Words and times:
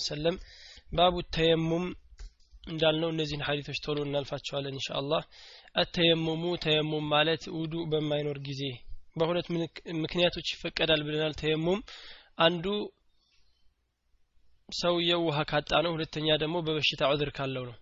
ወሰለም 0.00 0.36
ባቡ 0.92 1.16
ተየሙም 1.36 1.84
እንዳልነው 2.64 3.10
እነዚህን 3.12 3.44
ሀዲቶች 3.46 3.78
ቶሎ 3.84 3.98
እናልፋቸዋለን 4.06 4.76
እንሻ 4.76 4.88
አተየሙሙ 5.74 6.44
ተየሙም 6.64 7.04
ማለት 7.12 7.42
ውዱ 7.56 7.74
በማይኖር 7.90 8.38
ጊዜ 8.48 8.62
በሁለት 9.16 9.46
ምክንያቶች 10.02 10.48
ይፈቀዳል 10.54 11.00
ብለናል። 11.06 11.34
ተየሙም 11.40 11.80
አንዱ 12.38 12.64
ሰውየው 14.68 15.22
ውሃ 15.28 15.38
ካጣ 15.50 15.70
ነው 15.84 15.92
ሁለተኛ 15.96 16.26
ደግሞ 16.42 16.56
በበሽታ 16.66 17.08
ዑذር 17.12 17.30
ካለው 17.36 17.64
ነው። 17.70 17.76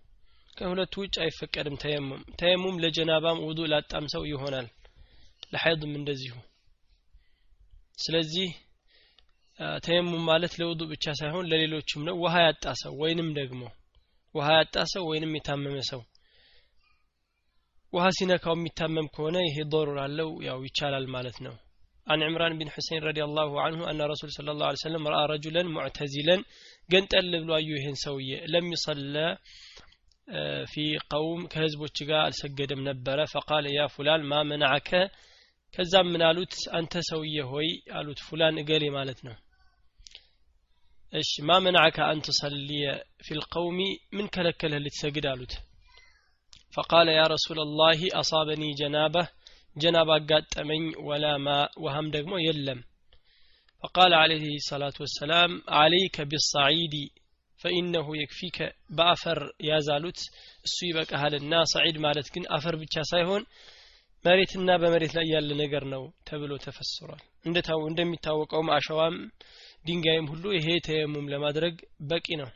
ከሁለቱ 0.57 0.93
ውጭ 1.03 1.15
አይፈቀድም 1.25 1.75
ተየሙም። 1.83 2.21
ተየሙም 2.39 2.79
ለጀናባም 2.83 3.43
ውዱ 3.47 3.59
ላጣም 3.73 4.05
ሰው 4.13 4.23
ይሆናል 4.31 4.67
ለሐይድም 5.53 5.93
እንደዚሁ። 5.99 6.35
ስለዚህ 7.97 8.49
ተየሙም 9.85 10.23
ማለት 10.31 10.53
ለውዱ 10.61 10.81
ብቻ 10.91 11.05
ሳይሆን 11.19 11.47
ለሌሎችም 11.51 12.03
ነው 12.07 12.15
ውሃ 12.23 12.35
ያጣ 12.47 12.65
ሰው 12.83 12.93
ወይንም 13.03 13.29
ደግሞ 13.39 13.61
ውሃ 14.35 14.47
ያጣ 14.59 14.75
ሰው 14.93 15.03
ወይንም 15.11 15.31
የታመመ 15.37 15.77
ሰው 15.91 16.01
ውሃ 17.93 18.05
ሲነካው 18.17 18.55
የሚታመም 18.57 19.07
ከሆነ 19.15 19.37
ይሄ 19.47 19.57
ዶሩር 19.73 19.97
አለው 20.05 20.29
ያው 20.49 20.59
ይቻላል 20.67 21.07
ማለት 21.17 21.39
ነው 21.47 21.55
عن 22.11 22.19
عمران 22.23 22.53
بن 22.59 22.67
حسين 22.69 23.01
رضي 23.09 23.23
الله 23.23 23.49
عنه 23.61 23.79
أن 23.91 23.99
رسول 24.01 24.29
صلى 24.37 24.51
الله 24.51 24.67
عليه 24.69 24.83
وسلم 24.83 25.03
رأى 25.07 25.25
رجلا 25.33 25.63
معتزلا 25.77 26.35
قنتل 26.91 27.31
بلو 27.43 27.55
أيهن 27.55 27.95
سوية 28.05 28.39
لم 28.55 28.65
يصلى 28.73 29.27
في 30.65 30.85
قوم 31.09 31.47
كهزب 31.47 31.79
وشقاء 31.81 32.29
سجد 32.41 32.73
منبرة 32.73 33.25
فقال 33.25 33.65
يا 33.77 33.85
فلان 33.87 34.21
ما 34.23 34.39
منعك 34.43 34.91
كذا 35.73 36.01
من 36.01 36.21
ألوت 36.21 36.53
أنت 36.73 36.93
سوية 37.11 37.43
هوي 37.43 37.69
ألوت 37.99 38.19
فلان 38.19 38.55
قالي 38.65 38.89
مالتنا 38.89 39.33
እሺ 41.12 41.30
ማ 41.48 41.56
መናዓከ 41.64 41.98
አን 42.10 42.20
ትሰልየ 42.26 42.84
ፊ 43.26 43.36
ልቀውሚ 43.40 43.78
ምን 44.16 44.26
ከለከለህ 44.34 44.80
ልትሰግድ 44.84 45.26
አሉት 45.32 45.52
ፈቃለ 46.76 47.08
ያ 47.18 47.24
ረሱላ 47.34 47.66
ላህ 47.80 48.00
አሳበኒ 48.20 48.62
ጀናበህ 48.80 49.28
ጀናባ 49.76 50.10
አጋጠመኝ 50.20 50.84
ወላ 51.10 51.26
ማ 51.46 51.54
ውሃም 51.84 52.08
ደግሞ 52.16 52.34
የለም 52.48 52.80
فقال 53.82 54.12
عليه 54.14 54.46
الصلاة 54.54 54.96
والسلام 55.02 55.50
عليك 55.80 56.16
بالصعيد 56.30 56.94
فإنه 57.60 58.06
يكفيك 58.22 58.58
بأفر 58.96 59.38
يا 59.60 59.78
زالوت 59.78 60.18
السوي 60.66 60.90
بك 60.96 61.10
أهل 61.14 61.32
النا 61.34 61.60
صعيد 61.64 61.96
مالت 61.98 62.26
كن 62.34 62.44
أفر 62.56 62.74
بتشا 62.80 63.02
سايهون 63.12 63.42
መሬትና 64.24 64.68
በመሬት 64.82 65.12
ላይ 65.16 65.26
ያለ 65.34 65.50
ነገር 65.62 65.84
ነው 65.94 66.02
ተብሎ 66.28 66.52
ተፈስሯል 66.64 67.20
እንደሚታወቀውም 67.90 68.68
አሸዋም 68.76 69.16
ድንጋይም 69.86 70.28
ሁሉ 70.32 70.44
ይሄ 70.58 70.68
ተየሙም 70.88 71.30
ለማድረግ 71.34 71.74
በቂ 72.10 72.26
ነው 72.42 72.50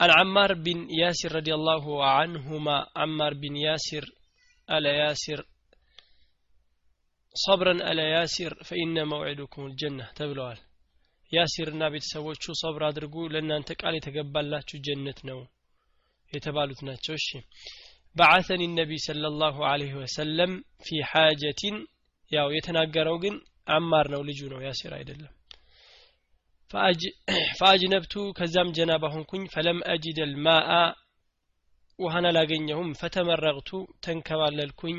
عن 0.00 0.10
عمار 0.18 0.50
بن 0.66 0.78
ياسر 1.00 1.30
رضي 1.38 1.52
الله 1.58 1.84
عنهما 2.16 2.76
عمار 3.00 3.32
بن 3.42 3.54
ياسر 3.66 4.04
ألا 4.68 4.92
ياسر 5.02 5.38
صبرا 7.34 7.74
ألا 7.88 8.06
ياسر 8.16 8.52
فإن 8.68 8.96
موعدكم 9.12 9.60
الجنة 9.70 10.04
تبلوال 10.18 10.58
ያሲርና 11.32 11.82
ቤተሰቦቹ 11.94 12.44
ሰብር 12.60 12.82
አድርጉ 12.88 13.14
ለእናንተ 13.32 13.70
ቃል 13.80 13.94
የተገባላችሁ 13.96 14.78
ጀነት 14.86 15.18
ነው 15.30 15.40
የተባሉት 16.32 16.80
ናቸው 16.88 17.14
እሺ 17.20 17.28
بعثني 18.16 18.64
النبي 18.70 18.98
صلى 19.08 19.26
الله 19.32 19.56
عليه 19.72 19.94
وسلم 20.02 20.50
في 20.86 20.96
حاجة 21.10 21.62
ያው 22.30 22.48
የተናገረው 22.56 23.16
ግን 23.24 23.34
አማር 23.76 24.06
ነው 24.14 24.22
ልጁ 24.28 24.40
ነው 24.52 24.60
ያሲር 24.66 24.92
አይደለም 24.98 25.32
ፈአጅነብቱ 26.73 28.13
ከዛም 28.37 28.69
ጀናባ 28.77 29.03
ሆንኩኝ። 29.13 29.43
ፈለም 29.53 29.79
አጅድ 29.91 30.19
ልማአ 30.29 30.69
ውሃን 31.99 32.25
አላገኘሁም። 32.29 32.89
ፈተመረቅቱ 32.99 33.69
ተንከባለልኩኝ። 34.05 34.97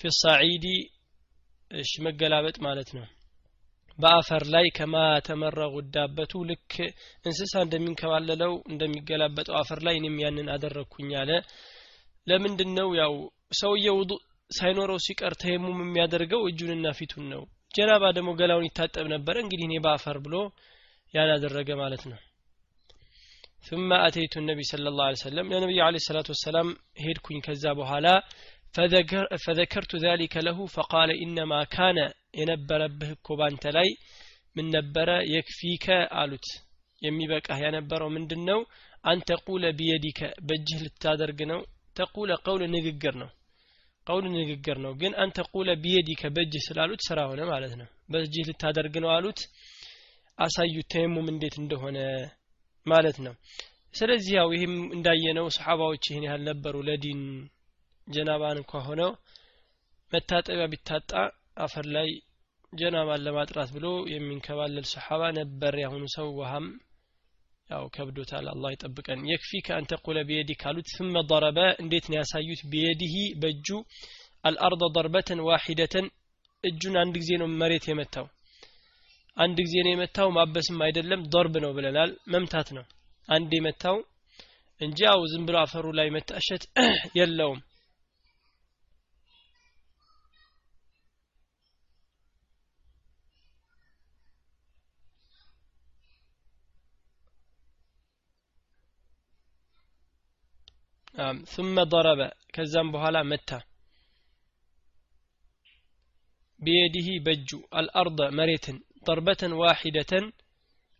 ፊ 0.00 0.10
ሳዒዲ 0.18 0.64
እሺ 1.70 1.92
መገላበጥ 2.06 2.56
ማለት 2.66 2.90
ነው። 2.96 3.04
በአፈር 3.98 4.44
ላይ 4.54 4.66
ከማ 4.76 4.94
ተመረጉ 5.26 5.74
ዳበቱ 5.94 6.42
ልክ 6.50 6.72
እንስሳ 7.24 7.54
እንደሚንከባለለው 7.64 8.52
እንደሚገላበጠው 8.70 9.56
አፈር 9.60 9.80
ላይ 9.86 9.94
እኔም 10.00 10.16
ያንን 10.22 10.48
አደረግኩኝ 10.54 11.10
አለ። 11.22 11.30
ለምንድን 12.26 12.70
ነው 12.78 12.88
ያው 13.00 13.14
ሰውየው 13.60 13.96
ውዱ 14.00 14.12
ሳይኖረው 14.50 14.98
ሲቀር 15.06 15.34
ተየሙም 15.42 15.78
የሚያደርገው 15.82 16.42
እጁንና 16.48 16.86
ፊቱን 16.98 17.26
ነው። 17.32 17.42
ጀናባ 17.74 18.04
ደግሞ 18.16 18.30
ገላውን 18.40 18.66
ይታጠብ 18.68 19.06
ነበረ 19.14 19.36
እንግዲህ 19.44 19.66
እኔ 19.68 19.74
በአፈር 19.84 20.16
ብሎ 20.24 20.34
ያን 21.13 21.31
አደረገ 21.35 21.69
ማለት 21.83 22.05
ነው 22.11 22.19
ثم 23.67 23.89
أتيت 24.07 24.33
النبي 24.37 24.63
صلى 24.63 24.87
الله 24.91 25.05
عليه 25.05 25.21
وسلم 25.21 25.45
لنبي 25.53 25.79
عليه 25.81 25.99
الصلاة 26.03 26.27
والسلام 26.33 26.67
هيدكوين 27.03 27.39
كذا 27.41 27.71
بهالا 27.73 28.15
فذكر 28.75 29.23
فذكرت 29.43 29.91
ذلك 30.07 30.33
له 30.37 30.57
فقال 30.75 31.09
إنما 31.23 31.59
كان 31.75 31.97
ينبر 32.33 32.81
به 32.99 33.09
كوبان 33.25 33.53
تلاي 33.63 33.89
من 34.55 34.65
نبر 34.75 35.09
يكفيك 35.35 35.85
آلوت 36.21 36.47
የሚበቃህ 37.01 37.59
ያነበረው 37.65 38.09
ምንድን 38.17 38.41
ነው 38.49 38.59
አንተ 39.03 39.29
ቁለ 39.47 39.63
ቢየዲከ 39.79 40.19
በእጅህ 40.47 40.79
ልታደርግ 40.85 41.39
ነው 41.51 41.59
ተቁለ 41.97 42.31
ቀውል 42.45 42.61
ንግግር 42.75 43.15
ነው 43.21 43.29
ቀውል 44.07 44.25
ንግግር 44.37 44.77
ነው 44.85 44.91
ግን 45.01 45.13
አንተ 45.23 45.37
ቁለ 45.53 45.69
ቢየዲከ 45.83 46.21
በእጅህ 46.35 46.63
ስላሉት 46.67 47.01
ስራ 47.09 47.19
ሆነ 47.31 47.41
ማለት 47.51 47.73
ነው 47.81 47.87
በእጅህ 48.13 48.45
ልታደርግ 48.49 48.95
ነው 49.03 49.11
አሉት 49.17 49.41
አሳዩት 50.42 50.88
ተየሙም 50.92 51.26
እንዴት 51.32 51.54
እንደሆነ 51.62 51.98
ማለት 52.86 53.16
ነው። 53.26 53.34
ስለዚህ 53.94 54.32
ያው 54.38 54.48
ይህም 54.54 54.74
እንዳየነው 54.96 55.46
ሰሓባዎች 55.56 56.04
ይህን 56.10 56.24
ያህል 56.28 56.42
ነበሩ። 56.50 56.76
ለዲን 56.88 57.20
ጀናባን 58.06 58.60
እንኳ 58.62 58.72
ሆነው 58.86 59.10
መታጠቢያ 60.12 60.66
ቢታጣ 60.72 61.10
አፈር 61.64 61.86
ላይ 61.96 62.08
ጀናባን 62.72 63.24
ለማጥራት 63.26 63.70
ብሎ 63.76 63.86
የሚንከባለል 64.12 64.86
ሰሓባ 64.92 65.22
ነበር። 65.38 65.74
ያሁኑ 65.82 66.04
ሰው 66.14 66.28
ውሃም 66.38 66.66
ያው 67.70 67.84
ከብዶታል። 67.94 68.46
አላህ 68.52 68.70
ይጠብቀን። 68.74 69.20
የክፊ 69.30 69.60
ከአንተ 69.66 69.92
ቁለ 70.06 70.18
ቢየዲ 70.28 70.52
ካሉት 70.62 70.88
ስመ 70.94 71.14
ضረበ 71.30 71.58
እንዴት 71.82 72.06
ነው 72.10 72.16
ያሳዩት? 72.20 72.62
ቢየዲሂ 72.72 73.14
በእጁ 73.42 73.68
አልአርض 74.44 74.82
ضርበተን 74.96 75.40
ዋሂደተን 75.48 76.06
እጁን 76.64 76.96
አንድ 77.02 77.14
ጊዜ 77.22 77.30
ነው 77.40 77.48
መሬት 77.60 77.84
የመታው። 77.88 78.26
አንድ 79.37 79.57
ጊዜ 79.65 79.73
ነው 79.85 79.91
የመታው 79.91 80.29
ማበስም 80.37 80.79
አይደለም 80.85 81.21
ضرب 81.33 81.55
ነው 81.63 81.71
ብለናል 81.77 82.11
መምታት 82.33 82.69
ነው 82.77 82.85
አንድ 83.29 83.51
የመታው 83.57 83.97
እንጂ 84.81 84.99
ያው 85.07 85.21
ዝም 85.31 85.45
ብሎ 85.47 85.57
አፈሩ 85.63 85.87
ላይ 85.99 86.09
መታሸት 86.17 86.65
የለውም 87.19 87.61
ثم 101.53 101.77
ضرب 101.93 102.19
ከዛም 102.55 102.87
በኋላ 102.93 103.17
መታ 103.31 103.51
بيده 106.59 107.07
በእጁ 107.25 107.49
الأرض 107.79 108.19
መሬትን 108.37 108.77
ጠርበተን 109.06 109.52
ዋሂደተን 109.60 110.24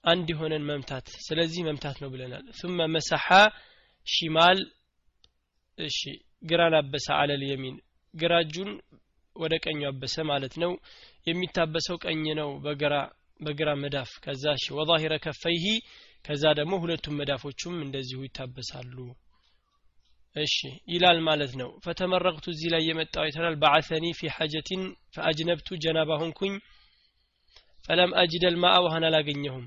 አንድ 0.05 0.29
የሆነን 0.33 0.65
መምታት። 0.69 1.07
ስለዚህ 1.27 1.61
መምታት 1.69 1.97
ነው 2.03 2.09
ብለናል። 2.13 2.45
ثم 2.61 2.79
መሰሓ 2.95 3.27
ሺማል 4.07 4.61
እሺ 5.79 5.99
ግራን 6.43 6.75
አበሰ 6.79 7.07
አለል 7.19 7.43
የሚን። 7.49 7.77
ግራ 8.15 8.33
እጁን 8.45 8.71
ወደ 9.37 9.55
ቀኙ 9.65 9.81
አበሰ 9.91 10.25
ማለት 10.31 10.55
ነው። 10.63 10.73
የሚታበሰው 11.27 11.97
ቀኝ 12.05 12.25
ነው 12.41 12.51
በግራ 12.65 12.95
በግራ 13.41 13.69
መዳፍ። 13.83 14.11
ከዛ 14.25 14.45
እሺ 14.59 14.67
ወዛሂረ 14.79 15.15
ከፈይሂ 15.25 15.65
ከዛ 16.25 16.45
ደግሞ 16.59 16.73
ሁለቱም 16.83 17.17
መዳፎቹም 17.21 17.77
እንደዚሁ 17.85 18.19
ይታበሳሉ። 18.27 18.97
እሺ 20.37 20.57
ይላል 20.93 21.19
ማለት 21.29 21.53
ነው። 21.61 21.71
ፈተመረቅቱ 21.85 22.45
እዚህ 22.53 22.69
ላይ 22.75 22.83
የመጣው 22.89 23.25
ይተናል። 23.29 23.57
በዓሰኒ 23.63 24.05
ፊ 24.19 24.31
ሐጀቲን 24.37 24.83
ፈአጅነብቱ 25.15 25.69
ጀናባ 25.85 26.11
ሆንኩኝ። 26.23 26.55
فلم 27.87 28.15
أجد 28.15 28.45
الماء 28.45 28.83
وهنا 28.83 29.09
لاقنيهم 29.15 29.65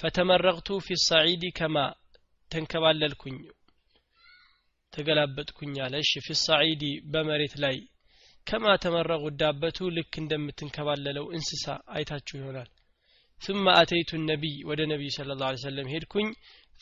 فتمرغت 0.00 0.72
في 0.86 0.92
الصعيد 0.98 1.42
كما 1.58 1.84
ተንከባለልኩኝ 2.54 3.36
ተገላበጥኩኝ 4.94 5.74
في 6.24 6.32
الصعيد 6.38 6.82
بمريت 7.12 7.54
لي. 7.56 7.78
كما 8.48 8.76
تمرغ 8.76 9.22
ተመረቁ 9.30 9.80
لك 9.80 9.96
ልክ 9.96 10.12
እንደምትንከባለለው 10.22 11.26
እንስሳ 11.36 11.64
አይታችሁ 11.94 12.34
ይሆናል. 12.40 12.68
ثم 13.46 13.64
أتيت 13.82 14.10
النبي 14.14 14.64
ود 14.68 14.80
النبي 14.80 15.08
صلى 15.08 15.32
الله 15.32 15.46
عليه 15.46 15.64
وسلم 15.66 15.86
هيدكن 15.92 16.26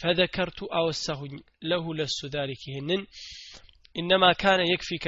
فذكرت 0.00 0.61
أوسهن 0.62 1.35
له 1.62 1.85
لس 1.94 2.19
ذلك 2.37 2.62
هنن 2.76 3.06
إنما 3.99 4.31
كان 4.32 4.61
يكفيك 4.73 5.06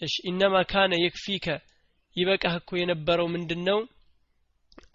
እሺ 0.00 0.14
ኢነማ 0.30 0.56
ካነ 0.72 0.92
የክፊከ 1.04 1.46
ይበቃህ 2.16 2.54
እኮ 2.60 2.70
የነበረው 2.80 3.26
ምንድን 3.34 3.62
ነው 3.68 3.80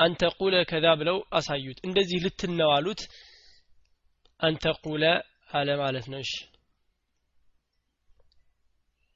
አንተቁለ 0.06 0.56
ከዛ 0.72 0.86
ብለው 1.02 1.18
አሳዩት 1.38 1.80
እንደዚህ 1.88 2.20
ልትነው 2.26 2.72
አሉት 2.78 3.02
አንተቁለ 4.40 5.04
አለ 5.58 5.70
ማለት 5.84 6.06
ነው 6.14 6.20
እሺ 6.26 6.34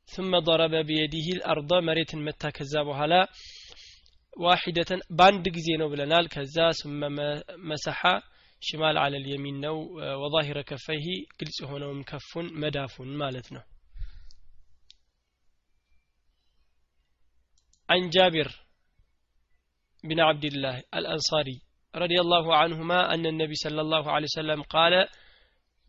ثم 0.10 0.32
ضرب 0.40 0.74
بيده 0.90 1.28
الأرض 1.38 1.72
مريت 1.88 2.12
متى 2.18 2.50
كذا 2.52 2.82
بحالا 2.84 3.22
واحدة 4.38 4.90
باند 5.20 5.46
ጊዜ 5.56 5.68
ነው 5.82 5.88
ብለናል 5.92 6.26
ከዛ 6.34 6.58
ثم 6.82 7.02
مسح 7.70 8.00
ሽማል 8.62 8.96
على 9.04 9.16
اليمين 9.22 9.56
ነው 9.66 9.76
وظاهر 10.22 10.58
كفيه 10.62 11.08
ግልጽ 11.40 11.58
የሆነውም 11.64 12.00
ከፉን 12.10 12.48
መዳፉን 12.62 13.10
ማለት 13.24 13.48
ነው 13.56 13.64
عن 17.91 18.11
جابر 18.11 18.49
بن 20.05 20.21
عبد 20.21 20.45
الله 20.45 20.83
الأنصاري 20.95 21.61
رضي 21.97 22.21
الله 22.21 22.57
عنهما 22.57 23.15
أن 23.15 23.27
النبي 23.27 23.55
صلى 23.55 23.81
الله 23.81 24.13
عليه 24.13 24.25
وسلم 24.25 24.63
قال 24.63 24.93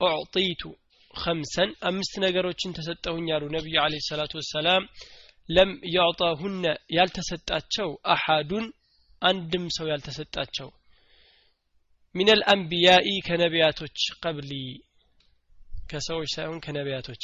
أعطيت 0.01 0.63
خمسا. 1.13 1.63
أمست 1.87 2.19
نقر 2.19 2.51
تستهن 2.51 3.27
يا 3.27 3.37
النبي 3.37 3.77
عليه 3.77 3.97
الصلاة 3.97 4.29
والسلام 4.35 4.87
لم 5.49 5.81
يعطاهن 5.83 6.75
يلتستاتشو 6.89 7.97
أحد 8.05 8.51
أندم 9.23 9.69
سو 9.69 9.87
يلتستاتشو 9.87 10.71
من 12.13 12.29
الأنبياء 12.29 13.05
كنبياتوش 13.27 14.11
قبلي. 14.21 14.81
كسو 15.89 16.21
يساون 16.21 16.59
كنبياتوش. 16.59 17.23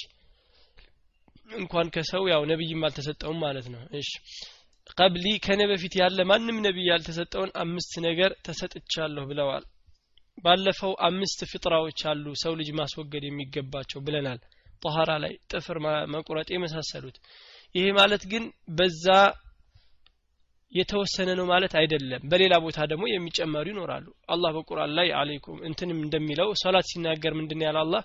إن 1.57 1.68
كان 1.68 1.89
كسو 1.89 2.27
يا 2.27 2.45
نبي 2.45 2.73
ما 2.73 2.89
تستهم 2.89 3.39
مالتنا 3.39 3.89
إيش 3.94 4.09
ቀብሊ 4.98 5.25
ከነ 5.39 5.62
በፊት 5.69 5.94
ያለ 6.00 6.19
ማንም 6.30 6.57
ነቢይ 6.66 6.88
ያልተሰጠውን 6.92 7.51
አምስት 7.62 7.94
ነገር 8.06 8.31
ተሰጥቻለሁ 8.45 9.24
ብለዋል። 9.30 9.66
ባለፈው 10.38 10.94
አምስት 11.07 11.39
ፍጥራዎች 11.51 12.00
አሉ 12.12 12.25
ሰው 12.44 12.54
ልጅ 12.60 12.69
ማስወገድ 12.80 13.24
የሚገባቸው 13.28 14.00
ብለናል። 14.06 14.39
ጠኋራ 14.81 15.12
ላይ 15.24 15.33
ጥፍር 15.51 15.78
መቁረጥ 16.13 16.48
የመሳሰሉት። 16.51 17.18
ይሄ 17.75 17.86
ማለት 18.00 18.24
ግን 18.31 18.44
በዛ 18.78 19.06
የተወሰነ 20.72 21.30
ነው 21.39 21.45
ማለት 21.51 21.74
አይደለም። 21.80 22.22
በሌላ 22.31 22.54
ቦታ 22.66 22.80
ደግሞ 22.92 23.06
የሚጨመሩ 23.10 23.66
ይኖራሉ። 23.72 24.06
አላህ 24.28 24.51
በቁርአን 24.57 24.92
ላይ 24.98 25.07
አለይኩም 25.19 25.57
እንትንም 25.69 26.00
እንደሚለው 26.06 26.50
ሶላት 26.62 26.88
ሲናገር 26.92 27.33
ምንድን 27.39 27.66
ያለ 27.66 27.78
አላህ 27.83 28.04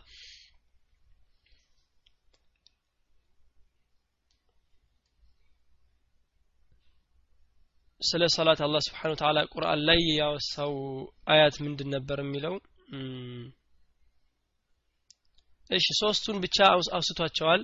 ስለ 8.00 8.22
ሰላት 8.34 8.60
አላህ 8.60 8.80
ስብሓን 8.86 9.12
ወተዓላ 9.12 9.38
ቁርአን 9.52 9.80
ላይ 9.88 10.00
ያወሳው 10.18 10.72
አያት 11.26 11.56
ምንድን 11.64 11.88
ነበር 11.94 12.18
የሚለው? 12.22 12.54
እሺ 15.70 15.86
ሶስቱን 16.00 16.36
ብቻ 16.44 16.56
አውስቷቸዋል። 16.92 17.62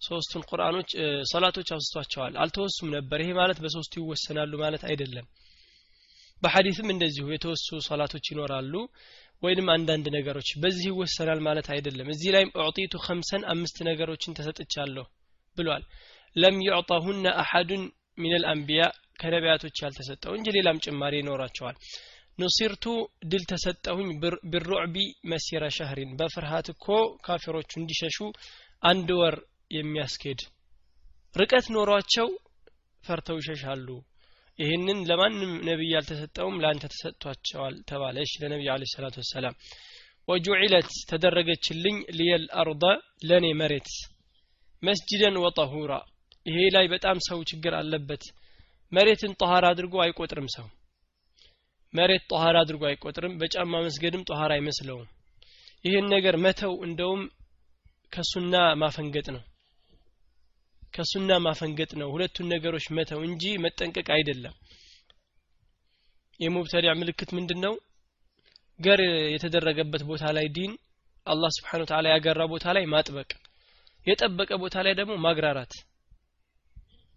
ሶስቱን 0.00 0.42
ቁርአኖች 0.50 0.90
ሰላቶች 1.30 1.68
አውስቷቸዋል። 1.76 2.34
አልተወሱም 2.42 2.88
ነበር። 2.96 3.18
ይሄ 3.22 3.30
ማለት 3.40 3.58
በሶስቱ 3.62 3.94
ይወሰናሉ 4.00 4.52
ማለት 4.64 4.82
አይደለም። 4.90 5.26
በሐዲስም 6.42 6.88
እንደዚሁ 6.94 7.26
የተወሱ 7.32 7.68
ሰላቶች 7.88 8.26
ይኖራሉ 8.32 8.74
ወይንም 9.42 9.68
አንዳንድ 9.74 10.06
ነገሮች 10.16 10.48
በዚህ 10.62 10.86
ይወሰናል 10.90 11.40
ማለት 11.46 11.66
አይደለም። 11.74 12.08
እዚህ 12.14 12.30
ላይም 12.34 12.52
ኡዕጢቱ 12.60 12.94
ከምሰን 13.04 13.42
አምስት 13.52 13.76
ነገሮችን 13.88 14.36
ተሰጥቻለሁ 14.38 15.06
ብሏል። 15.56 15.84
ለም 16.36 16.56
ዩዕጣሁነ 16.66 17.26
አሐዱን 17.42 17.84
ሚነል 18.18 18.44
አንቢያ 18.52 18.82
ከነቢያቶች 19.20 19.76
ያልተሰጠው 19.84 20.32
እንጂ 20.36 20.48
ሌላም 20.56 20.82
ጭማሪ 20.84 21.14
ይኖራቸዋል። 21.20 21.76
ኑሲርቱ 22.38 22.84
ድል 23.30 23.44
ተሰጠሁኝ 23.50 24.10
ብሩዕቢ 24.52 24.96
መሲረ 25.32 25.64
ሸህሪን 25.76 26.10
በፍርሃት 26.18 26.66
እኮ 26.74 26.86
ካፊሮቹ 27.26 27.70
እንዲሸሹ 27.80 28.18
አንድ 28.82 29.08
ወር 29.20 29.36
የሚያስኬድ 29.70 30.42
ርቀት 31.34 31.66
ኖሯቸው 31.74 32.28
ፈርተው 33.04 33.38
ይሸሻሉ። 33.40 33.88
ይህንን 34.58 35.00
ለማንም 35.08 35.52
ነቢይ 35.68 35.90
ያልተሰጠውም 35.94 36.56
ለአንተ 36.62 36.84
ተሰጥቷቸዋል 36.92 37.74
ተባለ 37.90 38.16
እሺ 38.24 38.32
ለነቢይ 38.42 38.70
አለ 38.74 38.84
ሰላቱ 38.92 39.16
ወሰላም። 39.22 39.56
ወጁዒለት 40.28 40.90
ተደረገችልኝ 41.10 41.98
ሊየል 42.18 42.44
አርض 42.62 42.82
ለእኔ 43.28 43.46
መሬት። 43.60 43.90
መስጅደን 44.82 45.36
ወጠሁራ 45.44 45.92
ይሄ 46.48 46.58
ላይ 46.74 46.86
በጣም 46.86 47.16
ሰው 47.28 47.38
ችግር 47.50 47.72
አለበት። 47.78 48.22
መሬትን 48.92 49.32
ጠኋራ 49.40 49.64
አድርጎ 49.72 49.94
አይቆጥርም 50.04 50.48
ሰው። 50.56 50.66
መሬት 51.94 52.24
ጠኋራ 52.30 52.56
አድርጎ 52.60 52.82
አይቆጥርም 52.88 53.36
በጫማ 53.40 53.74
መስገድም 53.86 54.26
ጠኋራ 54.28 54.50
አይመስለውም። 54.56 55.08
ይህን 55.84 56.06
ነገር 56.14 56.36
መተው 56.44 56.72
እንደውም 56.86 57.22
ከሱና 58.12 58.54
ማፈንገጥ 58.82 59.26
ነው። 59.36 59.42
ከሱና 60.94 61.32
ማፈንገጥ 61.46 61.90
ነው። 62.00 62.08
ሁለቱን 62.14 62.48
ነገሮች 62.52 62.86
መተው 62.90 63.20
እንጂ 63.24 63.44
መጠንቀቅ 63.64 64.08
አይደለም። 64.16 64.54
የሙብተዲዕ 66.40 66.92
ምልክት 66.94 67.30
ምንድን 67.36 67.60
ነው 67.64 67.74
ገር 68.80 69.00
የተደረገበት 69.34 70.02
ቦታ 70.10 70.24
ላይ 70.36 70.46
ዲን 70.56 70.72
አላህ 71.26 71.50
ስብሓን 71.56 71.82
ያገራ 72.06 72.42
ቦታ 72.52 72.66
ላይ 72.76 72.84
ማጥበቅ 72.86 73.30
የጠበቀ 74.06 74.50
ቦታ 74.60 74.76
ላይ 74.86 74.94
ደግሞ 74.94 75.14
ማግራራት 75.18 75.72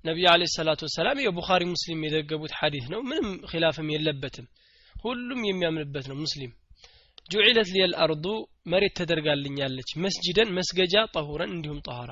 ነቢዩ 0.05 0.25
አለ 0.29 0.43
ሰላቱ 0.53 0.81
ወሰላም 0.87 1.21
የቡኻሪ 1.23 1.63
ሙስሊም 1.71 2.03
የዘገቡት 2.05 2.53
ሐዲስ 2.59 2.85
ነው። 2.93 3.01
ምንም 3.09 3.27
ኪላፍም 3.49 3.89
የለበትም። 3.93 4.47
ሁሉም 4.95 5.41
የሚያምንበት 5.47 6.05
ነው። 6.11 6.17
ሙስሊም 6.21 6.51
ጁዒለት 7.31 7.69
ሊየል 7.73 7.93
አርዱ 8.03 8.25
መሬት 8.71 8.93
ተደርጋልኛለች። 8.99 9.89
መስጅደን 10.03 10.49
መስገጃ 10.57 11.03
ጠሁረን 11.13 11.53
እንዲሁም 11.55 11.83
ጠኋራ 11.87 12.11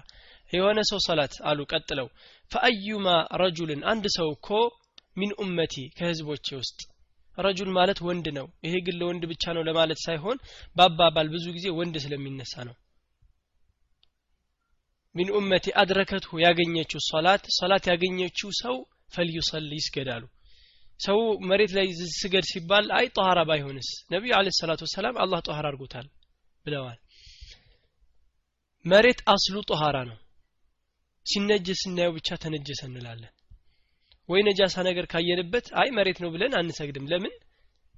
የሆነ 0.53 0.79
ሰው 0.91 0.99
ሰላት 1.07 1.33
አሉ። 1.49 1.59
ቀጥለው 1.71 2.07
ፈአዩማ 2.51 3.07
ረጁልን 3.41 3.81
አንድ 3.91 4.05
ሰው 4.17 4.29
እኮ 4.35 4.47
ሚን 5.17 5.31
ኡመቲ 5.43 5.75
ከህዝቦቼ 5.97 6.47
ውስጥ 6.61 6.79
ረጁል 7.37 7.69
ማለት 7.75 7.99
ወንድ 8.07 8.27
ነው። 8.37 8.47
ይሄ 8.65 8.75
ግን 8.85 8.95
ለወንድ 9.01 9.23
ብቻ 9.31 9.53
ነው 9.57 9.63
ለማለት 9.67 9.99
ሳይሆን 10.05 10.37
በአባባል 10.75 11.27
ብዙ 11.35 11.45
ጊዜ 11.57 11.67
ወንድ 11.77 11.97
ስለሚነሳ 12.05 12.63
ነው 12.69 12.75
من 15.15 15.29
أمتي 15.35 15.65
أدركته 15.81 16.31
ያገኘችው 16.43 16.99
ሶላት 17.07 17.43
ሶላት 17.55 17.85
ያገኘችው 17.91 18.49
ሰው 18.61 18.75
فليصل 19.15 19.67
ይስገዳሉ። 19.77 20.23
ሰው 20.99 21.19
መሬት 21.49 21.71
ላይ 21.77 21.87
ስገድ 22.19 22.45
ሲባል 22.51 22.85
አይ 22.97 23.05
ጠኋራ 23.15 23.39
ባይሆንስ? 23.49 23.89
ነቢዩ 24.13 24.31
عليه 24.37 24.47
الصلاة 24.59 24.81
والسلام 24.87 25.15
አላህ 25.23 25.39
ጠኋራ 25.47 25.65
አድርጎታል 25.69 26.07
ብለዋል። 26.65 26.99
መሬት 28.85 29.19
አስሉ 29.33 29.55
ጠኋራ 29.71 29.97
ነው። 30.09 30.17
ሲነጀስ 31.25 31.79
ስናየው 31.83 32.13
ብቻ 32.17 32.29
ተነጀሰ 32.43 32.81
እንላለን። 32.89 33.33
ወይ 34.29 34.41
ነጃሳ 34.47 34.75
ነገር 34.87 35.05
ካየንበት 35.11 35.67
አይ 35.81 35.89
መሬት 35.97 36.17
ነው 36.23 36.29
ብለን 36.35 36.53
አንሰግድም። 36.59 37.07
ለምን? 37.11 37.33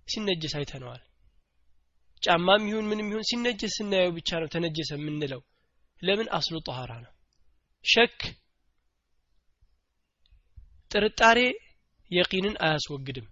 ሲነጀስ 0.07 0.53
አይተነዋል። 0.59 1.01
ጫማም 2.23 2.63
ይሁን 2.69 2.85
ምንም 2.91 3.07
ይሁን 3.11 3.25
ሲነጀስ 3.29 3.73
ስናየው 3.79 4.11
ብቻ 4.17 4.29
ነው 4.41 4.49
ተነጀሰ 4.55 4.91
የምንለው 4.97 5.41
ለምን 6.01 6.27
አስሉ 6.37 6.55
ጠኋራ 6.67 6.91
ነው 7.03 7.11
ሸክ 7.85 8.17
ጥርጣሬ 10.91 11.39
የቂንን 12.11 12.55
አያስወግድም። 12.65 13.27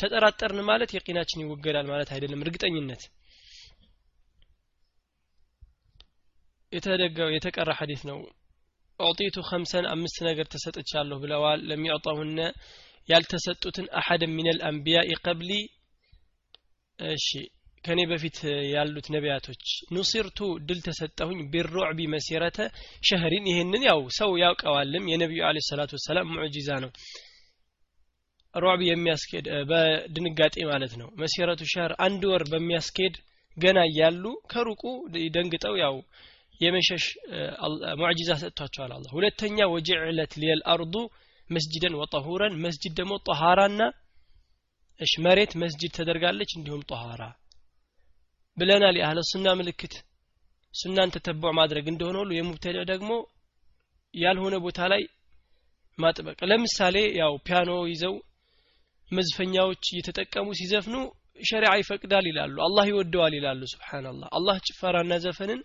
ተጠራጠርን 0.00 0.60
ማለት 0.68 0.90
የቂናችን 0.94 1.42
ይወገዳል 1.42 1.86
ማለት 1.90 2.10
አይደለም 2.14 2.42
እርግጠኝነት። 2.44 3.02
የተደገው 6.72 7.28
የተቀራ 7.32 7.70
ሐዲስ 7.78 8.02
ነው። 8.10 8.18
ኡዕጢቱ 9.00 9.36
ከምሰን 9.48 9.86
አምስት 9.92 10.18
ነገር 10.28 10.46
ተሰጥቻለሁ 10.52 11.16
ብለዋል። 11.22 11.60
ለሚዕጣሁነ 11.68 12.38
ያልተሰጡትን 13.08 13.86
أحد 14.00 14.22
من 14.34 14.58
الأنبياء 14.68 15.10
قبلي። 15.24 15.50
እሺ 16.98 17.28
ከኔ 17.84 18.00
በፊት 18.10 18.36
ያሉት 18.72 19.06
ነቢያቶች 19.14 19.62
نصرت 19.94 20.38
ድል 20.66 20.80
ተሰጠሁኝ 20.86 21.40
بالرعب 21.52 22.00
مسيرة 22.12 22.58
شهر። 23.08 23.46
ይህንን 23.50 23.82
ያው 23.88 24.00
ሰው 24.18 24.30
ያውቀዋልም። 24.42 25.08
የነቢዩ 25.12 25.42
عليه 25.48 25.58
الصلاة 25.68 25.92
والسلام 25.98 26.30
ሙዕጂዛ 26.34 26.70
ነው። 26.84 26.90
رعب 28.54 28.80
የሚያስኬድ 28.84 29.46
በድንጋጤ 29.70 30.56
ማለት 30.70 30.94
ነው። 31.00 31.08
مسيرة 31.22 31.60
شهر 31.72 31.92
አንድ 32.06 32.22
ወር 32.30 32.42
በሚያስኬድ 32.52 33.14
ገና 33.56 33.78
እያሉ 33.88 34.24
ከሩቁ 34.52 34.82
ደንግጠው 35.34 35.74
ያው 35.82 35.96
የመሸሽ 36.60 37.04
ሙዕጂዛ 38.00 38.30
ሰጥቷቸዋል 38.42 38.90
አላህ 38.96 39.06
ሁለተኛ 39.14 39.66
وجعلت 39.72 40.32
لي 40.42 40.62
الأرض 40.72 40.94
መስጅደን 41.50 41.94
ወጠሁረን። 42.00 42.54
መስጅድ 42.64 42.92
ደግሞ 43.00 43.14
ጠሃራና 43.26 43.80
እሽ 45.00 45.12
መሬት 45.26 45.52
መስጅድ 45.62 45.92
ተደርጋለች። 45.96 46.50
እንዲሁም 46.58 46.82
ጠሃራ 46.90 47.22
ብለናል 48.56 48.96
የአህለ 48.98 49.20
ሱና 49.30 49.48
ምልክት 49.58 49.94
ሱናን 50.74 51.12
ተተበዕ 51.14 51.52
ማድረግ 51.58 51.86
እንደሆነ 51.90 52.16
ሁሉ 52.22 52.30
የሙብተዳ 52.34 52.78
ደግሞ 52.90 53.10
ያልሆነ 54.14 54.54
ቦታ 54.64 54.80
ላይ 54.92 55.02
ማጥበቅ። 55.98 56.38
ለምሳሌ 56.50 56.96
ያው 57.20 57.32
ፒያኖ 57.46 57.70
ይዘው 57.90 58.14
መዝፈኛዎች 59.10 59.84
እየተጠቀሙ 59.90 60.46
ሲዘፍኑ 60.60 60.94
ሸሪዓ 61.40 61.72
ይፈቅዳል 61.78 62.24
ይላሉ 62.30 62.56
አላህ 62.66 62.84
ይወደዋል 62.90 63.34
ይላሉ። 63.38 63.60
ስብሓንላህ 63.72 64.28
አላህ 64.38 64.56
ጭፈራና 64.66 65.12
ዘፈንን 65.24 65.60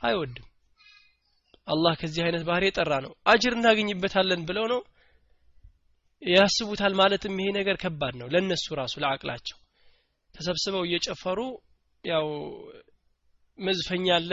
አይወድም። 0.00 0.46
አላህ 1.68 1.92
ከዚህ 2.00 2.22
አይነት 2.26 2.42
ባህሪ 2.48 2.64
የጠራ 2.68 2.92
ነው። 3.04 3.12
አጅር 3.32 3.54
እናገኝበታለን 3.56 4.42
ብለው 4.48 4.66
ነው 4.72 4.80
ያስቡታል። 6.22 6.92
ማለትም 7.00 7.38
ይሄ 7.40 7.48
ነገር 7.58 7.76
ከባድ 7.82 8.14
ነው 8.20 8.28
ለነሱ 8.34 8.66
ራሱ 8.80 8.94
ለአቅላቸው። 9.02 9.58
ተሰብስበው 10.34 10.84
እየጨፈሩ 10.86 11.40
ያው 12.06 12.26
መዝፈኛ 13.58 14.06
አለ። 14.16 14.30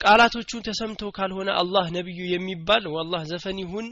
ቃላቶቹን 0.00 0.64
ተሰምተው 0.66 1.10
ካልሆነ 1.16 1.50
አላህ 1.60 1.86
ነብዩ 1.96 2.18
የሚባል 2.32 2.84
ወላህ 2.94 3.22
ዘፈን 3.30 3.58
ይሁን 3.62 3.86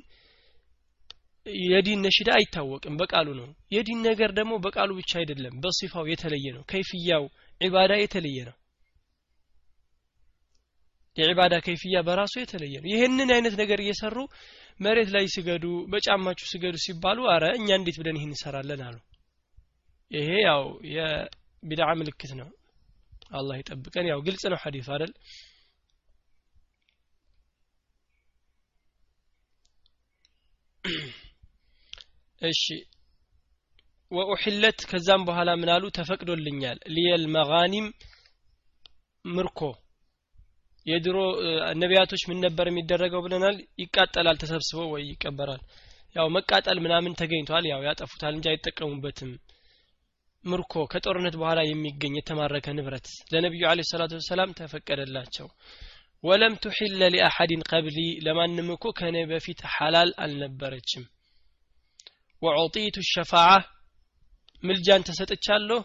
የዲን 1.66 2.00
ነሽዳ 2.04 2.28
አይታወቅም 2.36 2.94
በቃሉ 3.00 3.28
ነው። 3.40 3.48
የዲን 3.74 3.98
ነገር 4.06 4.30
ደግሞ 4.38 4.52
በቃሉ 4.64 4.90
ብቻ 5.00 5.12
አይደለም 5.20 5.54
በሲፋው 5.62 6.06
የተለየ 6.12 6.46
ነው። 6.56 6.62
ከይፍያው 6.70 7.24
ዒባዳ 7.60 7.92
የተለየ 8.00 8.38
ነው። 8.48 8.56
የዒባዳ 11.16 11.54
ከይፍያ 11.66 11.98
በራሱ 12.06 12.34
የተለየ 12.40 12.74
ነው። 12.82 12.88
ይህንን 12.92 13.28
አይነት 13.36 13.54
ነገር 13.60 13.78
እየሰሩ 13.82 14.16
መሬት 14.80 15.10
ላይ 15.14 15.26
ስገዱ 15.34 15.64
በጫማችሁ 15.92 16.46
ስገዱ 16.50 16.76
ሲባሉ 16.84 17.18
አረ 17.34 17.44
እኛ 17.58 17.68
እንዴት 17.78 17.96
ብለን 18.00 18.18
ይህን 18.18 18.32
እንሰራለን 18.32 18.82
አሉ። 18.88 18.96
ይሄ 20.10 20.28
ያው 20.48 20.62
የቢድዓ 20.94 21.88
ምልክት 22.00 22.32
ነው 22.40 22.48
አላህ 23.30 23.56
ይጠብቀን። 23.58 24.08
ያው 24.10 24.20
ግልጽ 24.26 24.44
ነው 24.52 24.58
ሐዲስ 24.62 24.88
አይደል? 24.94 25.12
እሺ። 32.40 32.62
ወኡሕለት 34.12 34.80
ከዛም 34.90 35.22
በኋላ 35.28 35.50
ምን 35.54 35.70
አሉ? 35.74 35.84
ተፈቅዶልኛል። 35.96 36.78
ሊየል 36.94 37.24
መጋኒም 37.36 37.86
ምርኮ። 39.24 39.60
የድሮ 40.86 41.16
ነቢያቶች 41.82 42.22
ምን 42.30 42.38
ነበር 42.44 42.66
የሚደረገው 42.68 43.22
ብለናል? 43.24 43.56
ይቃጠላል 43.82 44.36
ተሰብስበው 44.42 44.88
ወይ 44.94 45.04
ይቀበራል? 45.10 45.62
ያው 46.16 46.26
መቃጠል 46.36 46.78
ምናምን 46.80 47.16
ተገኝቷል። 47.20 47.64
ያው 47.66 47.80
ያጠፉታል 47.88 48.34
እንጂ 48.36 48.46
አይጠቀሙበትም 48.52 49.32
ምርኮ 50.46 50.74
ከጦርነት 50.92 51.34
በኋላ 51.40 51.60
የሚገኝ 51.64 52.14
የተማረከ 52.18 52.66
ንብረት 52.76 53.08
ለነቢዩ 53.32 53.62
አለ 53.70 53.80
ሰላቱ 53.90 54.12
ወሰላም 54.18 54.54
ተፈቀደላቸው። 54.58 55.46
ወለም 56.24 56.54
ቱሒለ 56.62 57.00
ሊአሐድን 57.14 57.62
ቀብሊ 57.70 57.96
ለማንም 58.26 58.68
እኮ 58.74 58.86
ከኔ 58.98 59.16
በፊት 59.30 59.60
ሐላል 59.74 60.10
አልነበረችም። 60.24 61.04
ወዑጢቱ 62.42 62.96
ሸፋዓ 63.12 63.50
ምልጃን 64.62 65.06
ተሰጥቻለሁ። 65.08 65.80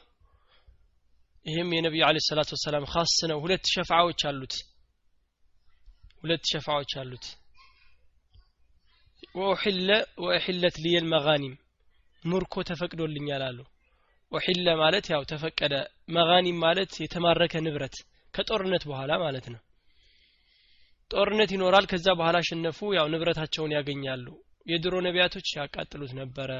ይህም 1.45 1.69
የነቢዩ 1.75 2.03
አለ 2.07 2.17
ሰላቱ 2.25 2.49
ወሰላም 2.57 2.85
ካስ 2.91 3.15
ነው። 3.31 3.37
ሁለት 3.43 3.65
ሸፋዓዎች 3.73 4.21
አሉት። 4.29 4.55
ሁለት 6.21 6.43
ሸፋዓዎች 6.51 6.91
አሉት። 7.01 7.25
ወኡሕለ 9.35 9.89
ወኡሕለት 10.23 10.75
ሊየል 10.83 11.05
መጋኒም 11.13 11.53
ምርኮ 12.23 12.63
ተፈቅዶልኛል 12.69 13.43
አሉ 13.47 13.59
ኡሒለ 14.31 14.67
ማለት 14.81 15.05
ያው 15.11 15.21
ተፈቀደ 15.31 15.73
መጋኒም 16.15 16.57
ማለት 16.65 16.91
የተማረከ 17.03 17.53
ንብረት 17.65 17.95
ከጦርነት 18.33 18.83
በኋላ 18.89 19.11
ማለት 19.23 19.45
ነው። 19.53 19.61
ጦርነት 21.11 21.49
ይኖራል 21.55 21.85
ከዛ 21.91 22.07
በኋላ 22.19 22.37
አሸነፉ 22.43 22.79
ያው 22.97 23.07
ንብረታቸውን 23.13 23.75
ያገኛሉ። 23.77 24.27
የድሮ 24.67 24.95
ነቢያቶች 25.05 25.47
ያቃጥሉት 25.57 26.11
ነበረ። 26.19 26.51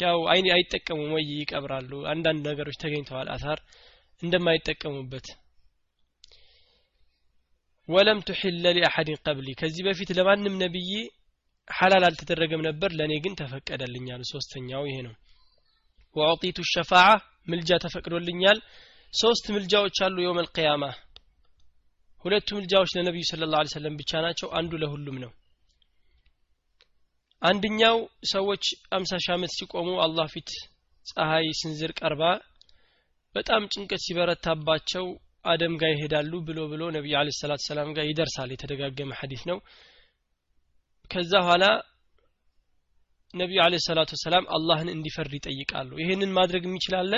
ያው 0.00 0.18
አይን 0.32 0.46
አይጠቀሙም 0.54 1.12
ወይ 1.16 1.26
ይቀብራሉ። 1.34 1.92
አንዳንድ 2.12 2.42
ነገሮች 2.48 2.76
ተገኝተዋል 2.82 3.28
አሳር 3.34 3.60
እንደማይጠቀሙበት። 4.22 5.26
ወለም 7.88 8.18
ትሕለ 8.28 8.64
ሊአሐድን 8.76 9.18
ቀብሊ 9.24 9.48
ከዚህ 9.60 9.82
በፊት 9.86 10.10
ለማንም 10.18 10.58
ነብይ 10.62 10.90
ሐላል 11.70 12.04
አልተደረገም 12.08 12.62
ነበር 12.66 12.90
ለእኔ 12.98 13.14
ግን 13.24 13.34
ተፈቀደልኛል 13.40 14.22
ሶስተኛው 14.30 14.82
ይሄ 14.88 14.96
ነው 15.06 15.14
ወአጢቱ 16.16 16.58
ሸፋዓ 16.72 17.06
ምልጃ 17.48 17.70
ተፈቅዶልኛል። 17.84 18.58
ሶስት 19.12 19.44
ምልጃዎች 19.54 19.98
አሉ 20.06 20.16
የውም 20.22 20.40
አልቅያማ 20.42 20.84
ሁለቱ 22.24 22.48
ምልጃዎች 22.58 22.90
ለነቢዩ 22.96 23.24
ስለ 23.28 23.44
ላ 23.46 23.60
ሰለም 23.72 23.94
ብቻ 24.00 24.20
ናቸው 24.24 24.48
አንዱ 24.58 24.72
ለሁሉም 24.82 25.18
ነው። 25.24 25.30
አንደኛው 27.42 27.96
ሰዎች 28.32 28.64
አምሳ 28.96 29.10
ሺህ 29.24 29.32
ዓመት 29.34 29.52
ሲቆሙ 29.56 29.88
አላህ 30.04 30.26
ፊት 30.34 30.50
ፀሐይ 31.06 31.46
ስንዝር 31.60 31.92
ቀርባ 32.00 32.22
በጣም 33.34 33.62
ጭንቀት 33.72 34.00
ሲበረታባቸው 34.04 35.06
አደም 35.44 35.74
ጋር 35.80 35.90
ይሄዳሉ 35.92 36.32
ብሎ 36.46 36.60
ብሎ 36.72 36.82
ነቢዩ 36.96 37.14
አለ 37.20 37.28
ሰላት 37.40 37.62
ሰላም 37.68 37.90
ጋር 37.96 38.04
ይደርሳል 38.08 38.50
የተደጋገመ 38.52 39.12
ሐዲስ 39.20 39.42
ነው። 39.50 39.58
ከዛ 41.10 41.32
ኋላ 41.48 41.64
ነቢዩ 43.34 43.58
አለ 43.64 43.74
ሰላቱ 43.84 44.10
ወሰላም 44.16 44.44
አላህን 44.56 44.88
እንዲፈርድ 44.92 45.32
ይጠይቃሉ። 45.38 45.90
ይህንን 46.02 46.30
ማድረግ 46.38 46.62
የሚችላለ 46.66 47.12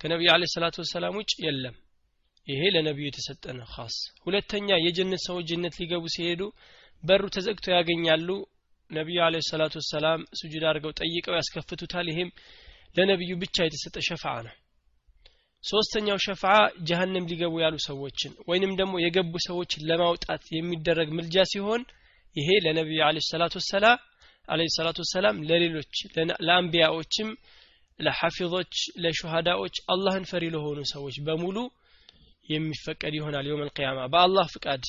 ከነቢዩ 0.00 0.28
አለ 0.34 0.44
ሰላቱ 0.52 0.76
ወሰላም 0.82 1.16
ውጭ 1.20 1.32
የለም። 1.46 1.76
ይሄ 2.48 2.60
ለነቢዩ 2.74 3.06
የተሰጠ 3.08 3.44
ነው 3.56 3.66
ሁለተኛ 4.26 4.68
የጀነት 4.84 5.22
ሰዎች 5.26 5.44
ጀነት 5.50 5.74
ሊገቡ 5.80 6.04
ሲሄዱ 6.14 6.42
በሩ 7.02 7.24
ተዘግቶ 7.36 7.66
ያገኛሉ። 7.76 8.28
ነቢዩ 8.90 9.18
አለ 9.26 9.36
ሰላቱ 9.50 9.74
ወሰላም 9.80 10.20
ሱጁድ 10.38 10.64
አድርገው 10.70 10.92
ጠይቀው 11.00 11.34
ያስከፍቱታል። 11.38 12.06
ይሄም 12.12 12.30
ለነቢዩ 12.96 13.32
ብቻ 13.42 13.56
የተሰጠ 13.66 13.96
ሸፋዓ 14.08 14.36
ነው። 14.46 14.54
ሶስተኛው 15.64 16.18
ሸፋዓ 16.26 16.54
ጀሀነም 16.88 17.28
ሊገቡ 17.30 17.54
ያሉ 17.62 17.76
ሰዎችን 17.86 18.32
ወይንም 18.50 18.72
ደግሞ 18.80 18.94
የገቡ 19.02 19.34
ሰዎችን 19.48 19.84
ለማውጣት 19.90 20.44
የሚደረግ 20.56 21.08
ምልጃ 21.16 21.44
ሲሆን 21.52 21.82
ይሄ 22.36 22.48
ለነቢዩ 22.64 23.00
አለ 23.08 23.18
ሰላቱ 23.28 23.54
ወሰላም 23.60 23.98
አለ 24.50 24.66
ሰላቱ 24.74 24.98
ወሰላም 25.04 25.36
ለሌሎች 25.48 25.94
ለአንቢያዎችም 26.46 27.28
ለሐፊዞች 27.98 28.74
ለሹሃዳዎች 29.02 29.76
አላህን 29.92 30.24
ፈሪ 30.30 30.44
ለሆኑ 30.54 30.80
ሰዎች 30.92 31.16
በሙሉ 31.26 31.56
የሚፈቀድ 32.48 33.14
ይሆናል 33.18 33.46
የውም 33.48 33.62
አልቅያማ 33.64 34.00
በአላህ 34.12 34.46
ፍቃድ። 34.54 34.84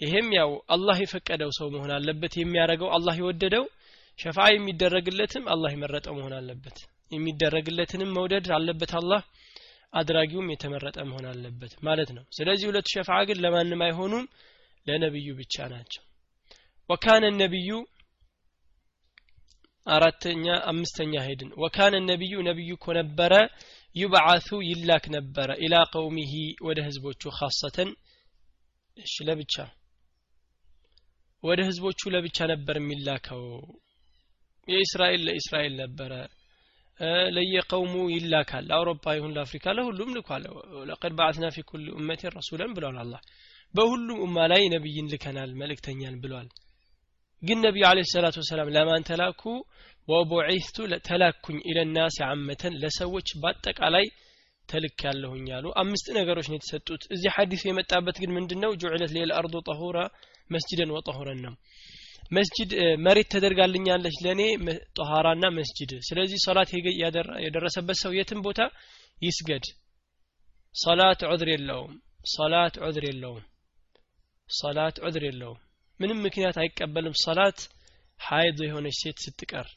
ይሄም 0.00 0.28
ያው 0.36 0.50
አላህ 0.74 0.96
የፈቀደው 1.02 1.50
ሰው 1.58 1.68
መሆን 1.74 1.92
አለበት። 1.96 2.32
የሚያደርገው 2.38 2.88
አላህ 2.96 3.14
የወደደው 3.20 3.64
ሸፋ 4.18 4.38
የሚደረግለትም 4.50 5.44
አላህ 5.54 5.70
የመረጠው 5.74 6.14
መሆን 6.18 6.34
አለበት። 6.38 6.78
የሚደረግለትንም 7.12 8.10
መውደድ 8.16 8.48
አለበት 8.56 8.92
አላህ 9.00 9.22
አድራጊውም 9.92 10.50
የተመረጠ 10.52 10.98
መሆን 11.08 11.26
አለበት 11.32 11.72
ማለት 11.86 12.10
ነው። 12.16 12.24
ስለዚህ 12.36 12.66
ሁለቱ 12.70 12.86
ሸፋ 12.94 13.18
ግን 13.28 13.38
ለማንም 13.44 13.82
አይሆኑም 13.86 14.24
ለነብዩ 14.86 15.28
ብቻ 15.40 15.66
ናቸው። 15.72 16.02
ወካነ 16.90 17.24
ነቢዩ 17.36 17.70
አራተኛ 19.86 20.44
አምስተኛ 20.70 21.14
ሄድን። 21.26 21.50
ወካነ 21.62 21.94
ነቢዩ 22.04 22.34
ነቢዩ 22.48 22.70
እኮ 22.78 22.86
ነበረ። 22.98 23.32
ዩብዓቱ 23.96 24.48
ይላክ 24.68 25.04
ነበረ 25.16 25.48
ኢላ 25.64 25.74
ቀውሚሂ 25.92 26.32
ወደ 26.66 26.78
ህዝቦቹ 26.86 27.22
ካሰተን 27.36 27.90
እሺ 28.96 29.14
ለብቻ። 29.28 29.54
ወደ 31.42 31.60
ህዝቦቹ 31.68 32.00
ለብቻ 32.14 32.38
ነበር 32.52 32.76
የሚላከው። 32.80 33.44
የእስራኤል 34.68 35.22
ለእስራኤል 35.28 35.74
ነበረ። 35.82 36.12
ለየቀውሙ 37.36 37.94
ይላካል። 38.12 38.64
ለአውሮፓ 38.68 39.14
ይሁን 39.16 39.32
ለአፍሪካ 39.36 39.74
ለሁሉም 39.76 40.10
ልኳል። 40.16 40.44
ለቀድ 40.90 41.12
ባዕትና 41.18 41.46
ፊ 41.54 41.64
ኩል 41.70 41.84
ኡመትን 41.96 42.32
ረሱለን 42.36 42.70
ብሏል 42.76 42.98
አላህ። 43.02 43.22
በሁሉም 43.74 44.20
ኡማ 44.24 44.36
ላይ 44.52 44.62
ነቢይን 44.74 45.10
ልከናል 45.12 45.50
መልእክተኛን 45.60 46.16
ብሏል 46.22 46.48
ግን 47.44 47.58
ነቢዩ 47.64 47.84
አለ 47.88 47.98
ሰላቱ 48.10 48.36
ወሰላም 48.42 48.68
ለማን 48.74 49.06
ተላኩ? 49.08 49.42
ወቡዒስቱ 50.08 50.76
ተላኩኝ 51.06 51.58
ኢለናስ 51.70 52.16
አመተን 52.26 52.74
ለሰዎች 52.82 53.28
በአጠቃላይ 53.42 54.06
ተልክ 54.68 54.98
ያለሁኝ 55.06 55.46
አሉ። 55.56 55.66
አምስት 55.80 56.06
ነገሮች 56.18 56.46
ነው 56.50 56.56
የተሰጡት። 56.58 57.02
እዚህ 57.14 57.30
ሐዲሱ 57.36 57.62
የመጣበት 57.68 58.16
ግን 58.22 58.30
ምንድን 58.36 58.60
ነው 58.64 58.70
ጁዕለት 58.82 59.12
ሌል 59.16 59.32
አርዱ 59.38 59.54
ጠሁራ 59.68 59.98
መስጅደን 60.50 60.92
ወጠሁረን 60.96 61.40
ነው። 61.46 61.54
መስጅድ 62.32 62.70
መሬት 63.04 63.28
ተደርጋልኛለች 63.34 64.16
ለእኔ 64.24 64.42
ጠኋራና 64.98 65.44
መስጅድ 65.58 65.90
ስለዚህ 66.08 66.38
ሰላት 66.46 66.70
የደረሰበት 67.44 67.98
ሰው 68.04 68.12
የትም 68.18 68.40
ቦታ 68.46 68.60
ይስገድ። 69.18 69.66
ሰላት 70.74 71.20
ዑድር 71.28 71.48
የለውም። 71.54 71.92
ሰላት 72.34 72.76
ዑድር 72.84 73.04
የለውም። 73.10 73.44
ሰላት 74.48 74.96
ዑድር 75.04 75.24
የለውም 75.28 75.60
ምንም 76.00 76.22
ምክንያት 76.24 76.56
አይቀበልም። 76.62 77.16
ሰላት 77.24 77.58
ሀይድ 78.20 78.58
የሆነች 78.64 78.96
ሴት 79.02 79.18
ስትቀር 79.24 79.68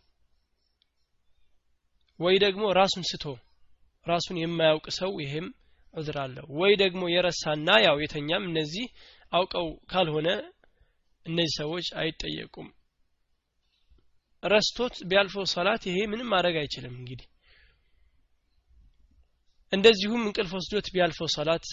ወይ 2.19 2.35
ደግሞ 2.43 2.63
ራሱን 2.79 3.03
ስቶ 3.09 3.25
ራሱን 4.05 4.37
የማያውቅ 4.39 4.87
ሰው 4.97 5.11
ይሄም 5.23 5.47
ዑዝር 5.93 6.17
አለው። 6.23 6.45
ወይ 6.59 6.73
ደግሞ 6.81 7.03
የረሳና 7.11 7.69
ያው 7.85 7.97
የተኛም 8.03 8.43
እነዚህ 8.49 8.85
አውቀው 9.31 9.67
ካልሆነ 9.91 10.29
እነዚህ 11.25 11.55
ሰዎች 11.59 11.87
አይጠየቁም። 12.01 12.67
ረስቶት 14.43 14.95
ቢያልፈው 15.09 15.45
ሰላት 15.53 15.83
ይሄ 15.89 15.97
ምንም 16.11 16.29
ማድረግ 16.33 16.55
አይችልም። 16.61 16.93
እንግዲህ 16.99 17.27
እንደዚሁም 19.73 20.21
እንቅልፍ 20.27 20.51
ወስዶት 20.57 20.87
ቢያልፈው 20.93 21.29
ሰላት 21.33 21.65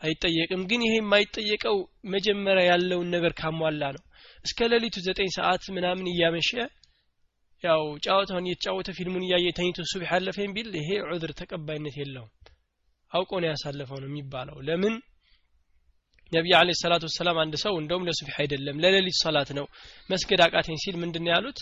አይጠየቅም። 0.00 0.62
ግን 0.70 0.80
ይሄ 0.86 0.94
የማይጠየቀው 0.98 1.76
መጀመሪያ 2.14 2.64
ያለውን 2.70 3.08
ነገር 3.14 3.32
ካሟላ 3.40 3.82
ነው። 3.96 4.02
እስከ 4.44 4.68
ሌሊቱ 4.72 4.96
ዘጠኝ 5.06 5.28
ሰዓት 5.36 5.64
ምናምን 5.76 6.06
እያመሸ 6.12 6.50
ያው 7.64 7.82
ጨዋታውን 8.04 8.46
እየተጫወተ 8.48 8.88
ፊልሙን 8.96 9.24
እያየ 9.26 9.46
ተኝቶ 9.58 9.84
ሱብሕ 9.92 10.10
ያለፈኝ 10.14 10.50
ቢል 10.56 10.68
ይሄ 10.80 10.88
ዑድር 11.06 11.30
ተቀባይነት 11.38 11.94
የለውም። 12.00 12.32
አውቆ 13.12 13.30
ነው 13.42 13.48
ያሳለፈው 13.50 13.98
ነው 14.02 14.08
የሚባለው። 14.10 14.56
ለምን? 14.68 14.94
ነቢይ 16.32 16.54
አለ 16.58 16.70
ሰላቱ 16.80 17.02
ወሰላም 17.08 17.36
አንድ 17.42 17.54
ሰው 17.64 17.74
እንደውም 17.80 18.06
ለሱብሕ 18.08 18.36
አይደለም 18.42 18.80
ለሌሊት 18.82 19.16
ሰላት 19.22 19.50
ነው። 19.58 19.66
መስገድ 20.10 20.40
አቃተኝ 20.46 20.78
ሲል 20.84 20.96
ምንድን 21.02 21.26
ያሉት? 21.32 21.58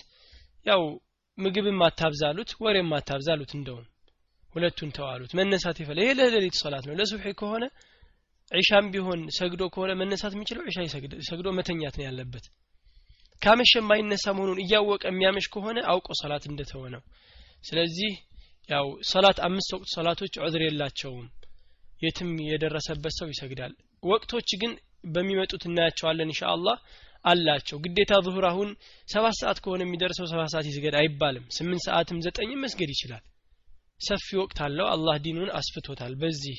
ያው 0.66 0.82
ምግብም 1.38 1.80
አታብዛሉት 1.86 2.50
ወሬም 2.64 2.90
አታብዛሉት 2.98 3.52
እንደውም 3.58 3.86
ሁለቱን 4.54 4.90
ተዋሉት። 4.96 5.32
መነሳት 5.38 5.78
ይፈለ 5.82 5.98
ይሄ 6.04 6.10
ለሌሊት 6.18 6.56
ሰላት 6.62 6.84
ነው። 6.88 6.94
ለሱብሒ 6.98 7.32
ከሆነ 7.40 7.64
ዒሻም 8.54 8.86
ቢሆን 8.94 9.20
ሰግዶ 9.36 9.62
ከሆነ 9.74 9.92
መነሳት 10.00 10.32
የሚችለው 10.36 10.64
ዒሻ 10.68 10.78
ሰግዶ 11.28 11.48
መተኛት 11.58 11.96
ነው 11.98 12.04
ያለበት። 12.08 12.44
ካመሸ 13.42 13.72
የማይነሳ 13.80 14.24
መሆኑን 14.36 14.60
እያወቀ 14.64 15.02
የሚያመሽ 15.10 15.46
ከሆነ 15.54 15.78
አውቆ 15.92 16.08
ሰላት 16.20 16.44
እንደተወ 16.50 16.82
ነው። 16.94 17.02
ስለዚህ 17.64 18.12
ያው 18.70 18.86
ሰላት 19.10 19.38
አምስት 19.46 19.70
ወቅት 19.76 19.88
ሰላቶች 19.94 20.34
ዑድር 20.44 20.62
የላቸውም። 20.64 21.26
የትም 22.02 22.30
የደረሰበት 22.46 23.14
ሰው 23.18 23.28
ይሰግዳል። 23.32 23.72
ወቅቶች 24.02 24.48
ግን 24.62 24.72
በሚመጡት 25.14 25.62
እናያቸዋለን 25.68 26.28
እንሻ 26.28 26.42
አላህ 26.54 26.76
አላቸው። 27.24 27.76
ግዴታ 27.84 28.12
ዙሁር 28.26 28.44
አሁን 28.48 28.68
ሰባት 29.08 29.36
ሰዓት 29.40 29.58
ከሆነ 29.64 29.82
የሚደርሰው 29.86 30.26
ሰባት 30.32 30.50
ሰዓት 30.54 30.66
ይስገድ 30.70 30.94
አይባልም። 31.00 31.44
ስምንት 31.56 31.82
ሰዓትም 31.86 32.18
ዘጠኝም 32.26 32.62
መስገድ 32.64 32.90
ይችላል። 32.94 33.22
ሰፊ 34.00 34.28
ወቅት 34.42 34.58
አለው። 34.66 34.86
አላህ 34.94 35.16
ዲኑን 35.24 35.50
አስፍቶታል። 35.58 36.14
በዚህ 36.22 36.56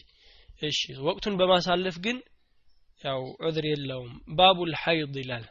እሺ 0.62 0.80
ወቅቱን 1.08 1.36
በማሳለፍ 1.40 1.96
ግን 2.06 2.18
ያው 3.02 3.22
ዑድር 3.42 3.66
የለውም። 3.70 4.14
باب 4.38 4.72
الحيض 4.82 5.16
ይላል። 5.22 5.46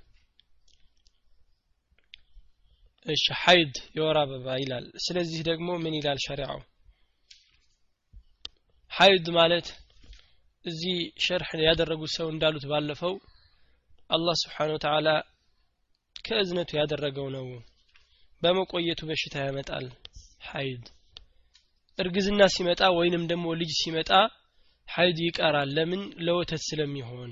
እሺ 3.07 3.25
ሐይድ 3.41 3.75
የወር 3.97 4.19
አበባ 4.21 4.47
ይላል። 4.61 4.87
ስለዚህ 5.05 5.41
ደግሞ 5.49 5.69
ምን 5.83 5.97
ይላል 5.99 6.19
ሸሪዓው? 6.27 6.61
ሐይድ 8.93 9.27
ማለት 9.37 9.67
እዚህ 10.65 10.97
ሸርሕ 11.25 11.51
ያደረጉት 11.67 12.13
ሰው 12.17 12.27
እንዳሉት 12.33 12.65
ባለፈው 12.71 13.15
አላህ 14.11 14.35
سبحانه 14.43 14.73
وتعالى 14.75 15.09
ከእዝነቱ 16.25 16.71
ያደረገው 16.81 17.27
ነው። 17.37 17.47
በመቆየቱ 18.43 19.01
በሽታ 19.09 19.35
ያመጣል። 19.47 19.87
ሐይድ 20.49 20.85
እርግዝና 21.99 22.43
ሲመጣ 22.55 22.83
ወይንም 22.99 23.23
ደግሞ 23.31 23.47
ልጅ 23.61 23.71
ሲመጣ 23.81 24.11
ሐይድ 24.89 25.19
ይቀራል። 25.25 25.71
ለምን? 25.77 26.03
ለወተት 26.27 26.63
ስለሚሆን። 26.65 27.31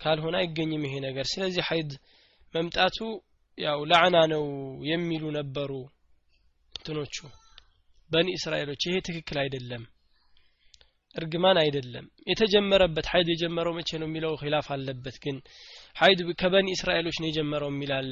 ካልሆነ 0.00 0.34
አይገኝም 0.40 0.82
ይሄ 0.86 0.94
ነገር። 1.06 1.26
ስለዚህ 1.26 1.62
ሐይድ 1.68 1.90
መምጣቱ 2.54 2.98
ያው 3.58 3.78
ላዕና 3.90 4.16
ነው 4.32 4.44
የሚሉ 4.90 5.24
ነበሩ 5.38 5.70
እንትኖቹ 6.74 7.16
በኒ 8.10 8.28
እስራኤሎች። 8.38 8.82
ይሄ 8.88 8.96
ትክክል 9.08 9.38
አይደለም። 9.42 9.82
እርግማን 11.14 11.58
አይደለም። 11.62 12.06
የተጀመረበት 12.30 13.06
ሀይድ 13.12 13.28
የጀመረው 13.32 13.72
መቼ 13.78 13.90
ነው 14.00 14.08
የሚለው 14.08 14.32
ኺላፍ 14.40 14.66
አለበት። 14.74 15.16
ግን 15.24 15.36
ሀይድ 15.96 16.20
ከበኒ 16.40 16.68
እስራኤሎች 16.76 17.16
ነው 17.22 17.28
የጀመረው 17.28 17.70
የሚላል 17.72 18.10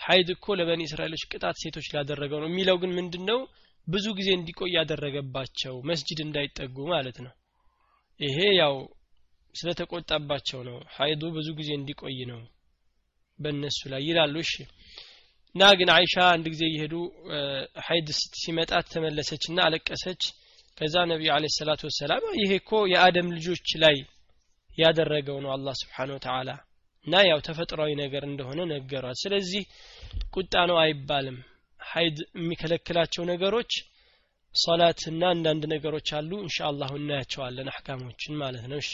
ሀይድ 0.00 0.28
እኮ 0.34 0.54
ለበኒ 0.58 0.82
እስራኤሎች 0.88 1.22
ቅጣት 1.30 1.56
ሴቶች 1.62 1.86
ላደረገው 1.94 2.40
ነው 2.42 2.48
የሚለው 2.50 2.76
ግን 2.82 2.90
ምንድን 2.98 3.24
ነው 3.30 3.38
ብዙ 3.86 4.06
ጊዜ 4.18 4.28
እንዲቆይ 4.36 4.70
ያደረገባቸው 4.76 5.74
መስጅድ 5.90 6.20
እንዳይጠጉ 6.24 6.76
ማለት 6.92 7.18
ነው። 7.24 7.32
ይሄ 8.20 8.38
ያው 8.58 8.74
ስለተቆጣባቸው 9.54 10.60
ነው። 10.68 10.78
ሀይዱ 10.96 11.22
ብዙ 11.36 11.48
ጊዜ 11.58 11.70
እንዲቆይ 11.78 12.18
ነው 12.32 12.40
በእነሱ 13.38 13.78
ላይ 13.92 14.02
ይላሉ። 14.08 14.34
እሺ 14.44 14.52
እና 15.54 15.64
ግን 15.78 15.88
አይሻ 15.94 16.14
አንድ 16.32 16.46
ጊዜ 16.52 16.62
እየሄዱ 16.70 16.94
ሀይድ 17.86 18.08
ሲመጣ 18.40 18.80
ተመለሰች 18.90 19.44
እና 19.50 19.58
አለቀሰች። 19.66 20.22
ከዛ 20.78 20.94
ነቢዩ 21.10 21.28
عليه 21.34 21.44
الصلاة 21.54 21.82
والسلام 21.88 22.24
ይሄ 22.40 22.50
እኮ 22.60 22.72
የአደም 22.92 23.28
ልጆች 23.36 23.68
ላይ 23.84 23.96
ያደረገው 24.78 25.38
ነው 25.44 25.50
አላህ 25.54 25.74
ስብሓን 25.80 26.10
ወተዓላ። 26.16 26.50
እና 27.06 27.14
ያው 27.28 27.38
ተፈጥሯዊ 27.46 27.92
ነገር 28.02 28.22
እንደሆነ 28.28 28.60
ነገሯት 28.72 29.18
ስለዚህ 29.22 29.62
ቁጣ 30.36 30.54
ነው 30.70 30.78
አይባልም 30.82 31.38
ሀይድ 31.79 32.17
የሚከለክላቸው 32.39 33.23
ነገሮች 33.31 33.71
ሶላትና 34.55 35.21
አንዳንድ 35.35 35.63
ነገሮች 35.73 36.09
አሉ 36.19 36.31
እንሻ 36.45 36.57
አላሁ 36.69 36.91
እናያቸዋለን 37.01 37.71
አሕካሞችን 37.73 38.39
ማለት 38.43 38.65
ነው 38.73 38.79
እሺ 38.83 38.91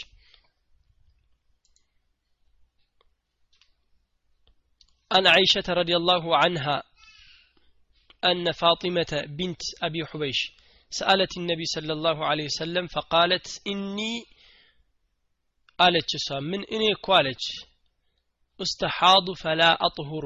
عن 5.10 5.26
عائشة 5.26 5.66
رضي 5.70 5.94
الله 5.96 6.24
عنها 6.36 6.82
أن 8.24 8.52
فاطمة 8.52 9.12
بنت 9.38 9.62
أبي 9.82 10.00
حبيش 10.06 10.40
سألت 10.92 11.32
النبي 11.38 11.64
صلى 11.64 11.92
الله 11.92 12.26
عليه 12.26 12.44
وسلم 12.44 12.86
فقالت 12.86 13.46
إني 13.66 14.14
قالت 15.78 16.10
من 16.42 16.64
إني 16.64 16.92
قالت 17.02 17.40
استحاض 18.60 19.26
فلا 19.42 19.70
أطهر 19.72 20.24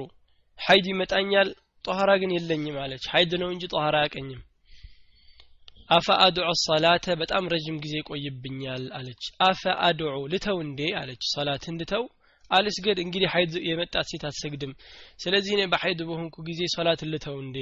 حيدي 0.58 0.92
متأنيال 0.92 1.54
ጦሃራ 1.87 2.11
ግን 2.21 2.31
የለኝም 2.35 2.77
አለች። 2.83 3.05
ሀይድ 3.11 3.33
ነው 3.41 3.49
እንጂ 3.53 3.63
ጦሃራ 3.73 3.95
አያቀኝም። 4.01 4.41
أفأدع 5.89 6.47
الصلاة 6.63 7.15
በጣም 7.19 7.43
ረዥም 7.51 7.77
ጊዜ 7.83 7.95
ቆይብኛል 8.09 8.85
አለች። 8.97 9.25
أفأدع 9.45 10.15
ልተው 10.33 10.57
እንዴ 10.65 10.81
አለች። 10.99 11.23
ሰላትን 11.35 11.77
ልተው 11.81 12.03
አልስገድ 12.51 12.97
እንግዲህ 13.03 13.29
ሀይድ 13.33 13.53
የመጣት 13.69 14.05
ሴት 14.11 14.23
አትሰግድም። 14.27 14.73
ስለዚህ 15.23 15.53
እኔ 15.55 15.63
በሀይድ 15.71 16.01
በሆንኩ 16.09 16.35
ጊዜ 16.49 16.61
ሶላት 16.75 17.01
ልተው 17.11 17.37
እንዴ 17.43 17.57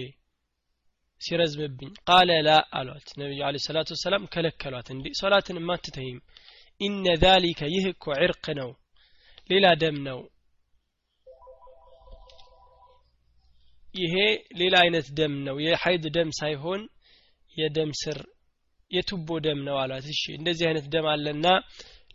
ሲረዝምብኝ? 1.21 1.91
قال 2.07 2.29
لا 2.47 2.49
አሏት። 2.77 3.07
ነቢዩ 3.19 3.41
عليه 3.47 3.55
الصلاة 3.65 3.89
والسلام 3.93 4.23
ከለከሏት። 4.33 4.87
እንዲ 4.95 5.05
ሶላትን 5.21 5.57
ማትተይም 5.67 6.17
إن 6.81 7.05
ذلك 7.21 7.61
ይህ 7.73 7.85
እኮ 7.93 8.05
عرق 8.19 8.45
ነው 8.59 8.71
ሌላ 9.49 9.65
ደም 9.81 9.97
ነው። 10.07 10.19
ይሄ 13.95 14.15
ሌላ 14.59 14.75
አይነት 14.83 15.07
ደም 15.17 15.33
ነው። 15.47 15.57
የሀይድ 15.65 16.05
ደም 16.15 16.29
ሳይሆን 16.39 16.81
የደም 17.55 17.91
ስር 18.01 18.17
የቱቦ 18.91 19.37
ደም 19.45 19.59
ነው 19.67 19.75
አሏት። 19.81 20.07
እሺ 20.13 20.23
እንደዚህ 20.37 20.65
አይነት 20.69 20.85
ደም 20.93 21.05
አለና 21.13 21.45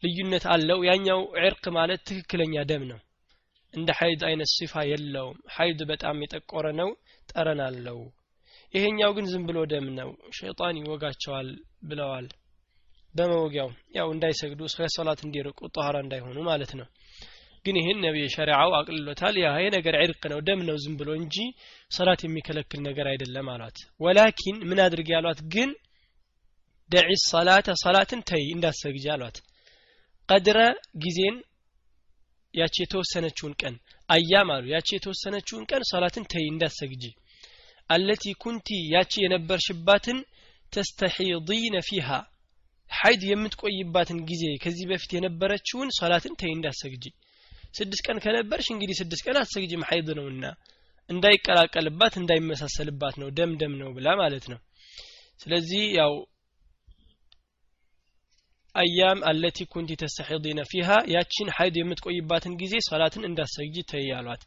ልዩነት 0.04 0.44
አለው። 0.54 0.78
ያኛው 0.88 1.20
عرق 1.40 1.64
ማለት 1.76 2.00
ትክክለኛ 2.08 2.62
ደም 2.70 2.84
ነው። 2.90 3.00
እንደ 3.74 3.90
ሀይድ 3.98 4.20
አይነት 4.28 4.50
ሲፋ 4.54 4.82
የለውም። 4.90 5.38
ሀይድ 5.56 5.80
በጣም 5.90 6.22
የጠቆረ 6.24 6.66
ነው 6.80 6.88
ጠረን 7.28 7.60
አለው። 7.66 7.98
ይሄኛው 8.74 9.10
ግን 9.16 9.26
ዝም 9.30 9.44
ብሎ 9.48 9.58
ደም 9.72 9.86
ነው። 9.98 10.10
ሸይጣን 10.38 10.78
ይወጋቸዋል 10.80 11.48
ብለዋል። 11.88 12.26
በመወጊያው 13.14 13.68
ያው 13.96 14.08
እንዳይሰግዱ 14.14 14.60
ከሶላት 14.74 15.20
እንዲርቁ 15.26 15.60
ጠኋራ 15.74 15.96
እንዳይሆኑ 16.04 16.38
ማለት 16.50 16.72
ነው 16.80 16.86
ግን 17.64 17.76
ይህን 17.80 17.98
ነቢይ 18.04 18.26
ሸሪዓው 18.34 18.70
አቅልሎታል። 18.78 19.34
ያ 19.40 19.48
ነገር 19.74 19.94
ዕርቅ 20.02 20.22
ነው 20.32 20.38
ደም 20.46 20.60
ነው 20.68 20.76
ዝም 20.84 20.94
ብሎ 21.00 21.10
እንጂ 21.18 21.36
ሰላት 21.90 22.20
የሚከለክል 22.24 22.80
ነገር 22.88 23.06
አይደለም 23.12 23.48
አሏት። 23.54 23.78
ወላኪን 24.00 24.58
ምን 24.70 24.80
አድርግ 24.86 25.08
ያሏት 25.14 25.40
ግን 25.54 25.70
ደዒ 26.90 27.10
ሰላተ 27.26 27.68
ሰላትን 27.82 28.20
ተይ 28.30 28.44
እንዳትሰግጂ 28.54 29.04
አሏት። 29.14 29.36
ቀድረ 30.28 30.58
ጊዜን 31.04 31.36
ያቺ 32.54 32.74
የተወሰነችውን 32.82 33.54
ቀን 33.62 33.74
أيام 34.08 34.48
አሉ 34.54 34.64
ያቺ 34.74 34.88
የተወሰነችውን 34.94 35.64
ቀን 35.70 35.82
ሰላትን 35.92 36.24
ተይ 36.32 36.44
እንዳትሰግጂ። 36.52 37.04
التي 37.90 38.24
كنت 38.42 38.68
ያቺ 38.94 39.12
የነበርሽባትን 39.22 40.18
تستحيضين 40.72 41.76
فيها 41.88 42.08
ሀይድ 42.90 43.22
የምትቆይባትን 43.28 44.18
ጊዜ 44.28 44.44
ከዚህ 44.62 44.86
በፊት 44.90 45.10
የነበረችውን 45.16 45.88
ሰላትን 45.98 46.34
ተይ 46.40 46.52
እንዳትሰግጂ 46.56 47.04
ስድስት 47.79 48.03
ቀን 48.07 48.17
ከነበርሽ 48.23 48.67
እንግዲህ 48.73 48.95
ስድስት 49.01 49.23
ቀን 49.27 49.37
አትሰግጂም 49.41 49.85
ሀይድ 49.89 50.09
ነውና 50.19 50.45
እንዳይቀላቀልባት 51.09 52.13
እንዳይመሳሰልባት 52.21 53.15
ነው 53.21 53.27
ደም 53.37 53.51
ደም 53.61 53.73
ነው 53.81 53.89
ብላ 53.97 54.07
ማለት 54.21 54.45
ነው 54.51 54.59
ስለዚህ 55.39 55.83
ያው 55.99 56.13
አያም 58.75 59.19
አለቲ 59.29 59.57
ኩንቲ 59.73 59.91
ተስተሒዲነ 60.01 60.61
ፊሃ 60.71 60.89
ያቺን 61.13 61.49
ሀይድ 61.57 61.75
የምትቆይባትን 61.79 62.55
ጊዜ 62.61 62.75
ሰላትን 62.89 63.27
እንዳሰግጂ 63.29 63.83
ተያሏት 63.91 64.43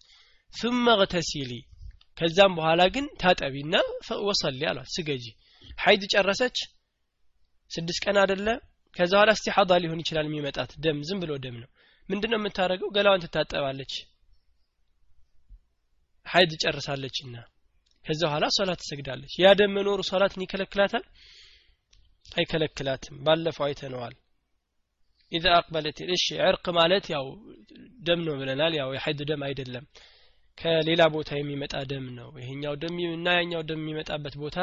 ثم 0.54 0.84
اغتسلي 0.96 1.60
ከዛም 2.16 2.52
በኋላ 2.58 2.82
ግን 2.94 3.06
ታጠቢና 3.22 3.74
ወሰሊ 4.28 4.62
አሏት 4.70 4.88
ስገጂ 4.94 5.24
ሀይድ 5.82 6.02
ጨረሰች 6.12 6.56
ስድስት 7.70 8.00
ቀን 8.04 8.16
አደለ 8.22 8.48
ከዛ 8.96 9.12
በኋላ 9.16 9.30
እስቲሓዳ 9.36 9.72
ሊሆን 9.82 10.00
ይችላል 10.02 10.26
የሚመጣት 10.28 10.70
ደም 10.84 10.98
ዝም 11.08 11.18
ብሎ 11.22 11.32
ደም 11.44 11.56
ነው 11.62 11.68
ምንድነው 12.09 12.39
የምታደርገው? 12.39 12.89
ገላዋን 12.95 13.23
ትታጠባለች። 13.25 13.93
ሀይድ 16.25 16.51
ጨርሳለችና 16.63 17.35
ከዛ 18.05 18.21
በኋላ 18.23 18.45
ሶላት 18.55 18.79
ትሰግዳለች። 18.81 19.33
ያ 19.41 19.51
ደም 19.59 19.71
መኖሩ 19.75 19.99
ሶላትን 20.09 20.43
ይከለክላታል? 20.45 21.03
አይከለክላትም። 22.25 23.15
ባለፈው 23.25 23.65
አይተነዋል። 23.67 24.15
إذا 25.31 25.45
أقبلت 25.57 25.99
እሺ 26.15 26.25
عرق 26.47 26.65
ማለት 26.77 27.05
ያው 27.13 27.25
ደም 28.07 28.19
ነው 28.27 28.35
ብለናል። 28.41 28.73
ያው 28.79 28.89
የሐይድ 28.95 29.21
ደም 29.29 29.43
አይደለም። 29.47 29.85
ከሌላ 30.57 31.01
ቦታ 31.13 31.31
የሚመጣ 31.37 31.75
ደም 31.91 32.05
ነው። 32.17 32.29
ይሄኛው 32.41 32.73
ደም 32.81 32.97
እና 33.13 33.27
ያኛው 33.37 33.61
ደም 33.69 33.81
የሚመጣበት 33.83 34.35
ቦታ 34.43 34.57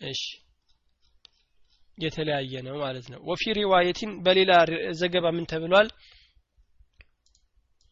እሺ 0.00 0.22
የተለያየ 1.98 2.62
ነው 2.66 2.76
ማለት 2.84 3.06
ነው። 3.12 3.20
وفي 3.28 3.52
رواية 3.58 4.12
በሌላ 4.24 4.52
ዘገባ 5.00 5.26
ምን 5.36 5.44
ተብሏል 5.52 5.88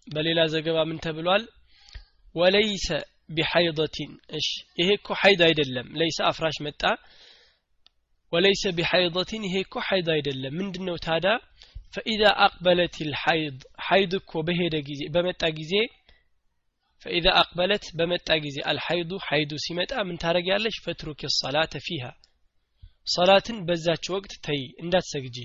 በሌላ 0.06 0.40
ዘገባ 0.52 0.78
ምን 0.88 0.98
ተብሏል? 1.04 1.42
وليس 2.34 2.86
بحيضة 3.36 4.12
እሺ 4.38 4.48
ይሄ 4.80 4.88
እኮ 4.98 5.08
ሐይድ 5.20 5.40
አይደለም 5.48 5.86
ليس 5.98 6.18
አፍራሽ 6.30 6.56
መጣ። 6.66 6.82
وليس 8.32 8.62
بحيضة 8.76 9.42
ይሄ 9.48 9.56
እኮ 9.66 9.74
ሐይድ 9.88 10.08
አይደለም። 10.14 10.54
ምንድነው 10.60 10.96
ታዳ 11.06 11.26
فإذا 11.94 12.22
أقبلت 12.44 12.94
الحيض 13.08 13.58
ሐይድ 13.86 14.12
እኮ 14.20 14.32
በሄደ 14.46 14.74
ጊዜ 14.88 15.02
በመጣ 15.14 15.42
ጊዜ 15.58 15.72
فإذا 17.02 17.26
أقبلت 17.40 17.84
በመጣ 17.98 18.28
ጊዜ 18.44 18.56
الحيض 18.70 19.12
ሐይዱ 19.26 19.52
ሲመጣ 19.64 19.92
ምን 20.08 20.16
ታደረጊያለሽ 20.22 20.76
فاترك 20.84 21.20
الصلاة 21.36 21.74
فيها 21.86 22.04
ሰላትን 23.06 23.56
በዛች 23.68 24.04
ወቅት 24.14 24.32
ተይ 24.46 24.60
እንዳትሰግጂ። 24.82 25.36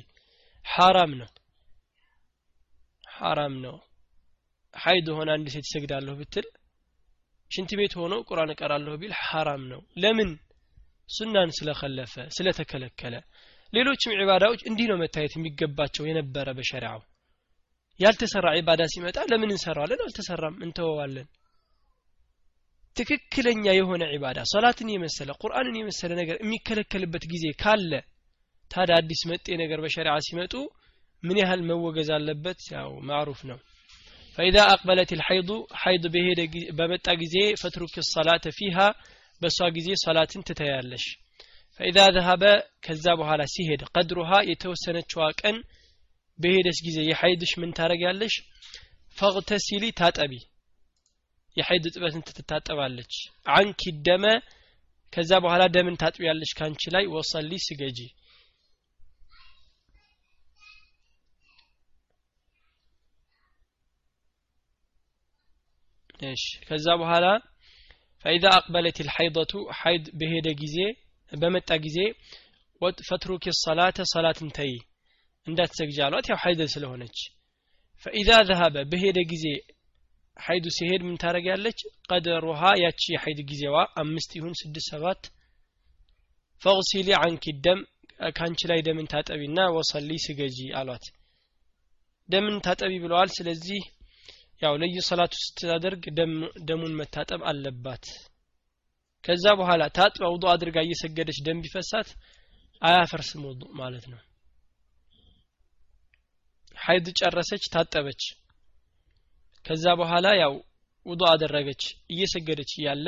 ሐራም 0.66 1.12
ነው 1.22 1.30
ሐራም 3.14 3.56
ነው 3.64 3.76
ሀይድ 4.78 5.08
ሆነ 5.18 5.30
አንድ 5.36 5.48
ሴት 5.54 5.66
ይሰግዳለሁ 5.68 6.14
ብትል 6.20 6.48
ሽንት 7.52 7.72
ቤት 7.80 7.94
ሆኖ 8.00 8.14
ቁርአን 8.30 8.52
እቀራለሁ 8.54 8.94
ቢል 9.02 9.14
ሐራም 9.22 9.64
ነው። 9.72 9.82
ለምን? 10.04 10.32
ሱናን 11.10 11.50
ስለከለፈ 11.58 12.14
ስለተከለከለ። 12.36 13.16
ሌሎችም 13.74 14.16
ዒባዳዎች 14.20 14.62
እንዲህ 14.70 14.88
ነው 14.92 14.98
መታየት 15.02 15.34
የሚገባቸው 15.38 16.04
የነበረ 16.08 16.48
በሸሪዓው። 16.58 17.02
ያልተሰራ 18.00 18.48
ዒባዳ 18.60 18.82
ሲመጣ 18.94 19.18
ለምን 19.32 19.54
እንሰራዋለን? 19.54 20.02
አልተሰራም 20.06 20.56
እንተወዋለን። 20.66 21.28
ትክክለኛ 22.96 23.66
የሆነ 23.78 24.04
ዒባዳ 24.14 24.40
ሶላትን 24.52 24.90
የመሰለ 24.94 25.30
ቁርአንን 25.42 25.76
የመሰለ 25.80 26.12
ነገር 26.22 26.38
የሚከለከልበት 26.44 27.24
ጊዜ 27.34 27.46
ካለ 27.62 27.92
ታዲያ 28.72 28.96
አዲስ 29.02 29.22
መጤ 29.32 29.48
ነገር 29.62 29.80
በሸሪዓ 29.84 30.16
ሲመጡ 30.28 30.54
ምን 31.24 31.38
ያህል 31.42 31.62
መወገዝ 31.70 32.10
አለበት? 32.16 32.60
ያው 32.76 32.90
ማዕሩፍ 33.10 33.40
ነው 33.50 33.60
ፈኢዛ 34.38 34.58
አቅበለት 34.72 35.12
ልሐይዱ 35.20 35.50
ሐይድ 35.82 36.04
በሄደ 36.14 36.40
በመጣ 36.80 37.08
ጊዜ 37.22 37.36
ፈትሩክ 37.62 37.96
ሰላተ 38.10 38.46
ፊሃ 38.58 38.78
በእሷ 39.42 39.60
ጊዜ 39.78 39.90
ሶላትን 40.04 40.46
ትተያለሽ 40.48 41.06
ፈኢዛ 41.80 41.98
ዘሀበ 42.16 42.44
ከዛ 42.86 43.06
በኋላ 43.20 43.42
ሲሄድ 43.54 43.82
ቀድሩሃ 43.90 44.32
የተወሰነችዋ 44.50 45.26
ቀን 45.42 45.58
በሄደች 46.40 46.80
ጊዜ 46.88 46.98
የሐይድሽ 47.08 47.52
ምን 47.62 47.72
ታረጊያለሽ 47.78 48.34
ፈቅተሲሊ 49.18 49.84
ታጠቢ። 50.00 50.34
የሐይድ 51.58 51.86
ጥበትን 51.94 52.24
ትታጠባለች። 52.30 53.14
አንኪ 53.56 53.92
ደመ 54.08 54.26
ከዛ 55.14 55.32
በኋላ 55.44 55.64
ደምን 55.76 55.96
ታጥቢያለች 56.02 56.52
ካንቺ 56.60 56.82
ላይ። 56.96 57.06
ወሰሊ 57.14 57.52
ስገጂ 57.66 58.00
እሺ 66.20 66.44
ከዛ 66.68 66.86
በኋላ 67.02 67.26
ፈኢዛ 68.26 68.46
አቅበለት 68.56 68.98
ልሐይضቱ 69.08 69.52
ሐይድ 69.80 70.06
በሄደ 70.20 70.48
ጊዜ 70.62 70.78
በመጣ 71.32 71.70
ጊዜ 71.86 71.98
ፈትሩክ 73.02 73.44
ሰላተ 73.60 74.00
ሰላትን 74.14 74.50
ተይ 74.58 74.72
እንዳትሰግጂ 75.48 75.98
አሏት። 76.06 76.26
ያው 76.32 76.38
ሐይድ 76.44 76.62
ስለሆነች 76.74 77.18
ፈኢዛ 78.06 78.30
ዘሀበ 78.50 78.76
በሄደ 78.92 79.20
ጊዜ 79.32 79.46
ሐይዱ 80.38 80.66
ሲሄድ 80.76 81.02
ምን 81.06 81.16
ታደረጊያለች 81.22 81.80
ቀደሩሃ 82.10 82.62
ያቺ 82.82 83.02
የሐይድ 83.14 83.40
ጊዜዋ 83.50 83.76
አምስት 84.02 84.32
ይሁን 84.38 84.54
ስድስት 84.60 84.88
ሰባት 84.92 85.22
ፈቅሲሊ 86.62 87.10
አንኪ 87.20 87.54
ደም 87.66 87.80
ካንቺ 88.38 88.60
ላይ 88.72 88.80
ደምን 88.88 89.08
ታጠቢና 89.12 89.60
ወሰሊ 89.76 90.12
ስገጂ 90.24 90.60
አሏት። 90.80 91.06
ደምን 92.30 92.56
ታጠቢ 92.66 92.94
ብለዋል። 93.04 93.30
ስለዚህ 93.38 93.82
ያው 94.62 94.74
ለየ 94.82 95.00
ሰላቱ 95.08 95.34
ስታደርግ 95.42 96.04
ደሙን 96.68 96.94
መታጠብ 97.00 97.42
አለባት። 97.50 98.06
ከዛ 99.24 99.46
በኋላ 99.60 99.84
ታጥባ 99.98 100.24
ውዱ 100.34 100.44
አድርጋ 100.52 100.78
እየሰገደች 100.86 101.38
ደም 101.48 101.60
ቢፈሳት 101.64 102.10
አያፈርስም 102.82 103.44
ውዱ 103.50 103.62
ማለት 103.80 104.06
ነው። 104.12 104.20
ሀይድ 106.78 107.08
ጨረሰች 107.20 107.64
ታጠበች። 107.74 108.24
ከዛ 109.66 109.86
በኋላ 110.02 110.28
ያው 110.42 110.54
ውዱ 111.06 111.22
አደረገች 111.32 111.84
እየሰገደች 112.14 112.72
እያለ 112.78 113.08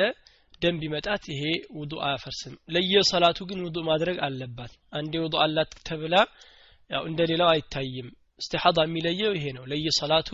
ደም 0.62 0.76
ቢመጣት 0.80 1.22
ይሄ 1.32 1.42
ውዱ 1.78 1.92
አያፈርስም። 2.06 2.54
ለየሰላቱ 2.74 3.38
ግን 3.50 3.60
ውዱ 3.66 3.76
ማድረግ 3.88 4.16
አለባት። 4.26 4.72
አንዴ 4.98 5.12
ውዱ 5.24 5.34
አላት 5.44 5.72
ተብላ 5.88 6.14
ያው 6.90 7.02
እንደ 7.10 7.20
ሌላው 7.30 7.48
አይታይም። 7.52 8.08
እስቲሓዳ 8.40 8.78
የሚለየው 8.86 9.32
ይሄ 9.38 9.46
ነው። 9.56 9.64
ለየሰላቱ 9.70 10.30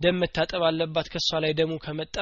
ደም 0.00 0.16
መታጠብ 0.22 0.62
አለባት 0.68 1.06
ከሷ 1.14 1.40
ላይ 1.44 1.52
ደሙ 1.60 1.72
ከመጣ 1.84 2.16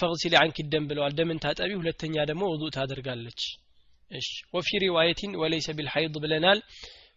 ፈግሲሊ 0.00 0.34
አንኪ 0.42 0.58
ደም 0.72 0.84
ብለዋል 0.90 1.12
ደምን 1.18 1.38
ታጠቢ 1.44 1.70
ሁለተኛ 1.80 2.14
ደግሞ 2.30 2.42
ውዱእ 2.52 2.72
ታደርጋለች 2.76 3.40
እሺ 4.10 4.28
ወፊ 4.56 4.68
ሪዋየቲን 4.84 5.32
ወለይሰ 5.42 5.68
ቢልሐይድ 5.78 6.16
ብለናል 6.24 6.60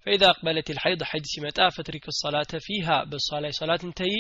فإذا 0.08 0.28
أقبلت 0.30 0.68
الحيض 0.70 1.00
حيض 1.04 1.26
سمتا 1.26 1.66
فترك 1.70 2.06
الصلاة 2.08 2.52
فيها 2.60 2.98
بالصلاة 3.04 3.52
صلاة 3.52 3.82
انتهي 3.84 4.18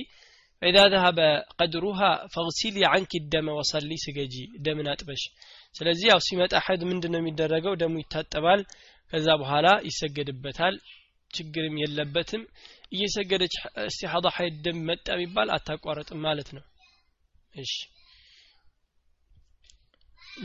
فإذا 0.61 0.83
ذهب 0.87 1.19
قدرها 1.59 2.11
فاغسلي 2.33 2.83
عنك 2.85 3.11
الدم 3.21 3.47
وصلي 3.49 3.97
سجي 4.05 4.43
دم 4.65 4.77
ناتبش 4.81 5.21
ስለዚህ 5.77 6.07
ያው 6.11 6.19
ሲመጣ 6.27 6.53
ሐይድ 6.65 6.81
ምንድን 6.89 7.11
ነው 7.13 7.19
የሚደረገው 7.21 7.73
ደሙ 7.81 7.93
ይታጠባል 8.01 8.61
ከዛ 9.13 9.27
በኋላ 9.41 9.67
ይሰገድበታል 9.87 10.75
ችግርም 11.31 11.75
የለበትም 11.81 12.43
እየሰገደች 12.95 13.55
እስቲሐዳ 13.85 14.27
ሐይድ 14.37 14.55
ደም 14.65 14.79
መጣ 14.89 15.07
የሚባል 15.15 15.49
አታቋረጥም 15.55 16.19
ማለት 16.27 16.49
ነው 16.57 16.63
እሺ 17.55 17.73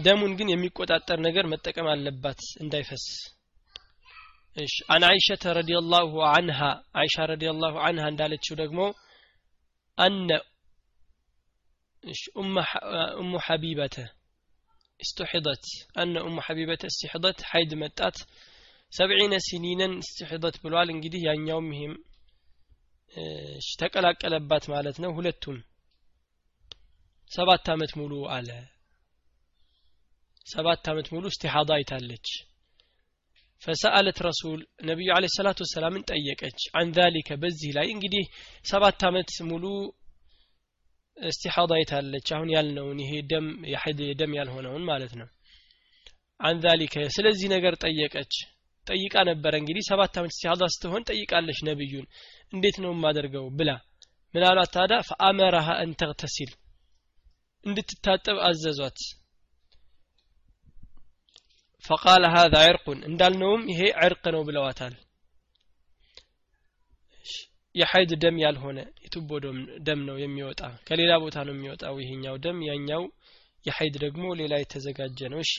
ደሙን 0.04 0.32
ግን 0.38 0.50
የሚቆጣጠር 0.52 1.18
ነገር 1.26 1.44
መጠቀም 1.52 1.86
አለባት 1.92 2.40
እንዳይፈስ 2.64 3.04
እሺ 4.56 4.76
አን 4.94 5.02
አይሸተ 5.08 5.52
ረዲየላሁ 5.58 6.12
አንሃ 6.30 6.60
አይሻ 7.00 7.26
ረዲየላሁ 7.32 7.74
አንሃ 7.88 8.06
እንዳለችው 8.12 8.54
ደግሞ 8.62 8.80
አነ 9.98 10.30
እሺ 12.04 12.22
ኡሙ 13.20 13.34
ሐቢበተ 13.48 13.96
استحضت 15.00 15.64
أن 15.98 16.16
أم 16.18 16.40
حبيبة 16.40 16.82
استحضت 16.84 17.42
حيد 17.42 17.74
متات 17.74 18.16
سبعين 18.92 19.32
سنينا 19.40 19.88
استحضت 19.98 20.54
ብሏል 20.64 20.88
እንግዲህ 20.94 21.20
ያኛውም 21.28 21.68
ይሄም 21.74 21.94
ተቀላቀለባት 23.79 24.65
ማለት 24.67 24.97
ነው። 25.03 25.11
ሁለቱም 25.11 25.57
ሰባት 27.31 27.65
አመት 27.73 27.91
ሙሉ 27.99 28.13
አለ። 28.31 28.49
ሰባት 30.45 30.83
አመት 30.91 31.07
ሙሉ 31.13 31.25
እስቲሓዳ 31.31 31.69
አይታለች። 31.77 32.27
ፈሰአለት 33.61 34.17
ረሱል 34.21 34.59
ነቢዩ 34.83 35.09
አለ 35.15 35.25
ሰላቱ 35.35 35.59
ወሰላምን 35.65 36.03
ጠየቀች። 36.09 36.59
አን 36.73 36.87
ዛሊከ 36.97 37.29
በዚህ 37.43 37.71
ላይ 37.77 37.87
እንግዲህ 37.91 38.25
ሰባት 38.65 39.01
አመት 39.09 39.31
ሙሉ 39.49 39.63
እስቲሓዳ 41.17 41.71
አይታለች። 41.77 42.27
አሁን 42.35 42.49
ያልነውን 42.55 42.99
ይሄ 43.03 43.13
ደም 43.31 43.47
የሐይድ 43.71 44.01
ደም 44.19 44.33
ያልሆነውን 44.39 44.83
ማለት 44.83 45.13
ነው። 45.21 45.29
አን 46.39 46.57
ዛሊከ 46.61 46.95
ስለዚህ 47.15 47.47
ነገር 47.55 47.73
ጠየቀች 47.83 48.33
ጠይቃ 48.87 49.15
ነበረ። 49.29 49.53
እንግዲህ 49.61 49.83
ሰባት 49.87 50.15
አመት 50.19 50.31
እስቲሓዳ 50.33 50.63
ስትሆን 50.73 51.05
ጠይቃለች 51.09 51.59
ነብዩን። 51.67 52.07
እንዴት 52.53 52.77
ነው 52.83 52.91
የማደርገው 52.93 53.45
ብላ 53.53 53.71
አሏት 54.33 54.71
ታዳ 54.75 54.93
ፈአመረሃ 55.09 55.67
አን 55.81 55.91
ተግተሲል 55.99 56.51
እንድትታጠብ 57.63 58.37
አዘዟት። 58.47 58.97
ፈቃለ 61.83 62.25
ሀዛ 62.33 62.55
ዕርቁን 62.67 62.99
እንዳልነውም 63.09 63.63
ይሄ 63.71 63.81
ዕርቅ 64.03 64.23
ነው 64.35 64.41
ብለዋታል። 64.47 64.93
የሐይድ 67.75 68.11
ደም 68.23 68.35
ያልሆነ 68.43 68.79
የቱቦ 69.03 69.29
ደም 69.87 69.99
ነው 70.07 70.17
የሚወጣ 70.19 70.61
ከሌላ 70.87 71.13
ቦታ 71.23 71.37
ነው 71.47 71.53
የሚወጣው 71.55 71.95
ይሄኛው 72.03 72.35
ደም። 72.45 72.59
ያኛው 72.69 73.03
የሐይድ 73.65 73.95
ደግሞ 74.03 74.25
ሌላ 74.41 74.53
የተዘጋጀ 74.61 75.19
ነው። 75.33 75.39
እሺ 75.45 75.53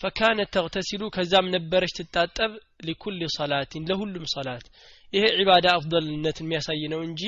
ፈካነት 0.00 0.48
ተግተሲሉ 0.54 1.02
ከዛም 1.14 1.46
ነበረች 1.54 1.92
ትታጠብ 1.98 2.52
ሊኩል 2.86 3.18
ሰላቲን 3.34 3.86
ለሁሉም 3.90 4.24
ሰላት 4.34 4.66
ይሄ 5.12 5.24
ዒባዳ 5.40 5.66
አፍضልነት 5.76 6.38
የሚያሳይ 6.42 6.82
ነው 6.92 7.00
እንጂ 7.08 7.22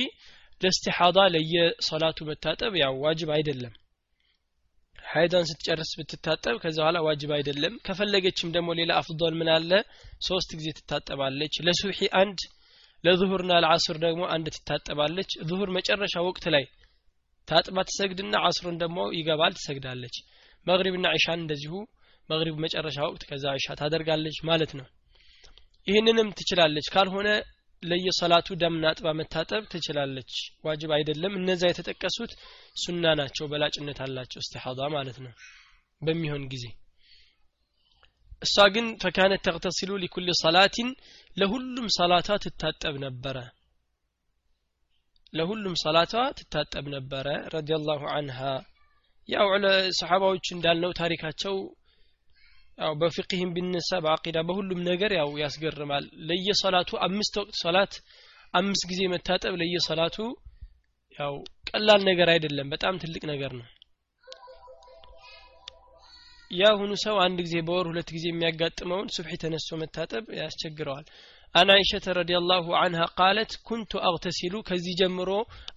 ለእስቲሓዳ 0.60 1.18
ለየሰላቱ 1.34 2.18
መታጠብ 2.28 2.72
ያው 2.82 2.94
ዋጅብ 3.04 3.30
አይደለም። 3.36 3.72
ሀይዷን 4.98 5.46
ስትጨርስ 5.48 5.90
ብትታጠብ 5.98 6.56
ከዛ 6.62 6.76
በኋላ 6.80 6.98
ዋጅብ 7.06 7.30
አይደለም። 7.36 7.74
ከፈለገችም 7.86 8.52
ደግሞ 8.56 8.68
ሌላ 8.80 8.90
አፍዶል 9.00 9.34
ምን 9.40 9.48
አለ? 9.54 9.70
ሶስት 10.28 10.50
ጊዜ 10.58 10.68
ትታጠባለች። 10.78 11.54
ለሱብሒ 11.66 12.08
አንድ 12.20 12.38
ለዙሁርና 13.04 13.52
ለአስር 13.64 13.96
ደግሞ 14.04 14.22
አንድ 14.34 14.46
ትታጠባለች። 14.56 15.30
ዙሁር 15.48 15.70
መጨረሻ 15.78 16.14
ወቅት 16.28 16.44
ላይ 16.54 16.64
ታጥባ 17.48 17.78
ትሰግድና 17.88 18.34
አስሩን 18.48 18.76
ደግሞ 18.82 18.98
ይገባል 19.18 19.52
ትሰግዳለች። 19.58 20.16
መግሪብና 20.66 21.06
ዒሻን 21.16 21.40
እንደዚሁ 21.42 21.74
መግሪብ 22.28 22.56
መጨረሻ 22.64 22.98
ወቅት 23.06 23.22
ከዛ 23.28 23.44
ዒሻ 23.56 23.74
ታደርጋለች 23.80 24.36
ማለት 24.48 24.72
ነው። 24.78 24.86
ይህንንም 25.86 26.28
ትችላለች። 26.38 26.86
ካልሆነ 26.94 27.28
ለየሰላቱ 27.82 28.48
ደምና 28.60 28.84
አጥባ 28.90 29.08
መታጠብ 29.20 29.62
ትችላለች። 29.72 30.32
ዋጅብ 30.64 30.90
አይደለም። 30.96 31.32
እነዛ 31.38 31.62
የተጠቀሱት 31.68 32.32
ሱና 32.82 33.14
ናቸው 33.20 33.46
በላጭነት 33.52 33.98
አላቸው 34.04 34.40
እስትሐዳ 34.42 34.80
ማለት 34.94 35.18
ነው። 35.24 35.32
በሚሆን 36.02 36.44
ጊዜ 36.52 36.64
እሷ 38.42 38.64
ግን 38.74 38.86
ፈካነት 39.02 39.40
ተቅተሲሉ 39.46 39.90
ሊኩል 40.02 40.28
ሰላቲን 40.40 40.88
ለሁሉም 41.36 41.88
ሰላቷ 41.98 42.38
ትታጠብ 42.44 42.94
ነበረ። 43.04 43.36
ለሁሉም 45.32 45.74
ሰላቷ 45.82 46.14
ትታጠብ 46.38 46.86
ነበረ 46.94 47.26
ረዲየላሁ 47.54 48.02
አንሃ 48.16 48.38
ያው 49.28 49.48
ሰሓባዎች 49.98 50.46
እንዳልነው 50.54 50.92
ታሪካቸው 50.92 51.54
ያው 52.78 52.92
በፍቅህም 53.00 53.50
ቢነሳ 53.56 53.90
በአቂዳ 54.04 54.38
በሁሉም 54.48 54.80
ነገር 54.86 55.12
ያው 55.18 55.30
ያስገርማል። 55.42 56.04
ለየሰላቱ 56.28 56.90
አምስት 57.06 57.34
ወቅት 57.40 57.56
ሰላት 57.62 57.94
አምስት 58.54 58.84
ጊዜ 58.90 59.00
መታጠብ 59.12 59.54
ለየሰላቱ 59.60 60.16
ያው 61.18 61.34
ቀላል 61.70 62.00
ነገር 62.10 62.28
አይደለም። 62.34 62.70
በጣም 62.74 63.00
ትልቅ 63.02 63.22
ነገር 63.32 63.52
ነው። 63.58 63.66
ያሁኑ 66.50 66.92
ሰው 67.04 67.16
አንድ 67.24 67.38
ጊዜ 67.44 67.56
በወር 67.66 67.86
ሁለት 67.90 68.08
ጊዜ 68.14 68.24
የሚያጋጥመውን 68.30 69.12
ሱብሒ 69.14 69.36
ተነስቶ 69.42 69.78
መታጠብ 69.82 70.24
ያስቸግረዋል። 70.40 71.06
አን 71.54 71.70
አይሸተ 71.74 72.14
ረዲየላሁ 72.18 72.66
አንሃ 72.80 73.06
ቃለት 73.18 73.52
ኩንቱ 73.68 74.00
አግተሲሉ 74.08 74.54
ከዚህ 74.68 74.94
ጀምሮ 75.00 75.30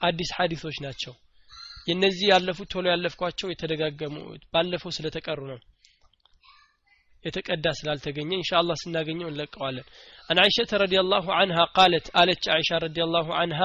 አዲስ 0.08 0.30
ሐዲሶች 0.38 0.78
ናቸው። 0.86 1.14
የነዚህ 1.88 2.28
ያለፉት 2.34 2.70
ቶሎ 2.74 2.86
ያለፍኳቸው 2.94 3.48
የተደጋገሙ 3.52 4.16
ባለፈው 4.54 4.94
ስለተቀሩ 4.98 5.40
ነው 5.52 5.60
የተቀዳ 7.26 7.66
ስላልተገኘ 7.78 8.30
ኢንሻአላህ 8.38 8.76
ስናገኘው 8.82 9.30
እንለቀዋለን። 9.32 9.88
አን 10.30 10.40
አይሸተ 10.44 10.72
ረዲየላሁ 10.84 11.26
አንሃ 11.40 11.60
ቃለት 11.78 12.08
አለች። 12.20 12.44
አይሻ 12.56 12.80
ረዲየላሁ 12.86 13.28
አንሃ 13.42 13.62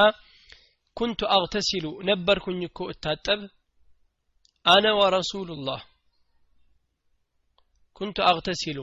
ኩንቱ 0.96 1.20
አግተሲሉ 1.35 1.87
ነበርኩኝ 2.09 2.61
እኮ 2.68 2.88
እታጠብ 2.92 3.40
አነ 4.66 4.87
ወረሱሉላህ 5.01 5.83
ኩንቱ 8.01 8.18
አግተሲሉ 8.31 8.79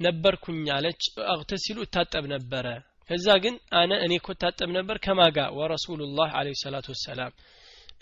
ነበርኩኝ 0.00 0.64
አለች። 0.76 1.02
አግተሲሉ 1.32 1.78
እታጠብ 1.86 2.24
ነበረ። 2.34 2.66
ከዛ 3.10 3.26
ግን 3.44 3.54
አነ 3.80 3.92
እኔ 4.04 4.12
እኮ 4.20 4.28
እታጠብ 4.34 4.70
ነበር 4.76 4.96
ከማጋ 5.04 5.38
ወረሱሉላህ 5.58 6.30
አለይሂ 6.38 6.56
ሰላቱ 6.62 6.86
ወሰላም። 6.94 7.32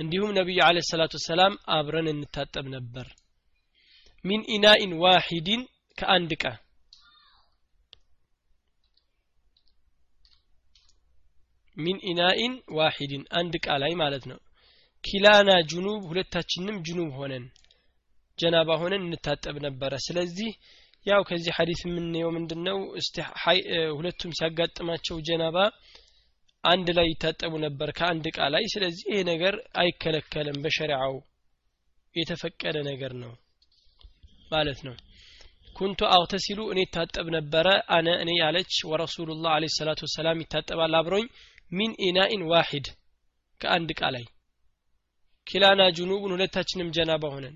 እንዲሁም 0.00 0.30
ነቢዩ 0.38 0.58
አለይሂ 0.66 0.84
ሰላቱ 0.90 1.12
ወሰላም 1.18 1.54
አብረን 1.76 2.08
እንታጠብ 2.12 2.66
ነበር 2.76 3.06
ሚን 4.24 4.42
ኢናኢን 4.54 4.92
ዋሂድን 5.02 5.62
ከአንድ 5.98 6.30
እቃ 6.36 6.44
ሚን 11.76 11.98
ኢናኢን 12.04 12.54
ዋሂድን 12.76 13.24
አንድ 13.38 13.52
እቃ 13.58 13.76
ላይ 13.82 13.92
ማለት 14.00 14.24
ነው። 14.30 14.38
ኪላና 15.04 15.50
ጁኑብ 15.70 16.02
ሁለታችንም 16.10 16.76
ጁኑብ 16.86 17.10
ሆነን 17.18 17.44
ጀናባ 18.38 18.76
ሆነን 18.82 19.04
እንታጠብ 19.06 19.56
ነበረ። 19.66 19.92
ስለዚህ 20.06 20.50
ያው 21.06 21.22
ከዚህ 21.28 21.52
ሐዲስ 21.56 21.80
የምንየው 21.84 22.30
ምንድነው? 22.36 22.78
እስቲ 23.00 23.16
ሁለቱም 23.96 24.34
ሲያጋጥማቸው 24.38 25.16
ጀናባ 25.28 25.56
አንድ 26.64 26.88
ላይ 26.98 27.06
ይታጠቡ 27.10 27.52
ነበር 27.64 27.88
ከአንድ 27.98 28.24
እቃ 28.30 28.38
ላይ 28.54 28.64
ስለዚህ 28.74 29.06
ይሄ 29.10 29.20
ነገር 29.30 29.54
አይከለከልም 29.80 30.58
በሸሪዓው 30.64 31.14
የተፈቀደ 32.14 32.76
ነገር 32.90 33.12
ነው 33.22 33.32
ማለት 34.52 34.80
ነው። 34.86 34.94
ኩንቱ 35.76 36.00
አውተሲሉ 36.14 36.60
እኔ 36.72 36.80
ይታጠብ 36.84 37.26
ነበረ 37.36 37.66
አነ 37.96 38.08
እኔ 38.22 38.30
ያለች 38.38 38.74
ወረሱሉላህ 38.90 39.52
አለ 39.54 39.64
ሰላቱ 39.76 40.00
ወሰላም 40.06 40.42
ይታጠባል 40.42 40.94
አብሮኝ። 40.98 41.26
ሚን 41.72 41.92
ኢናኢን 42.06 42.42
ዋሂድ 42.50 42.86
ከአንድ 43.60 43.90
እቃ 43.94 44.02
ላይ 44.14 44.24
ኪላና 45.46 45.82
ጁኑቡን 45.96 46.34
ሁለታችንም 46.36 46.92
ጀናባ 46.96 47.24
ሆነን። 47.34 47.54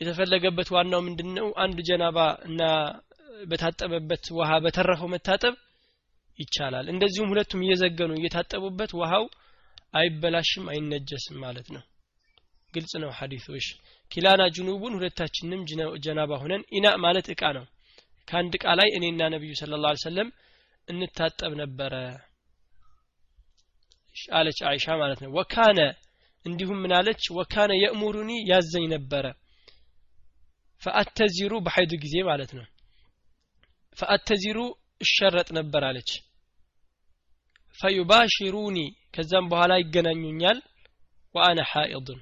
የተፈለገበት 0.00 0.68
ዋናው 0.74 1.00
ምንድነው? 1.06 1.48
አንድ 1.64 1.78
ጀናባ 1.88 2.18
እና 2.48 2.62
በታጠበበት 3.42 4.24
ውሃ 4.36 4.50
በተረፈው 4.64 5.08
መታጠብ 5.14 5.54
ይቻላል። 6.38 6.86
እንደዚሁም 6.92 7.30
ሁለቱም 7.32 7.64
እየዘገኑ 7.64 8.12
እየታጠቡበት 8.16 8.92
ውሃው 9.00 9.24
አይበላሽም 9.94 10.64
አይነጀስም 10.72 11.36
ማለት 11.44 11.68
ነው 11.74 11.82
ግልጽ 12.74 12.92
ነው 13.02 13.10
ሐዲሶች። 13.18 13.66
ኪላና 14.12 14.42
ጅኑቡን 14.54 14.96
ሁለታችንም 14.98 15.60
ጀናባ 16.04 16.32
ሆነን 16.42 16.62
ኢና 16.76 16.86
ማለት 17.04 17.26
እቃ 17.34 17.42
ነው። 17.56 17.64
ከአንድ 18.28 18.52
እቃ 18.58 18.66
ላይ 18.78 18.88
እኔና 18.96 19.22
ነቢዩ 19.34 19.52
ስለ 19.60 19.80
ላ 19.82 19.92
ሰለም 20.04 20.28
እንታጠብ 20.88 21.52
ነበረ። 21.62 21.94
አለች 24.32 24.58
አይሻ 24.68 24.86
ማለት 25.00 25.20
ነው። 25.24 25.30
ወካነ 25.36 25.78
እንዲሁም 26.46 26.78
ምን 26.82 26.92
አለች? 26.98 27.22
ወካነ 27.36 27.72
የእሙሩኒ 27.82 28.30
ያዘኝ 28.50 28.84
ነበረ። 28.94 29.24
ፈአተዚሩ 30.82 31.52
በሐይዱ 31.64 31.92
ጊዜ 32.02 32.14
ማለት 32.28 32.50
ነው። 32.58 32.64
ፈአተዚሩ 33.98 34.58
እሸረጥ 35.00 35.48
ነበር 35.58 35.82
አለች። 35.88 36.10
ፈዩባሽሩኒ 37.78 38.78
ከዛም 39.14 39.46
በኋላ 39.50 39.72
ይገናኙኛል። 39.80 40.58
ወአነ 41.34 41.60
ሐኢድን 41.70 42.20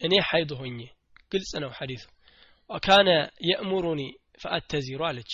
እኔ 0.00 0.14
ሐይድ 0.28 0.50
ሆኜ 0.60 0.78
ግልጽ 1.32 1.52
ነው 1.62 1.70
ሐዲሱ። 1.78 2.04
ወካነ 2.70 3.08
የእሙሩኒ 3.48 4.02
ፈአተዚሩ 4.42 5.00
አለች። 5.08 5.32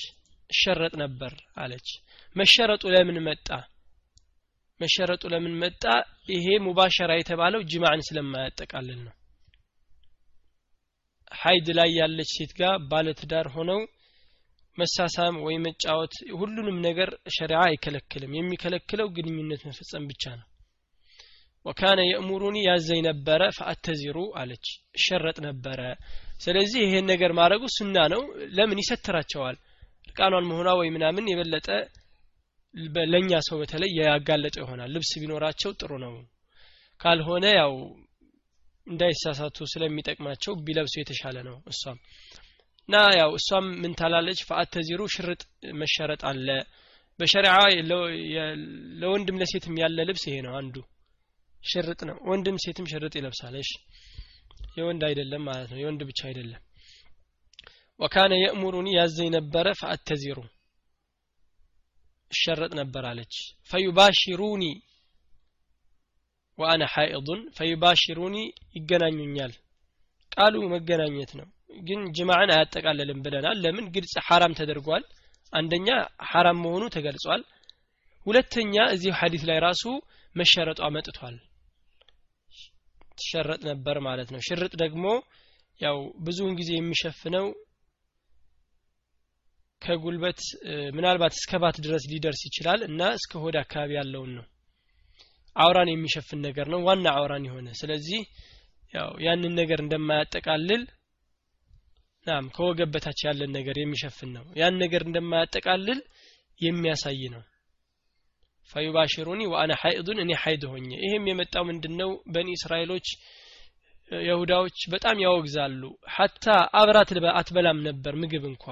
እሸረጥ 0.50 0.92
ነበር 1.02 1.32
አለች። 1.56 1.88
መሸረጡ 2.36 2.82
ለምን 2.94 3.18
መጣ? 3.26 3.48
መሸረጡ 4.80 5.22
ለምን 5.32 5.54
መጣ? 5.62 5.82
ይሄ 6.30 6.46
ሙባሸራ 6.66 7.10
የተባለው 7.16 7.60
ጅማዕን 7.70 8.02
ስለማያጠቃልል 8.08 9.00
ነው። 9.06 9.14
ሀይድ 11.32 11.68
ላይ 11.78 11.90
ያለች 11.98 12.30
ሴት 12.36 12.52
ጋር 12.58 12.74
ባለትዳር 12.90 13.46
ሆነው 13.54 13.80
መሳሳም 14.78 15.36
ወይ 15.46 15.56
መጫወት 15.66 16.14
ሁሉንም 16.38 16.76
ነገር 16.80 17.08
ሸሪዓ 17.36 17.60
አይከለክልም። 17.68 18.36
የሚከለክለው 18.38 19.08
ግንኙነት 19.16 19.62
መፈጸም 19.68 20.04
ብቻ 20.10 20.24
ነው 20.40 20.46
ወካነ 21.66 22.00
የእሙሩኒ 22.06 22.56
ያዘኝ 22.66 23.00
ነበረ 23.06 23.42
ፈአተዚሩ 23.56 24.18
አለች 24.40 24.66
እሸረጥ 24.98 25.36
ነበረ 25.46 25.80
ስለዚህ 26.40 26.80
ይሄን 26.84 27.06
ነገር 27.10 27.30
ማድረጉ 27.38 27.64
ሱና 27.76 27.98
ነው። 28.12 28.22
ለምን 28.56 28.80
ይሰትራቸዋል? 28.82 29.56
እርቃኗን 30.08 30.48
መሆኗ 30.50 30.68
ወይ 30.80 30.88
ምናምን 30.96 31.30
የበለጠ 31.30 31.68
ለእኛ 33.12 33.30
ሰው 33.46 33.56
በተለይ 33.60 33.90
ያጋለጠው 34.00 34.62
ይሆናል። 34.64 34.90
ልብስ 34.94 35.10
ቢኖራቸው 35.20 35.70
ጥሩ 35.80 35.92
ነው። 36.04 36.14
ካልሆነ 37.00 37.46
ያው 37.58 37.72
እንዳይሳሳቱ 38.86 39.58
ስለሚጠቅማቸው 39.72 40.52
ቢለብሱ 40.66 40.94
የተሻለ 40.98 41.36
ነው 41.48 41.56
እሷም። 41.72 41.98
እና 42.88 42.96
ያው 43.20 43.30
እሷም 43.38 43.66
ምን 43.82 43.94
ታላለች? 44.00 44.40
ፈአተዚሩ 44.48 45.00
ሽርጥ 45.14 45.42
መሸረጥ 45.80 46.22
አለ። 46.30 46.48
በሸሪዓ 47.18 47.54
ለወንድም 49.00 49.40
ለሴትም 49.40 49.80
ያለ 49.82 49.98
ልብስ 50.08 50.24
ይሄ 50.28 50.36
ነው 50.46 50.54
አንዱ 50.60 50.76
ሽርጥ 51.66 52.00
ነው። 52.08 52.16
ወንድም 52.30 52.56
ሴትም 52.64 52.86
ሽርጥ 52.92 53.14
ይለብሳለሽ። 53.18 53.70
የወንድ 54.76 55.02
አይደለም 55.08 55.42
ማለት 55.48 55.68
ነው። 55.72 55.78
የወንድ 55.80 56.00
ብቻ 56.08 56.20
አይደለም። 56.30 56.62
ወካነ 58.00 58.32
የእሙሩኒ 58.38 58.88
ያዘኝ 58.96 59.28
ነበረ 59.36 59.66
ፈአተዚሩ 59.80 60.38
እሸረጥ 62.30 62.72
ነበር 62.80 63.04
አለች። 63.10 63.34
ፈዩባሽሩኒ 63.70 64.64
ወአነ 66.58 66.82
ሐኢዱን 66.92 67.40
ፈዩባሽሩኒ 67.56 68.36
ይገናኙኛል። 68.76 69.52
ቃሉ 70.32 70.54
መገናኘት 70.74 71.32
ነው። 71.40 71.46
ግን 71.80 72.00
ጅማዕን 72.16 72.50
አያጠቃልልም 72.54 73.18
ብለናል። 73.24 73.56
ለምን? 73.64 73.86
ግልጽ 73.94 74.14
ሐራም 74.28 74.56
ተደርጓል። 74.58 75.04
አንደኛ 75.52 75.88
ሐራም 76.30 76.58
መሆኑ 76.64 76.84
ተገልጿል። 76.94 77.42
ሁለተኛ 78.26 78.74
እዚህ 78.94 79.12
ሐዲስ 79.20 79.42
ላይ 79.48 79.58
ራሱ 79.66 79.82
መሸረጧ 80.34 80.80
መጥቷል 80.96 81.36
ትሸረጥ 83.18 83.60
ነበር 83.70 83.96
ማለት 84.06 84.28
ነው። 84.34 84.40
ሽርጥ 84.48 84.72
ደግሞ 84.82 85.04
ያው 85.80 85.96
ብዙውን 86.26 86.54
ጊዜ 86.58 86.70
የሚሸፍነው 86.76 87.46
ከጉልበት 89.82 90.38
ምናልባት 90.96 91.34
እስከ 91.38 91.58
ባት 91.62 91.76
ድረስ 91.84 92.04
ሊደርስ 92.12 92.42
ይችላል 92.48 92.80
እና 92.88 93.08
እስከ 93.18 93.32
ሆድ 93.42 93.56
አካባቢ 93.62 93.90
ያለውን 93.98 94.30
ነው። 94.38 94.46
አውራን 95.56 95.90
የሚሸፍን 95.92 96.40
ነገር 96.46 96.66
ነው። 96.72 96.80
ዋና 96.88 97.06
አውራን 97.18 97.44
የሆነ 97.48 97.68
ስለዚህ 97.80 98.20
ያው 98.94 99.10
ያንን 99.26 99.52
ነገር 99.60 99.78
እንደማያጠቃልል 99.84 100.82
ናም 102.26 102.44
ከወገብ 102.56 102.90
በታች 102.94 103.20
ያለን 103.26 103.50
ነገር 103.58 103.76
የሚሸፍን 103.78 104.30
ነው። 104.36 104.44
ያን 104.60 104.76
ነገር 104.84 105.02
እንደማያጠቃልል 105.06 106.00
የሚያሳይ 106.60 107.22
ነው 107.34 107.42
ፈዩባሽሩኒ 108.70 109.42
ወአነ 109.50 109.72
ሐይዱን 109.82 110.18
እኔ 110.22 110.30
ሐይድ 110.42 110.62
ሆኜ። 110.70 110.88
ይሄም 111.02 111.26
የመጣው 111.30 111.64
ምንድነው? 111.68 112.10
በኒ 112.28 112.48
እስራኤሎች 112.56 113.08
የሁዳዎች 114.10 114.78
በጣም 114.92 115.16
ያወግዛሉ። 115.24 115.82
ሐታ 116.16 116.44
አብራት 116.80 117.10
አትበላም 117.34 117.78
ነበር 117.88 118.14
ምግብ 118.22 118.44
እንኳ። 118.50 118.64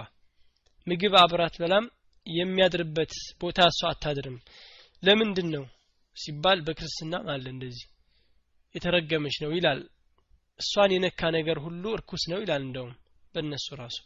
ምግብ 0.87 1.15
አብራት 1.23 1.55
በላም 1.63 1.85
የሚያድርበት 2.27 3.13
ቦታ 3.41 3.61
እሷ 3.71 3.81
አታድርም። 3.91 4.37
ለምንድን 5.03 5.49
ነው 5.55 5.65
ሲባል 6.17 6.59
በክርስትና 6.67 7.15
አለ 7.33 7.45
እንደዚህ 7.55 7.87
የተረገመች 8.75 9.37
ነው 9.45 9.51
ይላል። 9.57 9.81
እሷን 10.61 10.91
የነካ 10.95 11.21
ነገር 11.37 11.59
ሁሉ 11.65 11.85
እርኩስ 11.97 12.25
ነው 12.33 12.39
ይላል 12.43 12.63
እንደውም 12.67 12.93
በእነሱ 13.35 13.67
ራሱ። 13.81 13.99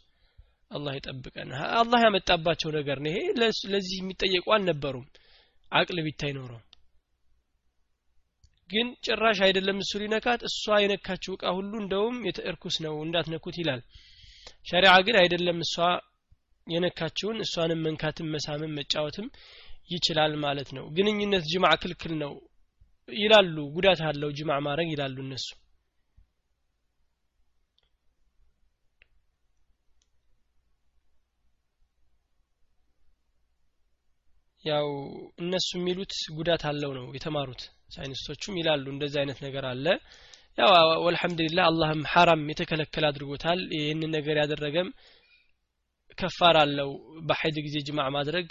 አላህ 0.71 0.93
ይጠብቀን። 0.97 1.49
አላህ 1.77 1.99
ያመጣባቸው 2.05 2.69
ነገር 2.77 2.97
ነው 3.03 3.11
ይሄ። 3.11 3.19
ለዚህ 3.73 3.95
የሚጠየቁ 3.99 4.47
አልነበሩም 4.55 5.05
አቅል 5.71 5.99
ቢታይ 6.05 6.31
ኖረው 6.37 6.59
ግን 8.69 8.87
ጭራሽ 9.05 9.39
አይደለም 9.45 9.77
እሱ 9.83 9.91
ሊነካት 10.01 10.41
እሷ 10.49 10.63
የነካችው 10.81 11.33
እቃ 11.37 11.45
ሁሉ 11.57 11.71
እንደውም 11.81 12.17
እርኩስ 12.49 12.75
ነው 12.85 12.95
እንዳትነኩት 13.05 13.55
ይላል። 13.61 13.81
ሸሪዓ 14.67 14.93
ግን 15.07 15.15
አይደለም 15.21 15.59
እሷ 15.65 15.75
የነካችውን 16.67 17.37
እሷንም 17.45 17.81
መንካትም 17.85 18.27
መሳምም 18.35 18.75
መጫወትም 18.79 19.27
ይችላል 19.89 20.33
ማለት 20.43 20.69
ነው። 20.77 20.85
ግንኙነት 20.97 21.43
ጅማዕ 21.51 21.75
ክልክል 21.83 22.13
ነው 22.23 22.33
ይላሉ 23.09 23.55
ጉዳት 23.75 24.01
አለው 24.09 24.29
ጅማዕ 24.37 24.59
ማድረግ 24.67 24.87
ይላሉ 24.93 25.17
እነሱ 25.25 25.47
ያው 34.65 34.87
እነሱ 35.41 35.69
የሚሉት 35.77 36.13
ጉዳት 36.37 36.63
አለው 36.69 36.91
ነው 36.97 37.05
የተማሩት። 37.15 37.61
ሳይንስቶቹም 37.95 38.57
ይላሉ 38.59 38.85
እንደዚህ 38.93 39.19
አይነት 39.21 39.39
ነገር 39.45 39.65
አለ። 39.69 39.85
ያው 40.57 40.71
ወልሐምዱሊላህ 41.05 41.65
አላህም 41.67 42.01
ሐራም 42.13 42.41
የተከለከለ 42.51 43.05
አድርጎታል። 43.09 43.59
ይህንን 43.77 44.11
ነገር 44.17 44.37
ያደረገም 44.41 44.89
ከፋር 46.17 46.57
አለው። 46.63 46.89
በሐይድ 47.27 47.57
ጊዜ 47.67 47.77
ጅማዕ 47.87 48.09
ማድረግ 48.17 48.47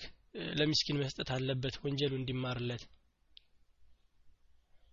ለሚስኪን 0.58 1.00
መስጠት 1.02 1.28
አለበት 1.36 1.74
ወንጀሉ 1.84 2.12
እንዲማርለት። 2.18 2.82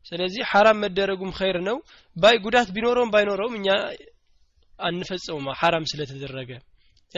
ስለዚህ 0.06 0.43
ሐራም 0.51 0.78
መደረጉም 0.84 1.36
ኸይር 1.38 1.58
ነው። 1.67 1.78
ባይ 2.15 2.36
ጉዳት 2.43 2.69
ቢኖረውም 2.75 3.12
ባይኖረውም 3.13 3.56
እኛ 3.60 3.67
አንፈጸውም 4.80 5.45
ሐራም 5.60 5.86
ስለተደረገ 5.91 6.51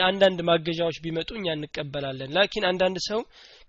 አንዳንድ 0.05 0.39
ማገዣዎች 0.47 0.97
ቢመጡ 1.03 1.29
እኛ 1.37 1.47
እንቀበላለን። 1.55 2.33
لكن 2.37 2.65
አንዳንድ 2.69 2.97
ሰው 3.07 3.19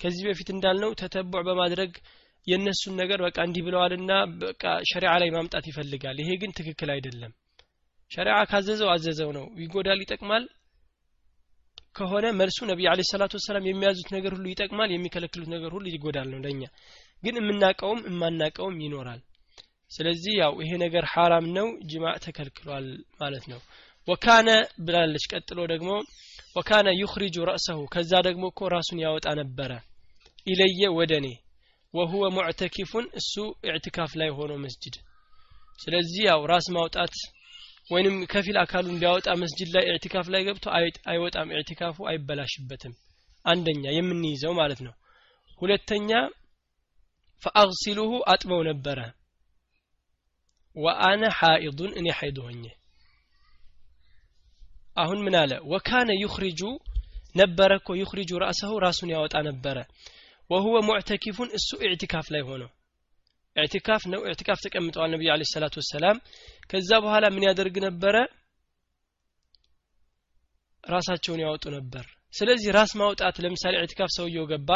ከዚህ 0.00 0.24
በፊት 0.28 0.48
እንዳልነው 0.54 0.90
تتبع 1.00 1.42
በማድረግ 1.48 1.92
የእነሱን 2.46 2.94
ነገር 3.00 3.18
በቃ 3.26 3.38
እንዲህ 3.46 3.62
ብለዋልና 3.66 4.12
በቃ 4.42 4.62
ሸሪዓ 4.90 5.12
ላይ 5.22 5.30
ማምጣት 5.34 5.64
ይፈልጋል። 5.70 6.18
ይሄ 6.22 6.30
ግን 6.42 6.54
ትክክል 6.58 6.90
አይደለም። 6.94 7.32
ሸሪዓ 8.10 8.36
ካዘዘው 8.50 8.90
አዘዘው 8.92 9.30
ነው። 9.38 9.46
ይጎዳል 9.62 10.00
ይጠቅማል። 10.04 10.44
ከሆነ 11.98 12.26
መልሱ 12.38 12.58
ነቢ 12.70 12.80
አለ 12.90 13.00
ሰላቱ 13.10 13.32
ወሰላም 13.38 13.64
የሚያዙት 13.66 14.08
ነገር 14.16 14.32
ሁሉ 14.36 14.46
ይጠቅማል 14.50 14.90
የሚከለክሉት 14.92 15.48
ነገር 15.54 15.70
ሁሉ 15.76 15.86
ይጎዳል 15.90 16.28
ነው 16.32 16.40
ለኛ 16.44 16.62
ግን 17.22 17.36
የምናቀውም 17.40 18.00
የማናቀውም 18.08 18.76
ይኖራል። 18.84 19.20
ስለዚህ 19.90 20.32
ያው 20.40 20.52
ይሄ 20.62 20.70
ነገር 20.82 21.04
ሐራም 21.12 21.46
ነው 21.56 21.68
ጅማዕ 21.90 22.16
ተከልክሏል 22.24 22.86
ማለት 23.20 23.44
ነው 23.52 23.60
ወካነ 24.08 24.48
ብላለች። 24.84 25.24
ቀጥሎ 25.32 25.58
ደግሞ 25.72 25.90
ወካነ 26.56 26.88
ዩኽሪጁ 27.00 27.36
ረእሰሁ 27.48 27.80
ከዛ 27.94 28.12
ደግሞ 28.26 28.44
እኮ 28.52 28.60
ራሱን 28.74 28.98
ያወጣ 29.04 29.26
ነበረ። 29.40 29.70
ኢለየ 30.46 30.82
ወደ 30.98 31.12
እኔ 31.20 31.26
ወሁወ 31.94 32.24
ሙዕተኪፉን 32.36 33.06
እሱ 33.20 33.34
ኢዕትካፍ 33.68 34.12
ላይ 34.20 34.30
ሆኖ 34.38 34.52
መስጅድ። 34.64 34.96
ስለዚህ 35.78 36.22
ያው 36.28 36.40
ራስ 36.50 36.66
ማውጣት 36.76 37.14
ወይንም 37.90 38.16
ከፊል 38.32 38.56
አካሉን 38.62 38.98
ቢያወጣ 39.02 39.28
መስጅድ 39.42 39.68
ላይ 39.74 39.84
ኢዕቲካፍ 39.90 40.26
ላይ 40.34 40.42
ገብቶ 40.48 40.64
አይወጣም 41.10 41.52
ኢዕቲካፉ 41.54 42.06
አይበላሽበትም። 42.10 42.94
አንደኛ 43.44 43.84
የምንይዘው 43.96 44.52
ማለት 44.60 44.80
ነው። 44.86 44.94
ሁለተኛ 45.62 46.10
فأغسله 47.42 48.10
አጥበው 48.30 48.60
ነበረ። 48.68 48.98
وأنا 50.76 51.22
حائض 51.38 51.92
እኔ 52.00 52.08
ሐይድ 52.18 52.36
ሆኜ 52.44 52.64
አሁን 54.98 55.18
ምን 55.24 55.34
አለ? 55.40 55.52
وكان 55.72 56.10
يخرج 56.22 56.60
ነበረ 57.34 57.70
እኮ 57.80 57.88
يخرج 58.00 58.30
رأسه 58.44 58.72
ራሱን 58.86 59.10
ያወጣ 59.14 59.34
ነበረ። 59.48 59.76
وهو 60.50 60.76
معتكف 60.88 61.48
እሱ 61.58 61.68
ኢዕቲካፍ 61.86 62.26
ላይ 62.34 62.42
ሆነው 62.48 62.70
ኢዕቲካፍ 63.56 64.02
ነው። 64.12 64.20
ኢዕቲካፍ 64.28 64.58
ተቀምጠዋል 64.64 65.10
ነቢዩ 65.14 65.28
عليه 65.34 65.42
الصلاة 65.52 65.74
والسلام። 65.82 66.16
ከዛ 66.70 66.90
በኋላ 67.04 67.24
ምን 67.34 67.46
ያደርግ 67.48 67.76
ነበረ? 67.86 68.16
ራሳቸውን 70.84 71.42
ያወጡ 71.44 71.64
ነበር። 71.76 72.04
ስለዚህ 72.34 72.68
ራስ 72.76 72.92
ማውጣት 73.00 73.36
ለምሳሌ 73.44 73.74
ኢዕቲካፍ 73.80 74.10
ሰውየው 74.16 74.46
ገባ 74.52 74.70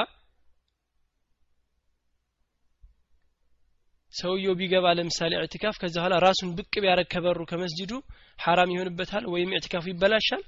ሰውየው 4.14 4.54
ቢገባ 4.58 4.86
ለምሳሌ 4.96 5.32
ኢዕቲካፍ 5.38 5.76
ከዛ 5.80 5.94
በኋላ 5.98 6.14
ራሱን 6.26 6.50
ብቅ 6.56 6.72
ቢያረግ 6.82 7.06
ከበሩ 7.12 7.40
ከመስጅዱ 7.50 7.92
ሐራም 8.38 8.72
ይሆንበታል 8.74 9.24
ወይም 9.32 9.52
ኢዕቲካፉ 9.56 9.84
ይበላሻል? 9.90 10.42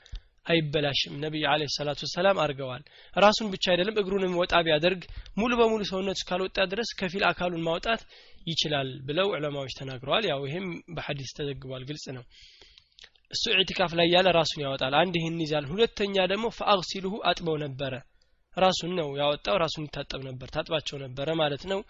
አይበላሽም። 0.46 1.14
ነቢይ 1.22 1.44
አለ 1.50 1.62
ሰላቱ 1.74 2.00
ወሰላም 2.06 2.40
አድርገዋል። 2.42 2.82
ራሱን 3.16 3.46
ብቻ 3.52 3.64
አይደለም 3.72 3.98
እግሩንም 4.00 4.34
ወጣ 4.40 4.54
ቢያደርግ 4.66 5.02
ሙሉ 5.38 5.52
በሙሉ 5.60 5.82
ሰውነቱ 5.90 6.18
እስካልወጣ 6.18 6.66
ድረስ 6.72 6.90
ከፊል 6.98 7.24
አካሉን 7.30 7.64
ማውጣት 7.68 8.02
ይችላል 8.46 8.88
ብለው 9.06 9.28
ዑለማዎች 9.36 9.74
ተናግረዋል። 9.80 10.26
ያው 10.32 10.42
ይሄም 10.48 10.66
በሐዲስ 10.96 11.30
ተዘግቧል 11.38 11.84
ግልጽ 11.90 12.06
ነው። 12.16 12.24
እሱ 13.32 13.44
ኢዕቲካፍ 13.54 13.92
ላይ 13.98 14.08
ያለ 14.14 14.28
ራሱን 14.38 14.60
ያወጣል። 14.64 14.94
አንድ 15.00 15.14
ይህን 15.20 15.38
ይዛል። 15.44 15.64
ሁለተኛ 15.70 16.16
ደግሞ 16.32 16.46
ፈአግሲሉሁ 16.58 17.14
አጥበው 17.30 17.56
ነበረ 17.64 17.94
ራሱን 18.56 18.92
ነው 18.98 19.08
ያወጣው 19.20 19.56
ራሱን 19.62 19.86
ይታጠብ 19.86 20.20
ነበር 20.26 20.48
ታጥባቸው 20.54 20.96
ነበረ 21.04 21.28
ማለት 21.40 21.62
ነው። 21.70 21.80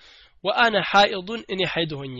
ወአነ 0.45 0.77
ሐኢዱን 0.91 1.43
እኔ 1.53 1.61
ሐይድ 1.73 1.93
ሆኜ። 2.01 2.17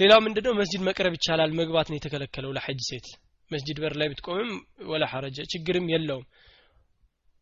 ሌላው 0.00 0.20
ምንድነው? 0.26 0.52
መስጂድ 0.60 0.82
መቅረብ 0.88 1.14
ይቻላል 1.16 1.50
መግባት 1.58 1.88
ነው 1.90 1.96
የተከለከለው 1.98 2.52
ለሐጅ 2.56 2.80
ሴት። 2.88 3.08
መስጂድ 3.50 3.78
በር 3.82 3.94
ላይ 4.00 4.08
ብትቆምም 4.10 4.50
ወላ 4.90 5.04
ሐረጀ 5.12 5.38
ችግርም 5.52 5.86
የለውም። 5.92 6.26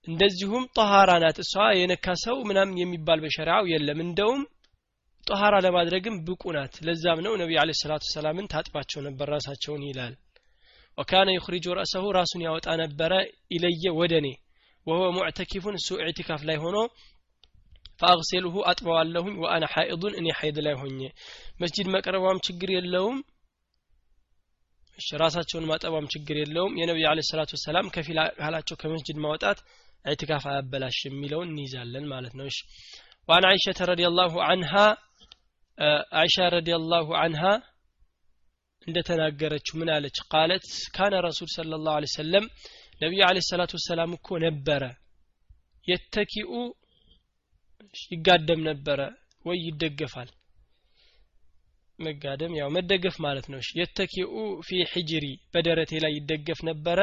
እንደዚሁም 0.06 0.64
ጠሃራ 0.76 1.10
ናት። 1.22 1.38
እሷ 1.44 1.54
የነካ 1.78 2.06
ሰው 2.24 2.36
ምናምን 2.48 2.78
የሚባል 2.82 3.18
በሸሪዓው 3.24 3.64
የለም። 3.72 3.98
እንደውም 4.04 4.42
ጠሃራ 5.26 5.54
ለማድረግም 5.64 6.16
ብቁ 6.26 6.42
ናት። 6.56 6.74
ለዛም 6.86 7.18
ነው 7.26 7.32
ነቢ 7.40 7.52
አለ 7.62 7.70
ሰላቱ 7.80 8.04
ሰላምን 8.14 8.50
ታጥባቸው 8.52 9.00
ነበር 9.06 9.28
ራሳቸውን 9.34 9.82
ይላል። 9.88 10.14
ወካነ 10.98 11.28
ዩኽሪጁ 11.36 11.66
ረእሰሁ 11.78 12.04
ራሱን 12.16 12.44
ያወጣ 12.46 12.68
ነበረ 12.80 13.12
ኢለየ 13.54 13.84
ወደ 13.98 14.14
እኔ 14.22 14.28
ወሁወ 14.87 15.09
ሙዕተኪፉን 15.17 15.75
እሱ 15.79 15.89
ኢዕቲካፍ 16.05 16.41
ላይ 16.49 16.57
ሆኖ 16.63 16.77
ፈአግሴልሁ 18.01 18.55
አጥበዋለሁኝ 18.69 19.35
ወአነ 19.43 19.63
ሐኢዱን 19.73 20.13
እኔ 20.19 20.27
ሐይድ 20.39 20.57
ላይ 20.65 20.75
ሆኜ 20.81 20.99
መስጂድ 21.63 21.87
መቅረቧም 21.95 22.39
ችግር 22.47 22.69
የለውም 22.75 23.17
እሺ 24.99 25.07
ራሳቸውን 25.23 25.67
ማጠባም 25.71 26.09
ችግር 26.13 26.37
የለውም 26.41 26.73
የነቢዩ 26.79 27.05
አለ 27.11 27.19
ሰላቱ 27.29 27.51
ወሰላም 27.57 27.87
ከፊል 27.95 28.17
አካላቸው 28.23 28.75
ከመስጅድ 28.81 29.17
ማውጣት 29.25 29.59
ኢዕቲካፍ 30.05 30.43
አያበላሽ 30.51 30.97
የሚለውን 31.07 31.49
እንይዛለን 31.53 32.05
ማለት 32.13 32.35
ነው 32.39 32.47
እሺ 32.51 32.59
وعن 33.29 33.43
عائشة 33.45 33.79
رضي 33.91 34.05
الله 34.11 34.33
عنها 34.43 34.85
عائشة 36.17 36.45
رضي 36.57 36.73
الله 36.79 37.07
عنها 37.21 37.53
እንደተናገረችው 38.87 39.75
ምን 39.81 39.89
አለች 39.95 40.17
ቃለት 40.33 40.65
ካነ 40.95 41.13
ረሱል 41.27 41.49
صلى 41.57 41.73
الله 41.79 41.93
عليه 41.97 42.11
وسلم 42.13 42.43
ነቢዩ 43.00 43.20
አለ 43.26 43.38
ሰላቱ 43.48 43.72
ወሰላም 43.78 44.10
እኮ 44.16 44.28
ነበረ። 44.44 44.82
የተኪኡ 45.86 46.50
ይጋደም 48.12 48.60
ነበረ 48.68 49.00
ወይ 49.44 49.58
ይደገፋል? 49.66 50.28
መጋደም 51.98 52.52
ያው 52.58 52.68
መደገፍ 52.76 53.16
ማለት 53.24 53.46
ነው። 53.52 53.60
የተኪኡ 53.80 54.32
ፊ 54.66 54.80
ሕጅሪ 54.92 55.24
በደረቴ 55.54 55.92
ላይ 56.04 56.12
ይደገፍ 56.18 56.60
ነበረ? 56.70 56.98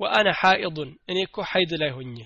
ወአነ 0.00 0.28
ሐኢዱን 0.40 0.90
እኔ 1.10 1.18
እኮ 1.26 1.36
ሐይድ 1.50 1.72
ላይ 1.82 1.90
ሆኜ። 1.96 2.16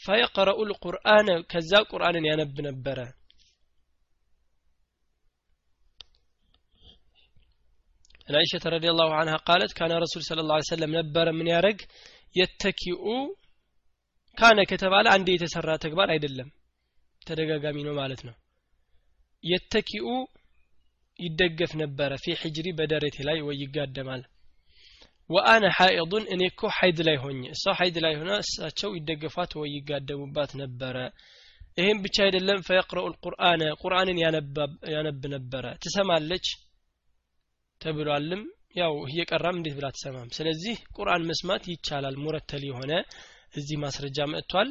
ፈየቅረኡ 0.00 0.58
ልቁርአነ 0.70 1.28
ከዛ 1.52 1.72
ቁርአንን 1.90 2.26
ያነብ 2.28 2.56
ነበረ 2.68 2.98
عائشة 8.29 8.63
رضي 8.75 8.89
الله 8.93 9.09
عنها 9.19 9.37
قالت 9.49 9.71
كان 9.79 9.91
رسول 10.05 10.21
صلى 10.29 10.41
الله 10.43 10.57
عليه 10.57 10.71
وسلم 10.73 10.91
نبر 10.99 11.27
من 11.39 11.47
يارق 11.53 11.79
يتكئ 12.35 13.03
كان 14.37 14.57
كتبال 14.71 15.05
عندي 15.15 15.31
يتسرى 15.35 15.75
تكبار 15.83 16.07
አይደለም 16.13 16.49
ተደጋጋሚ 17.27 17.77
ነው 17.87 17.93
ማለት 18.01 18.21
ነው 18.27 18.35
የተኪኡ 19.43 20.07
ይደገፍ 21.19 21.71
ነበረ 21.81 22.11
ፊ 22.23 22.35
ሕጅሪ 22.41 22.67
በደረቴ 22.79 23.17
ላይ 23.27 23.37
ወይ 23.47 23.57
ይጋደማል 23.63 24.21
ወአነ 25.29 25.65
ሐኢዱን 25.77 26.23
እኔ 26.33 26.41
እኮ 26.51 26.61
ሐይድ 26.77 26.99
ላይ 27.07 27.17
ሆኜ 27.23 27.41
እሷ 27.55 27.73
ሐይድ 27.79 27.97
ላይ 28.05 28.13
ሆነ 28.19 28.31
እሳቸው 28.43 28.91
ይደገፏት 28.97 29.51
ወይ 29.61 29.69
ይጋደሙባት 29.77 30.51
ነበረ 30.61 30.97
ይህም 31.77 31.99
ብቻ 32.05 32.17
አይደለም 32.25 32.59
ፈየቅረኡ 32.67 33.05
ልቁርአነ 33.13 33.61
ቁርአንን 33.83 34.17
ያነብ 34.95 35.23
ነበረ 35.35 35.65
ትሰማለች 35.83 36.47
ተብሏልም 37.81 38.43
ያው 38.75 38.93
እየቀራም 39.09 39.57
እንዴት 39.59 39.75
ብላ 39.77 39.87
ትሰማም 39.95 40.29
ስለዚህ 40.37 40.75
ቁርአን 40.97 41.25
መስማት 41.29 41.63
ይቻላል 41.71 42.15
ሙረተል 42.23 42.63
የሆነ 42.69 42.93
እዚህ 43.53 43.77
ማስረጃ 43.83 44.19
መጥቷል 44.33 44.69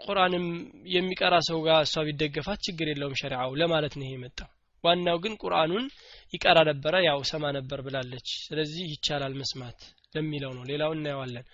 ቁርአንም 0.00 0.46
የሚቀራ 0.94 1.34
ሰው 1.48 1.58
ጋር 1.66 1.80
እሷ 1.86 2.02
ቢደገፋት 2.06 2.60
ችግር 2.66 2.86
የለውም 2.90 3.18
ሸሪዓው 3.20 3.52
ለማለት 3.60 3.94
ነው 3.98 4.04
ይሄ 4.06 4.14
የመጣው 4.16 4.48
ዋናው 4.84 5.18
ግን 5.24 5.34
ቁርአኑን 5.42 5.84
ይቀራ 6.32 6.58
ነበረ 6.70 6.94
ያው 7.06 7.20
ሰማ 7.30 7.44
ነበር 7.58 7.78
ብላለች 7.86 8.28
ስለዚህ 8.46 8.84
ይቻላል 8.94 9.34
መስማት 9.42 9.78
ለሚለው 10.16 10.52
ነው 10.56 10.64
ሌላው 10.72 10.92
እናየዋለን 10.96 11.46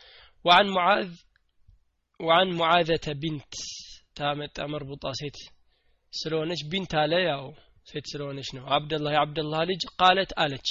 وعن 0.44 0.66
معاذ 0.68 1.10
وعن 2.20 2.48
معاذة 2.52 3.06
بنت 3.14 3.54
ታመጣ 4.18 4.58
መርቡጣ 4.72 5.04
ሴት 5.18 5.36
ስለሆነች 6.12 6.60
ቢንት 6.70 6.92
አለ 7.02 7.12
ያው 7.26 7.44
ሴት 7.87 8.05
ስለሆነች 8.11 8.49
ነው። 8.57 8.63
አብደላ 8.75 9.07
የአብደላህ 9.13 9.61
ልጅ 9.69 9.81
ቃለት 9.99 10.31
አለች። 10.43 10.67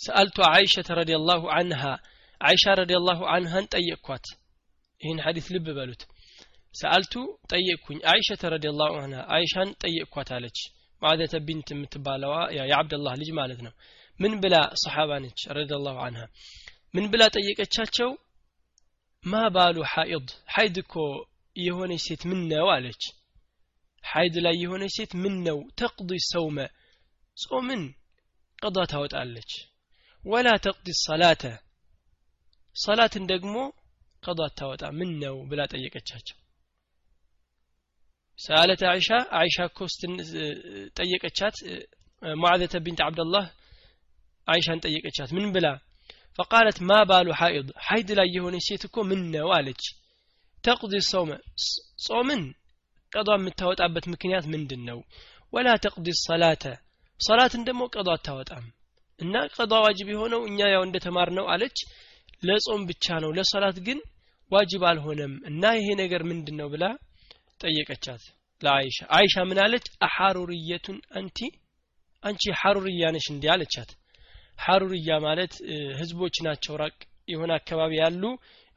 ሰአልቱ 0.00 0.38
አይሸተ 0.48 0.88
ረዲላሁ 0.98 1.42
አንሃ 1.58 1.82
አይሻ 2.40 2.64
ረዲላሁ 2.80 3.20
አንሃን 3.34 3.66
ጠየቅኳት። 3.74 4.26
ይህን 5.00 5.20
ሐዲስ 5.24 5.46
ልብ 5.54 5.66
በሉት። 5.76 6.02
ሰአልቱ 6.74 7.14
ጠየቅኩኝ 7.52 7.98
አይሸተ 8.12 8.42
ረዲላሁ 8.54 8.92
አንሃ 9.02 9.20
አይሻን 9.36 9.70
ጠየቅኳት 9.82 10.30
አለች። 10.36 10.58
ማዕደተ 11.02 11.34
ቢንት 11.46 11.68
የምትባለዋ 11.72 12.34
የአብደላህ 12.58 13.14
ልጅ 13.20 13.30
ማለት 13.38 13.60
ነው። 13.66 13.72
ምን 14.20 14.32
ብላ 14.42 14.56
ሰሓባ 14.82 15.10
ነች? 15.22 15.40
ረዲላሁ 15.56 15.96
አንሃ 16.06 16.20
ምን 16.94 17.06
ብላ 17.12 17.22
ጠየቀቻቸው? 17.36 18.10
ማ 19.24 19.40
ባሉ 19.54 19.76
ሐኢድ 19.92 20.28
ሐይድ 20.54 20.76
እኮ 20.82 20.94
የሆነች 21.55 22.01
ሴት 22.07 22.21
ምን 22.29 22.41
ነው 22.51 22.67
አለች 22.75 23.03
ሐይድ 24.03 24.35
ላይ 24.45 24.55
የሆነች 24.63 24.93
ሴት 24.97 25.13
ምን 25.23 25.35
ነው 25.47 25.57
ተቅዲ 25.81 26.11
ሰውመ 26.31 26.59
ጾምን 27.37 27.83
ቀዷ 28.59 28.77
ታወጣለች 28.91 29.51
ወላ 30.23 30.49
ተቅዲ 30.65 30.87
ሰላተ 31.07 31.43
ሰላትን 32.75 33.23
ደግሞ 33.33 33.55
ቀዷ 34.23 34.41
ታወጣ 34.59 34.85
ምን 34.99 35.11
ነው 35.23 35.35
ብላ 35.51 35.61
ጠየቀቻቸው 35.73 36.37
سألت 38.39 38.81
عائشة 38.83 39.17
عائشة 39.31 39.65
كوستن 39.67 40.11
ጠየቀቻት 40.99 41.55
معاذة 42.41 42.73
بنت 42.77 42.99
عبد 43.01 43.19
الله 43.19 43.45
عائشة 44.47 44.73
ጠየቀቻት 44.85 45.29
ምን 45.37 45.45
ብላ 45.55 45.67
فقالت 46.37 46.77
ما 46.81 46.99
بال 47.03 47.27
حائض 47.39 47.67
حيض 47.77 48.09
ላይ 48.19 48.27
የሆነ 48.35 48.55
ሴት 48.67 48.83
እኮ 48.87 48.97
ምን 49.03 49.21
ነው 49.31 49.47
አለች 49.57 49.83
ተቅዲ 50.64 50.94
ሰውመ 51.08 51.30
ጾምን 52.06 52.42
ቀዷ 53.12 53.30
የምታወጣበት 53.38 54.04
ምክንያት 54.12 54.44
ምንድን 54.52 54.82
ነው 54.88 54.98
ወላ 55.52 55.68
ተቅዲ 55.84 56.08
ሰላተ 56.20 56.62
ሰላትን 57.20 57.62
ደግሞ 57.66 57.82
ቀዷ 57.94 58.08
አታወጣም። 58.14 58.64
እና 59.20 59.34
ቀዷ 59.56 59.72
ዋጅብ 59.84 60.08
የሆነው 60.12 60.40
እኛ 60.48 60.60
ያው 60.72 60.82
እንደተማር 60.86 61.28
ነው 61.36 61.44
አለች 61.52 61.78
ለጾም 62.42 62.82
ብቻ 62.88 63.06
ነው 63.24 63.30
ለሰላት 63.36 63.76
ግን 63.86 63.98
ዋጅብ 64.50 64.82
አልሆነም። 64.90 65.34
እና 65.50 65.62
ይሄ 65.78 65.86
ነገር 66.02 66.22
ምንድን 66.30 66.56
ነው 66.60 66.68
ብላ 66.72 66.84
ጠየቀቻት 67.62 68.24
ለአይሻ። 68.62 68.98
አይሻ 69.16 69.44
ምን 69.48 69.58
አለች? 69.64 69.86
አሐሩርየቱን 70.06 70.98
አንቲ 71.18 71.38
አንቺ 72.22 72.42
ሐሩርያ 72.60 73.04
ነሽ 73.14 73.26
እንዲህ 73.32 73.50
አለቻት። 73.54 73.90
ሐሩርያ 74.58 75.10
ማለት 75.26 75.54
ህዝቦች 76.00 76.36
ናቸው 76.46 76.74
ራቅ 76.82 76.96
የሆነ 77.28 77.50
አካባቢ 77.60 77.92
ያሉ 78.02 78.22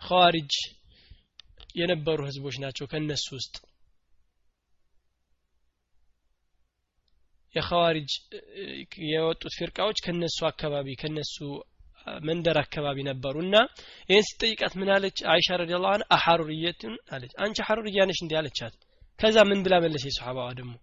ኸዋሪጅ 0.01 0.53
የነበሩ 1.80 2.20
ህዝቦች 2.28 2.56
ናቸው 2.64 2.86
ከነሱ 2.92 3.26
ውስጥ 3.38 3.54
የኸዋሪጅ 7.54 8.12
የወጡት 9.08 9.54
ፊርቃዎች 9.58 9.98
ከነሱ 10.04 10.38
አካባቢ 10.50 10.94
ከነሱ 11.00 11.36
መንደር 12.26 12.56
አካባቢ 12.62 12.98
ነበሩ 13.08 13.34
እና 13.46 13.56
ይህን 14.10 14.24
ስጠይቃት 14.28 14.72
ምን 14.80 14.88
አለች 14.94 15.18
አይሻ 15.32 15.58
ረዲየላሁ 15.60 15.90
ዐንሃ 15.94 16.08
አሐሩርየቱን 16.16 16.94
አለች 17.14 17.34
አንቺ 17.44 17.58
ሐሩርያ 17.68 18.06
ነሽ 18.10 18.20
እንዲህ 18.24 18.38
አለቻት 18.40 18.74
ከዛ 19.20 19.38
ምን 19.50 19.60
ብላ 19.66 19.74
መለሰ 19.84 20.06
ሰሓባዋ 20.16 20.48
ደግሞ 20.60 20.74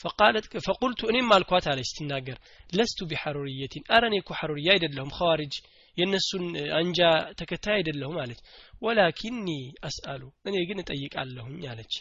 فقالت 0.00 0.46
فقلت 0.66 1.00
እኔም 1.10 1.28
አልኳት 1.36 1.64
አለች 1.72 1.88
ስትናገር 1.90 2.36
ለስቱ 2.72 2.98
ቢሐሩርየቲን 3.10 3.84
አረ 3.94 4.02
እኔ 4.10 4.16
እኮ 4.22 4.30
ሐሩርያ 4.38 4.68
አይደለሁም 4.74 5.10
ኸዋሪጅ 5.18 5.54
የእነሱን 5.97 6.45
አንጃ 6.77 6.99
ተከታይ 7.39 7.75
አይደለሁም 7.77 8.17
አለች። 8.23 8.41
ወላኪኒ 8.81 9.47
አስአሉ 9.83 10.21
እኔ 10.47 10.55
ግን 10.69 10.81
እጠይቃለሁኝ 10.83 11.61
አለች። 11.71 11.93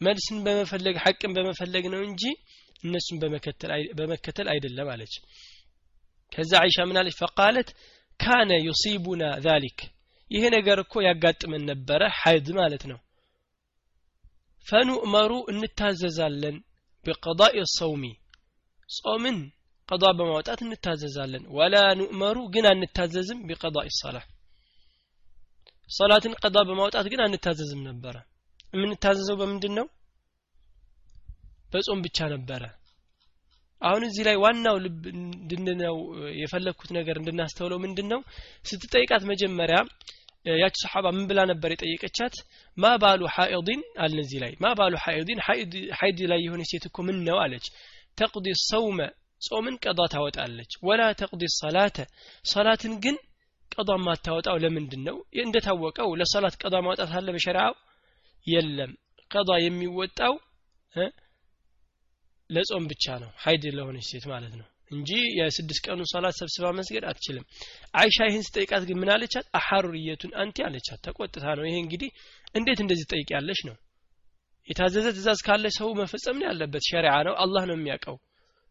መልስን 0.00 0.38
በመፈለግ 0.44 0.96
ሐቅን 1.04 1.32
በመፈለግ 1.36 1.84
ነው 1.92 2.00
እንጂ 2.08 2.22
እነሱን 2.84 3.18
በመከተል 3.98 4.48
አይደለም 4.54 4.88
አለች። 4.94 5.14
ከዛ 6.32 6.52
አይሻ 6.62 6.78
ምን 6.88 6.98
አለች? 7.00 7.16
ፈቃለት 7.20 7.68
ካነ 8.20 8.52
ዩሲቡና 8.66 9.24
ዛሊክ 9.46 9.78
ይሄ 10.30 10.44
ነገር 10.56 10.78
እኮ 10.84 10.94
ያጋጥመን 11.06 11.62
ነበረ 11.70 12.02
ሐይድ 12.20 12.46
ማለት 12.58 12.84
ነው። 12.90 12.98
ፈኑእመሩ 14.66 15.32
እንታዘዛለን 15.52 16.56
ቢቀዳኢ 17.06 17.56
ሰውሚ 17.76 18.04
ጾምን 18.88 19.38
ቀዷ 19.92 20.04
በማውጣት 20.18 20.60
እንታዘዛለን። 20.64 21.44
ወላ 21.56 21.76
ኑእመሩ 21.98 22.36
ግን 22.54 22.66
አንታዘዝም 22.70 23.40
ቢቀዳኢ 23.48 23.88
ሰላ 23.98 24.16
ሰላትን 25.90 26.34
ቀዷ 26.40 26.56
በማውጣት 26.68 27.06
ግን 27.12 27.20
አንታዘዝም 27.24 27.80
ነበረ። 27.88 28.14
የምንታዘዘው 28.74 29.36
በምንድን 29.40 29.74
ነው 29.78 29.86
በጾም 31.72 32.00
ብቻ 32.06 32.18
ነበረ። 32.32 32.62
አሁን 33.82 34.02
እዚህ 34.08 34.24
ላይ 34.28 34.36
ዋናው 34.42 34.76
ልብ 34.84 35.02
እንድንነው 35.12 35.96
የፈለግኩት 36.40 36.90
ነገር 36.98 37.16
እንድናስተውለው 37.20 37.78
ምንድን 37.84 38.06
ነው 38.12 38.20
ስትጠይቃት 38.64 39.22
መጀመሪያ 39.30 39.78
ያቺ 40.54 40.74
ሰሓባ 40.82 41.06
ምን 41.16 41.24
ብላ 41.30 41.40
ነበር 41.50 41.70
የጠየቀቻት? 41.72 42.34
ማ 42.76 42.90
ባሉ 43.02 43.22
ሐኢዲን 43.34 43.82
አልን 43.98 44.20
እዚህ 44.24 44.38
ላይ 44.44 44.52
ማ 44.62 44.72
ባሉ 44.78 44.94
ሐኢዲን 45.04 45.40
ሐይድ 45.98 46.20
ላይ 46.32 46.40
የሆነ 46.46 46.62
ሴት 46.70 46.84
እኮ 46.88 46.98
ምን 47.08 47.18
ነው 47.28 47.38
አለች። 47.44 47.66
ተቅዲ 48.18 48.46
ሰውመ 48.64 48.98
ጾምን 49.42 49.76
ቀዷ 49.84 50.00
ታወጣለች። 50.12 50.72
ወላ 50.82 51.02
ተቅዲ 51.20 51.42
ሰላተ 51.56 51.96
ሰላትን 52.44 52.94
ግን 53.04 53.16
ቀዷ 53.72 53.90
ማታወጣው 54.06 54.56
ለምንድን 54.64 55.02
ነው 55.08 55.16
እንደታወቀው 55.42 56.10
ለሰላት 56.20 56.56
ቀዷ 56.62 56.74
ማውጣት 56.86 57.10
አለ 57.18 57.28
በሸሪዓው? 57.34 57.74
የለም። 58.46 58.92
ቀዷ 59.30 59.50
የሚወጣው 59.64 60.34
ለጾም 62.50 62.84
ብቻ 62.90 63.04
ነው። 63.22 63.30
ሀይድ 63.42 63.64
ለሆነች 63.76 64.06
ሴት 64.10 64.24
ማለት 64.32 64.54
ነው 64.60 64.66
እንጂ 64.90 65.10
የስድስት 65.38 65.82
ቀኑ 65.86 66.00
ሰላት 66.10 66.34
ሰብስባ 66.40 66.72
መስገድ 66.78 67.04
አትችልም። 67.10 67.44
አይሻ 67.94 68.18
ይህን 68.28 68.44
ስጠይቃት 68.48 68.82
ግን 68.88 68.98
ምን 69.00 69.10
አለቻት? 69.14 69.46
አሐሩርየቱን 69.58 70.32
አንቲ 70.40 70.56
አለቻት። 70.66 71.00
ተቆጥታ 71.06 71.44
ነው። 71.58 71.64
ይሄ 71.68 71.76
እንግዲህ 71.84 72.10
እንዴት 72.54 72.80
እንደዚህ 72.84 73.06
ጠይቅ 73.12 73.28
ያለች 73.36 73.60
ነው? 73.68 73.76
የታዘዘ 74.68 75.06
ትእዛዝ 75.14 75.40
ካለ 75.46 75.66
ሰው 75.78 75.88
መፈጸም 76.00 76.36
ነው 76.40 76.46
ያለበት። 76.50 76.84
ሸሪዓ 76.90 77.14
ነው። 77.28 77.34
አላህ 77.42 77.62
ነው 77.70 77.76
የሚያውቀው 77.78 78.16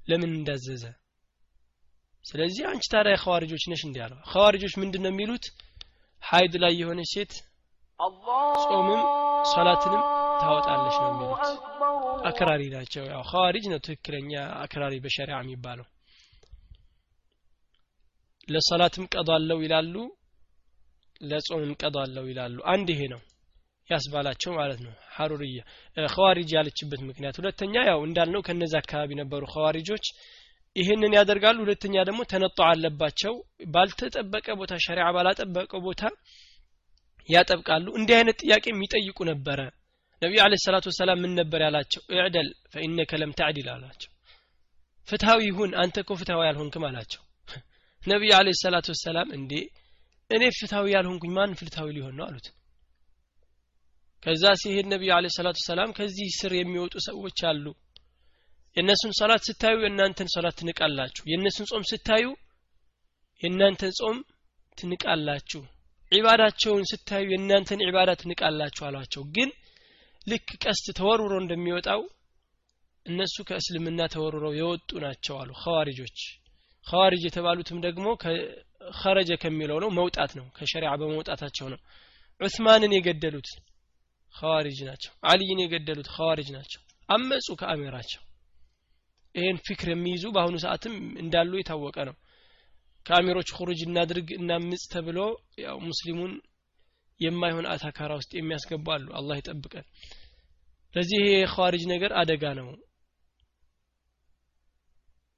ለምን 0.02 0.32
እንዳዘዘ? 0.38 0.84
ስለዚህ 2.26 2.64
አንቺ 2.72 2.84
ታዲያ 2.93 3.16
ኸዋሪጆች 3.24 3.64
ነሽ 3.72 3.82
እንዲህ 3.88 4.02
አለው። 4.06 4.20
ኸዋሪጆች 4.32 4.74
ምንድን 4.82 5.02
ነው 5.06 5.12
የሚሉት? 5.14 5.45
ሀይድ 6.24 6.54
ላይ 6.64 6.74
የሆነች 6.80 7.10
ሴት 7.14 7.34
ጾምም 8.64 9.02
ሶላትንም 9.52 10.04
ታወጣለች 10.41 10.95
ነው 11.02 11.10
የሚሉት። 11.12 11.45
አክራሪ 12.26 12.62
ናቸው። 12.76 13.04
ያው 13.12 13.22
ኸዋሪጅ 13.32 13.66
ነው 13.72 13.80
ትክክለኛ 13.80 14.32
አክራሪ 14.64 14.95
በሸሪዓ 15.04 15.38
የሚባለው። 15.41 15.88
ለሰላትም 18.47 19.06
ቀዷለው 19.14 19.60
ይላሉ 19.66 19.95
ለጾምም 21.22 21.74
ቀዷለው 21.82 22.26
ይላሉ። 22.32 22.58
አንድ 22.74 22.88
ይሄ 22.93 23.02
ነው 23.14 23.22
ያስባላቸው 23.91 24.51
ማለት 24.57 24.79
ነው። 24.85 24.93
ሀሩርያ 25.15 25.61
ኸዋሪጅ 25.97 26.49
ያለችበት 26.57 27.01
ምክንያት። 27.09 27.35
ሁለተኛ 27.41 27.73
ያው 27.89 27.99
እንዳልነው 28.07 28.41
ከነዚ 28.47 28.73
አካባቢ 28.81 29.11
ነበሩ 29.21 29.41
ኸዋሪጆች። 29.53 30.05
ይህንን 30.75 31.13
ያደርጋሉ። 31.17 31.57
ሁለተኛ 31.65 31.95
ደግሞ 32.09 32.21
تنطع 32.32 32.59
አለባቸው። 32.67 33.33
ባልተጠበቀ 33.73 34.47
ቦታ 34.59 34.73
ሸሪዓ 34.85 35.07
ባላጠበቀ 35.15 35.71
ቦታ 35.87 36.01
ያጠብቃሉ። 37.29 37.87
እንዲህ 37.99 38.15
አይነት 38.19 38.37
ጥያቄ 38.43 38.65
የሚጠይቁ 38.71 39.19
ነበረ። 39.31 39.59
ነቢዩ 40.21 40.39
አለ 40.45 40.53
ሰላቱ 40.63 40.85
ወሰላም 40.91 41.19
ምን 41.23 41.31
ነበር 41.39 41.59
ያላቸው? 41.65 42.01
እዕደል 42.13 42.49
ፈኢነከ 42.73 43.11
ለም 43.21 43.31
ተዕዲል 43.39 43.67
አላቸው። 43.75 44.09
ፍትሃዊ 45.07 45.39
ይሁን 45.49 45.71
አንተ 45.83 45.95
እኮ 46.03 46.11
ፍትሃዊ 46.19 46.41
ያልሆንክም 46.49 46.83
አላቸው። 46.89 47.21
ነቢዩ 48.01 48.31
አለ 48.37 48.49
ሰላቱ 48.61 48.87
ወሰላም 48.93 49.29
እንዴ 49.37 49.53
እኔ 50.29 50.43
ፍትሃዊ 50.57 50.85
ያልሆንኩኝ 50.95 51.31
ማን 51.37 51.55
ፍትሃዊ 51.59 51.89
ሊሆን 51.97 52.13
ነው 52.19 52.25
አሉት 52.27 52.47
ከዛ 54.24 54.43
ሲሄድ 54.61 54.88
ነቢዩ 54.91 55.11
አለ 55.15 55.28
ሰላቱ 55.36 55.59
ሰላም 55.67 55.91
ከዚህ 55.97 56.28
ስር 56.39 56.51
የሚወጡ 56.57 56.95
ሰዎች 57.07 57.39
አሉ። 57.49 57.65
የእነሱን 58.78 59.13
ሰላት 59.19 59.41
ስታዩ 59.47 59.78
የእናንተን 59.84 60.30
ሰላት 60.36 60.55
ትንቃላችሁ። 60.59 61.24
የእነሱን 61.32 61.67
ጾም 61.72 61.84
ስታዩ 61.91 62.26
የእናንተን 63.41 63.93
ጾም 63.99 64.17
ትንቃላችሁ። 64.78 65.61
ዒባዳቸውን 66.11 66.84
ስታዩ 66.91 67.26
የእናንተን 67.34 67.84
ዒባዳ 67.88 68.11
ትንቃላችሁ 68.22 68.84
አሏቸው። 68.88 69.24
ግን 69.36 69.49
ልክ 70.28 70.49
ቀስት 70.63 70.88
ተወርውሮ 70.99 71.34
እንደሚወጣው 71.41 72.01
እነሱ 73.05 73.36
ከእስልምና 73.47 74.01
ተወርውረው 74.13 74.53
የወጡ 74.57 74.89
ናቸው 75.05 75.36
አሉ 75.41 75.51
ኸዋሪጆች። 75.61 76.19
ኸዋሪጅ 76.88 77.24
የተባሉትም 77.28 77.80
ደግሞ 77.86 78.05
ከረጀ 78.99 79.32
ከሚለው 79.43 79.78
ነው 79.84 79.89
መውጣት 79.97 80.32
ነው 80.39 80.45
ከሸሪዓ 80.57 80.91
በመውጣታቸው 81.01 81.67
ነው። 81.74 81.80
ዑስማንን 82.41 82.95
የገደሉት 82.95 83.49
ኸዋሪጅ 84.36 84.79
ናቸው። 84.88 85.11
አልይን 85.29 85.59
የገደሉት 85.63 86.09
ኸዋሪጅ 86.15 86.49
ናቸው። 86.57 86.82
አመፁ 87.09 87.47
ከአሚራቸው። 87.61 88.21
ይህን 89.36 89.57
ፊክር 89.65 89.89
የሚይዙ 89.91 90.23
በአሁኑ 90.36 90.55
ሰዓትም 90.63 90.93
እንዳሉ 91.21 91.51
የታወቀ 91.57 91.97
ነው። 92.09 92.15
ከአሚሮች 93.05 93.49
ሁሩጅ 93.57 93.79
እናድርግ 93.86 94.29
እናምጽ 94.38 94.84
ተብሎ 94.93 95.19
ያው 95.63 95.77
ሙስሊሙን 95.88 96.34
የማይሆን 97.19 97.65
አታካራ 97.71 98.11
ውስጥ 98.19 98.32
የሚያስገቡ 98.36 98.86
አሉ። 98.95 99.07
አላህ 99.19 99.36
ይጠብቀን። 99.39 99.86
ለዚህ 100.93 101.17
ይሄ 101.21 101.34
የኸዋሪጅ 101.36 101.84
ነገር 101.93 102.11
አደጋ 102.21 102.45
ነው። 102.59 102.69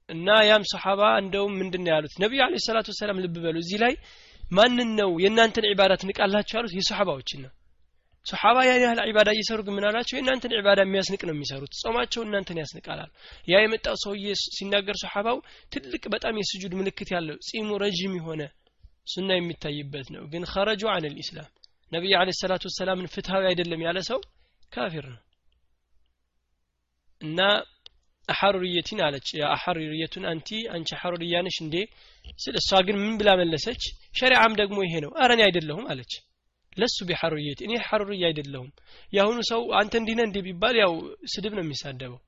እና 0.08 0.28
ያም 0.48 0.64
ሰሓባ 0.70 1.02
እንደውም 1.20 1.52
ምንድን 1.60 1.86
ያሉት? 1.90 2.14
ነቢዩ 2.22 2.40
አለ 2.46 2.54
ሰላቱ 2.66 2.88
ወሰላም 2.92 3.20
ልብ 3.24 3.36
በሉ 3.44 3.56
እዚህ 3.62 3.78
ላይ 3.84 3.94
ማንን 4.52 4.90
ነው 5.00 5.10
የእናንተን 5.22 5.68
ዒባዳ 5.70 5.92
ትንቃላችሁ 6.00 6.54
ያሉት? 6.58 6.72
የሰሓባዎችን 6.78 7.40
ነው 7.44 7.52
ሰሓባ 8.26 8.56
ያን 8.66 8.82
ያህል 8.84 9.00
ዒባዳ 9.08 9.28
እየሰሩ 9.34 9.58
ግን 9.66 9.74
ምን 9.76 9.84
አላቸው? 9.88 10.14
የእናንተን 10.16 10.54
ዒባዳ 10.58 10.80
የሚያስንቅ 10.84 11.20
ነው 11.28 11.34
የሚሰሩት። 11.34 11.72
ጾማቸው 11.80 12.22
እናንተን 12.26 12.60
ያስንቃላል። 12.62 13.10
ያ 13.48 13.60
የመጣው 13.62 13.96
ሰውዬ 14.04 14.26
ሲናገር 14.48 14.96
ሰሓባው 15.02 15.38
ትልቅ 15.72 16.02
በጣም 16.14 16.38
የስጁድ 16.40 16.74
ምልክት 16.80 17.10
ያለው 17.16 17.36
ጺሙ 17.48 17.68
ረዥም 17.82 18.14
የሆነ 18.18 18.42
ሱና 19.06 19.30
የሚታይበት 19.36 20.08
ነው። 20.14 20.24
ግን 20.32 20.44
ኸረጁ 20.52 20.82
አን 20.92 21.06
ልኢስላም 21.06 21.50
ነቢይ 21.92 22.14
አለ 22.20 22.30
ሰላቱ 22.40 22.64
ወሰላምን 22.70 23.10
ፍትሃዊ 23.14 23.44
አይደለም 23.50 23.82
ያለ 23.86 23.98
ሰው 24.08 24.20
ካፊር 24.72 25.06
ነው። 25.12 25.20
እና 27.20 27.40
አሐሩርየቲን 28.28 29.00
አለች። 29.06 29.28
أحرورية 29.54 30.24
أنت 30.30 30.48
አንቺ 30.74 30.88
አሐሩርያ 30.96 31.34
እንዴ? 31.58 31.76
ስለ 32.38 32.54
እሷ 32.62 32.70
ግን 32.86 32.96
ምን 33.02 33.14
ብላ 33.20 33.30
መለሰች? 33.40 33.82
ሸሪዓም 34.14 34.52
ደግሞ 34.60 34.78
ይሄ 34.86 34.94
ነው። 35.04 35.10
አረ 35.22 35.30
እኔ 35.30 35.40
አይደለሁም 35.46 35.84
አለች 35.92 36.12
لست 36.76 36.96
بحرورية 37.08 37.60
እኔ 37.66 37.72
ሐሩርያ 37.86 38.24
አይደለሁም። 38.28 38.70
የአሁኑ 39.12 39.38
ሰው 39.50 39.62
አንተ 39.80 39.94
እንዲነ 40.00 40.20
እንዲህ 40.26 40.42
ቢባል 40.46 40.76
ያው 40.82 40.92
ስድብ 41.32 41.52
ነው 41.56 41.64
የሚሳደበው። 41.64 42.20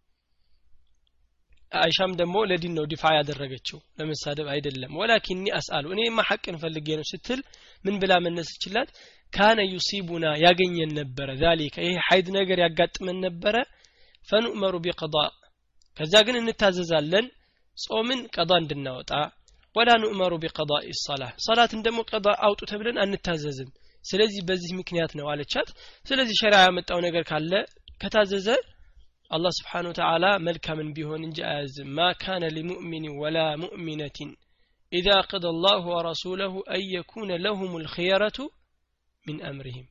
ዓኢሻም 1.72 2.12
ደግሞ 2.18 2.36
ለዲን 2.50 2.74
ነው 2.78 2.84
دفاع 2.90 3.04
ያደረገችው። 3.16 3.78
ለመሳደብ 3.98 4.48
አይደለም። 4.52 4.92
ولكني 5.00 5.46
أسأل። 5.58 5.86
እኔማ 5.94 6.20
ሐቅን 6.28 6.56
ፈልጌ 6.62 6.88
ነው 6.98 7.06
ስትል 7.10 7.40
ምን 7.84 7.94
ብላ 8.02 8.12
መለሰችላት 8.26 8.90
كان 9.32 9.60
يصيبنا 9.72 10.26
ያገኘን 10.44 10.92
ነበረ 10.98 11.28
ذلك። 11.42 11.76
ይሄ 11.84 11.94
ሀይድ 12.06 12.28
ነገር 12.38 12.60
ያጋጥመን 12.64 13.18
ነበረ። 13.26 13.56
ፈኑእመሩ 14.28 14.74
ቢቀዳ። 14.84 15.16
ከዛ 15.96 16.14
ግን 16.26 16.38
እንታዘዛለን። 16.40 17.26
ጾምን 17.78 18.20
ቀዳ 18.34 18.52
እንድናወጣ። 18.62 19.10
ወላ 19.76 19.90
ኑእመሩ 20.02 20.32
ቢቀዳ 20.42 20.72
ሰላ 21.00 21.22
ሰላትን 21.46 21.80
ደግሞ 21.86 22.00
ቀዳ 22.10 22.26
አውጡ 22.46 22.60
ተብለን 22.70 22.98
አንታዘዝም 23.02 23.70
ስለዚህ 24.06 24.40
በዚህ 24.48 24.72
ምክንያት 24.78 25.12
ነው 25.18 25.26
አለቻት። 25.32 25.68
ስለዚህ 26.04 26.36
ሸሪዓ 26.40 26.60
ያመጣው 26.66 27.00
ነገር 27.06 27.24
ካለ 27.30 27.52
ከታዘዘ 28.00 28.48
አላህ 29.30 29.52
ስብሓን 29.56 29.88
ወተዓላ 29.90 30.24
መልካምን 30.46 30.88
ቢሆን 30.96 31.22
እንጂ 31.28 31.38
አያዝም። 31.48 31.88
ማ 31.96 32.08
ካነ 32.20 32.44
ሊሙእሚን 32.56 33.06
ወላ 33.22 33.38
ሙእሚነትን 33.62 34.30
ኢዛ 34.92 35.08
ቀደ 35.30 35.44
አላሁ 35.52 35.84
ወረሱለሁ 35.92 36.52
አን 36.72 36.82
የኩነ 36.92 37.30
ለሁም 37.44 37.72
ልክየረቱ 37.84 38.38
ሚን 39.24 39.38
አምሪህም። 39.48 39.86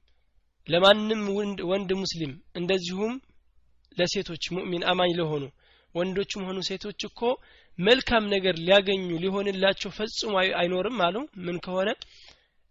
ለማንም 0.68 1.24
ወንድ 1.72 1.90
ሙስሊም 2.02 2.32
እንደዚሁም 2.60 3.16
ለሴቶች 3.98 4.44
ሙእሚን 4.56 4.84
አማኝ 4.92 5.12
ለሆኑ 5.20 5.44
ወንዶችም 5.96 6.46
ሆኑ 6.48 6.60
ሴቶች 6.68 7.02
እኮ 7.10 7.20
መልካም 7.80 8.24
ነገር 8.34 8.56
ሊያገኙ 8.62 9.06
ሊሆንላቸው 9.24 9.92
ፈጽሞ 9.98 10.34
አይኖርም 10.60 11.00
አሉ። 11.06 11.16
ምን 11.46 11.58
ከሆነ 11.66 11.90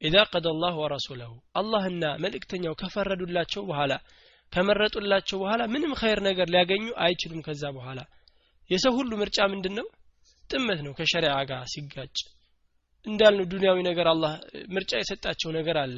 ኢዛ 0.04 0.16
ቀደ 0.30 0.46
አላህ 0.52 0.74
ወረሱለሁ። 0.80 1.30
አላህና 1.60 2.04
መልእክተኛው 2.24 2.74
ከፈረዱላቸው 2.80 3.62
በኋላ 3.68 3.92
ከመረጡላቸው 4.52 5.36
በኋላ 5.42 5.62
ምንም 5.72 5.92
ኸይር 6.00 6.20
ነገር 6.26 6.48
ሊያገኙ 6.54 6.84
አይችሉም። 7.04 7.44
ከዛ 7.46 7.62
በኋላ 7.76 8.00
የሰው 8.70 8.92
ሁሉ 8.98 9.12
ምርጫ 9.22 9.38
ምንድን 9.52 9.74
ነው 9.78 9.86
ጥመት 10.50 10.80
ነው 10.86 10.92
ከሸሪዓ 10.98 11.36
ጋር 11.50 11.62
ሲጋጭ። 11.72 12.16
እንዳልነው 13.06 13.46
ዱንያዊ 13.52 13.78
ነገር 13.88 14.06
አላህ 14.12 14.32
ምርጫ 14.74 14.92
የሰጣቸው 15.00 15.50
ነገር 15.56 15.78
አለ። 15.82 15.96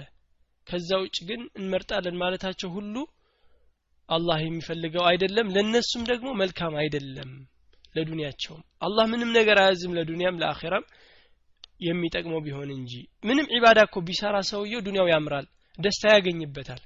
ከዛ 0.67 0.91
ውጭ 1.03 1.17
ግን 1.29 1.43
እንመርጣለን 1.59 2.17
ማለታቸው 2.23 2.71
ሁሉ 2.77 2.95
አላህ 4.09 4.39
የሚፈልገው 4.43 5.05
አይደለም 5.11 5.47
ለነሱም 5.55 6.03
ደግሞ 6.11 6.29
መልካም 6.41 6.75
አይደለም። 6.83 7.31
ለዱንያቸውም 7.97 8.63
አላህ 8.83 9.05
ምንም 9.13 9.31
ነገር 9.39 9.59
አያዝም 9.63 9.95
ለዱንያም 9.99 10.41
ለአኼራም 10.43 10.85
የሚጠቅመው 11.81 12.41
ቢሆን 12.45 12.71
እንጂ። 12.77 12.93
ምንም 13.25 13.51
ዒባዳ 13.55 13.79
እኮ 13.89 14.03
ቢሰራ 14.07 14.37
ሰውየው 14.51 14.85
ዱንያው 14.87 15.09
ያምራል 15.13 15.47
ደስታ 15.79 16.05
ያገኝበታል። 16.15 16.83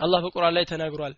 አላህ 0.00 0.20
በቁርአን 0.24 0.54
ላይ 0.56 0.64
ተናግሯል። 0.70 1.14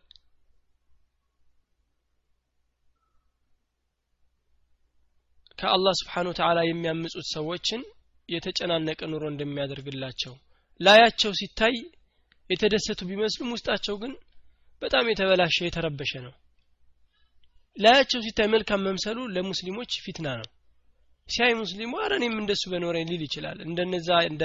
ከአላህ 5.59 5.93
ስብሓን 5.99 6.29
ወተዓላ 6.31 6.61
የሚያምጹት 6.64 7.27
ሰዎችን 7.35 7.83
የተጨናነቀ 8.29 9.01
ኑሮ 9.12 9.25
እንደሚያደርግላቸው። 9.33 10.35
ላያቸው 10.81 11.33
ሲታይ 11.41 11.75
የተደሰቱ 12.51 13.01
ቢመስሉም 13.11 13.53
ውስጣቸው 13.55 13.95
ግን 14.03 14.12
በጣም 14.83 15.05
የተበላሸ 15.11 15.57
የተረበሸ 15.64 16.12
ነው። 16.27 16.35
ላያቸው 17.77 18.20
ሲታይ 18.27 18.49
መልካም 18.55 18.85
መምሰሉ 18.89 19.18
ለሙስሊሞች 19.35 19.93
ፊትና 20.05 20.29
ነው 20.41 20.49
ሲያይ 21.29 21.53
ሙስሊሙ 21.61 21.93
አረ 22.03 22.12
እኔም 22.20 22.35
እንደሱ 22.41 22.62
በኖረኝ 22.72 23.07
ሊል 23.11 23.22
ይችላል። 23.27 23.59
እንደነዛ 23.66 24.09
እንደ 24.31 24.45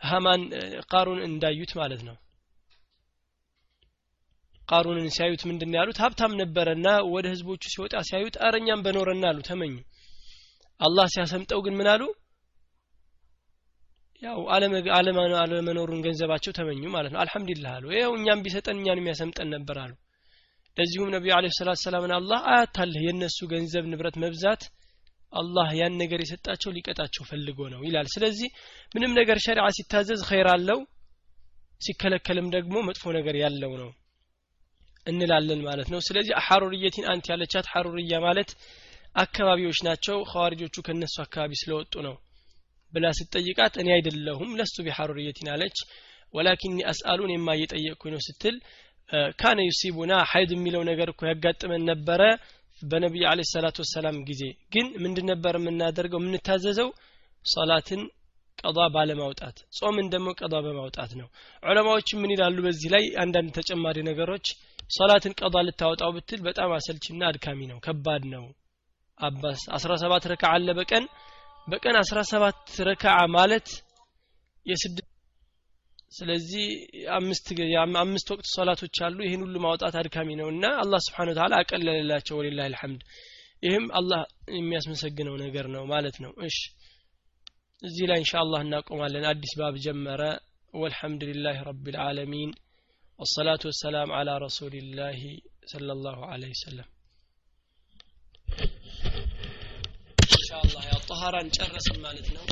ሀማን 0.00 0.42
ቃሩን 0.92 1.20
እንዳዩት 1.26 1.72
ማለት 1.80 2.02
ነው። 2.08 2.16
ቃሩንን 4.68 5.06
ሲያዩት 5.14 5.42
ምንድን 5.48 5.76
ያሉት? 5.78 5.98
ሀብታም 6.02 6.32
ነበረና 6.40 6.88
ወደ 7.14 7.26
ህዝቦቹ 7.32 7.62
ሲወጣ 7.72 7.94
ሲያዩት 8.08 8.36
አረኛም 8.46 8.82
በኖረና 8.84 9.24
አሉ 9.30 9.38
ተመኙ። 9.48 9.74
አላህ 10.80 11.06
ሲያሰምጠው 11.14 11.60
ግን 11.64 11.74
ምን 11.78 11.88
አሉ? 11.92 12.02
ያው 14.22 14.38
አለመኖሩን 15.38 16.02
ገንዘባቸው 16.06 16.52
ተመኙ 16.52 16.82
ማለት 16.96 17.12
ነው። 17.14 17.20
አልሐምዱሊላህ 17.22 17.72
አሉ። 17.76 17.84
ይኸው 17.96 18.12
እኛም 18.18 18.42
ቢሰጠን 18.44 18.78
እኛንም 18.80 19.08
ያሰምጠን 19.10 19.48
ነበር 19.56 19.76
አሉ። 19.84 19.92
ለዚሁም 20.76 21.08
ነቢዩ 21.14 21.32
አለ 21.36 21.46
ሰላት 21.58 21.78
ሰላምን 21.84 22.12
አላህ 22.18 22.40
አያታለህ 22.50 23.02
የእነሱ 23.06 23.38
ገንዘብ 23.52 23.84
ንብረት 23.92 24.16
መብዛት 24.24 24.62
አላህ 25.32 25.68
ያን 25.78 25.94
ነገር 26.00 26.20
የሰጣቸው 26.22 26.70
ሊቀጣቸው 26.76 27.24
ፈልጎ 27.30 27.58
ነው 27.74 27.80
ይላል። 27.86 28.06
ስለዚህ 28.14 28.48
ምንም 28.94 29.12
ነገር 29.18 29.38
ሸሪዓ 29.44 29.66
ሲታዘዝ 29.76 30.22
ኸይር 30.30 30.48
አለው 30.54 30.80
ሲከለከልም 31.80 32.48
ደግሞ 32.56 32.76
መጥፎ 32.88 33.12
ነገር 33.18 33.36
ያለው 33.42 33.72
ነው 33.82 33.90
እንላለን 35.06 35.60
ማለት 35.68 35.88
ነው። 35.92 36.00
ስለዚህ 36.08 36.34
حرورية 36.46 37.06
أنت 37.12 37.26
ያለቻት 37.32 37.68
ሐሩርያ 37.72 38.16
ማለት 38.26 38.50
አካባቢዎች 39.16 39.78
ናቸው 39.86 40.18
ኸዋሪጆቹ 40.32 40.76
ከነሱ 40.86 41.16
አካባቢ 41.24 41.52
ስለወጡ 41.60 41.94
ነው 42.06 42.16
ብላ 42.92 43.06
ስትጠይቃት 43.18 43.74
እኔ 43.82 43.88
አይደለሁም 43.96 44.50
لست 44.58 44.76
بحرورية 44.86 45.48
አለች 45.54 45.78
ولكني 46.34 46.78
أسأل 46.90 47.32
እኔማ 47.34 47.48
እየጠየቅኩኝ 47.56 48.12
ነው 48.14 48.22
ስትል 48.26 48.56
كان 49.40 49.58
يصيبنا 49.68 50.12
ሀይድ 50.30 50.50
የሚለው 50.54 50.82
ነገር 50.90 51.08
እኮ 51.12 51.22
ያጋጥመን 51.30 51.82
ነበረ 51.90 52.22
በነቢዩ 52.82 53.24
عليه 53.30 53.40
الصلاة 53.50 53.76
والسلام 53.82 54.16
ጊዜ። 54.28 54.42
ግን 54.74 54.86
ምንድን 55.04 55.26
ነበር 55.32 55.54
የምናደርገው? 55.58 56.20
የምንታዘዘው 56.22 56.88
ሰላትን 57.44 58.02
ቀዷ 58.58 58.78
ባለማውጣት 58.94 59.56
ጾምን 59.78 60.06
ደግሞ 60.12 60.28
ቀዷ 60.40 60.54
በማውጣት 60.64 61.12
ነው። 61.20 61.28
ዑለማዎች 61.62 62.08
ምን 62.20 62.32
ይላሉ 62.34 62.56
በዚህ 62.66 62.88
ላይ? 62.94 63.04
አንዳንድ 63.22 63.50
ተጨማሪ 63.58 63.96
ነገሮች። 64.08 64.46
ሶላትን 64.90 65.34
ቀዷ 65.40 65.56
ልታወጣው 65.66 66.10
ብትል 66.14 66.40
በጣም 66.46 66.70
አሰልችና 66.76 67.20
አድካሚ 67.28 67.60
ነው 67.70 67.78
ከባድ 67.84 68.22
ነው። 68.32 68.44
አባስ 69.20 69.62
17 69.76 70.26
ረካ 70.32 70.44
አለ 70.54 70.68
በቀን። 70.78 71.04
በቀን 71.68 71.96
17 72.02 72.76
ረካ 72.88 73.04
ማለት 73.36 73.68
የስድስት 74.66 75.09
ስለዚህ 76.12 76.64
አምስት 77.16 78.28
ወቅት 78.34 78.46
ሶላቶች 78.56 78.96
አሉ 79.06 79.18
ይህን 79.26 79.42
ሁሉ 79.46 79.56
ማውጣት 79.66 79.94
አድካሚ 80.00 80.28
ነው 80.40 80.48
እና 80.54 80.64
አላህ 80.82 81.00
ስብሓን 81.06 81.30
ታላ 81.38 81.54
አቀለለላቸው 81.62 82.38
ወሊላ 82.40 82.66
ልሐምድ 82.74 83.02
ይህም 83.62 83.86
አላህ 84.00 84.20
የሚያስመሰግነው 84.58 85.34
ነገር 85.44 85.66
ነው 85.74 85.82
ማለት 85.94 86.16
ነው 86.24 86.32
እሽ 86.48 86.58
እዚህ 87.82 88.06
ላይ 88.10 88.18
እንሻ 88.22 88.32
አላህ 88.44 88.62
እናቆማለን 88.66 89.26
አዲስ 89.32 89.54
ባብ 89.60 89.76
ጀመረ 89.86 90.22
والحمد 90.74 91.22
لله 91.24 91.56
رب 91.62 91.86
العالمين 91.88 92.50
والصلاة 93.18 93.62
والسلام 93.64 94.08
على 94.12 94.32
رسول 94.38 94.74
الله 94.74 95.20
صلى 95.66 95.92
الله 95.92 96.18
عليه 96.26 96.50
وسلم 96.50 96.86
إن 100.26 100.40
شاء 100.48 100.60
الله 100.66 100.82
يا 100.84 100.98
طهرا 101.10 101.42
جرس 101.56 101.86
مالتنا 101.98 102.42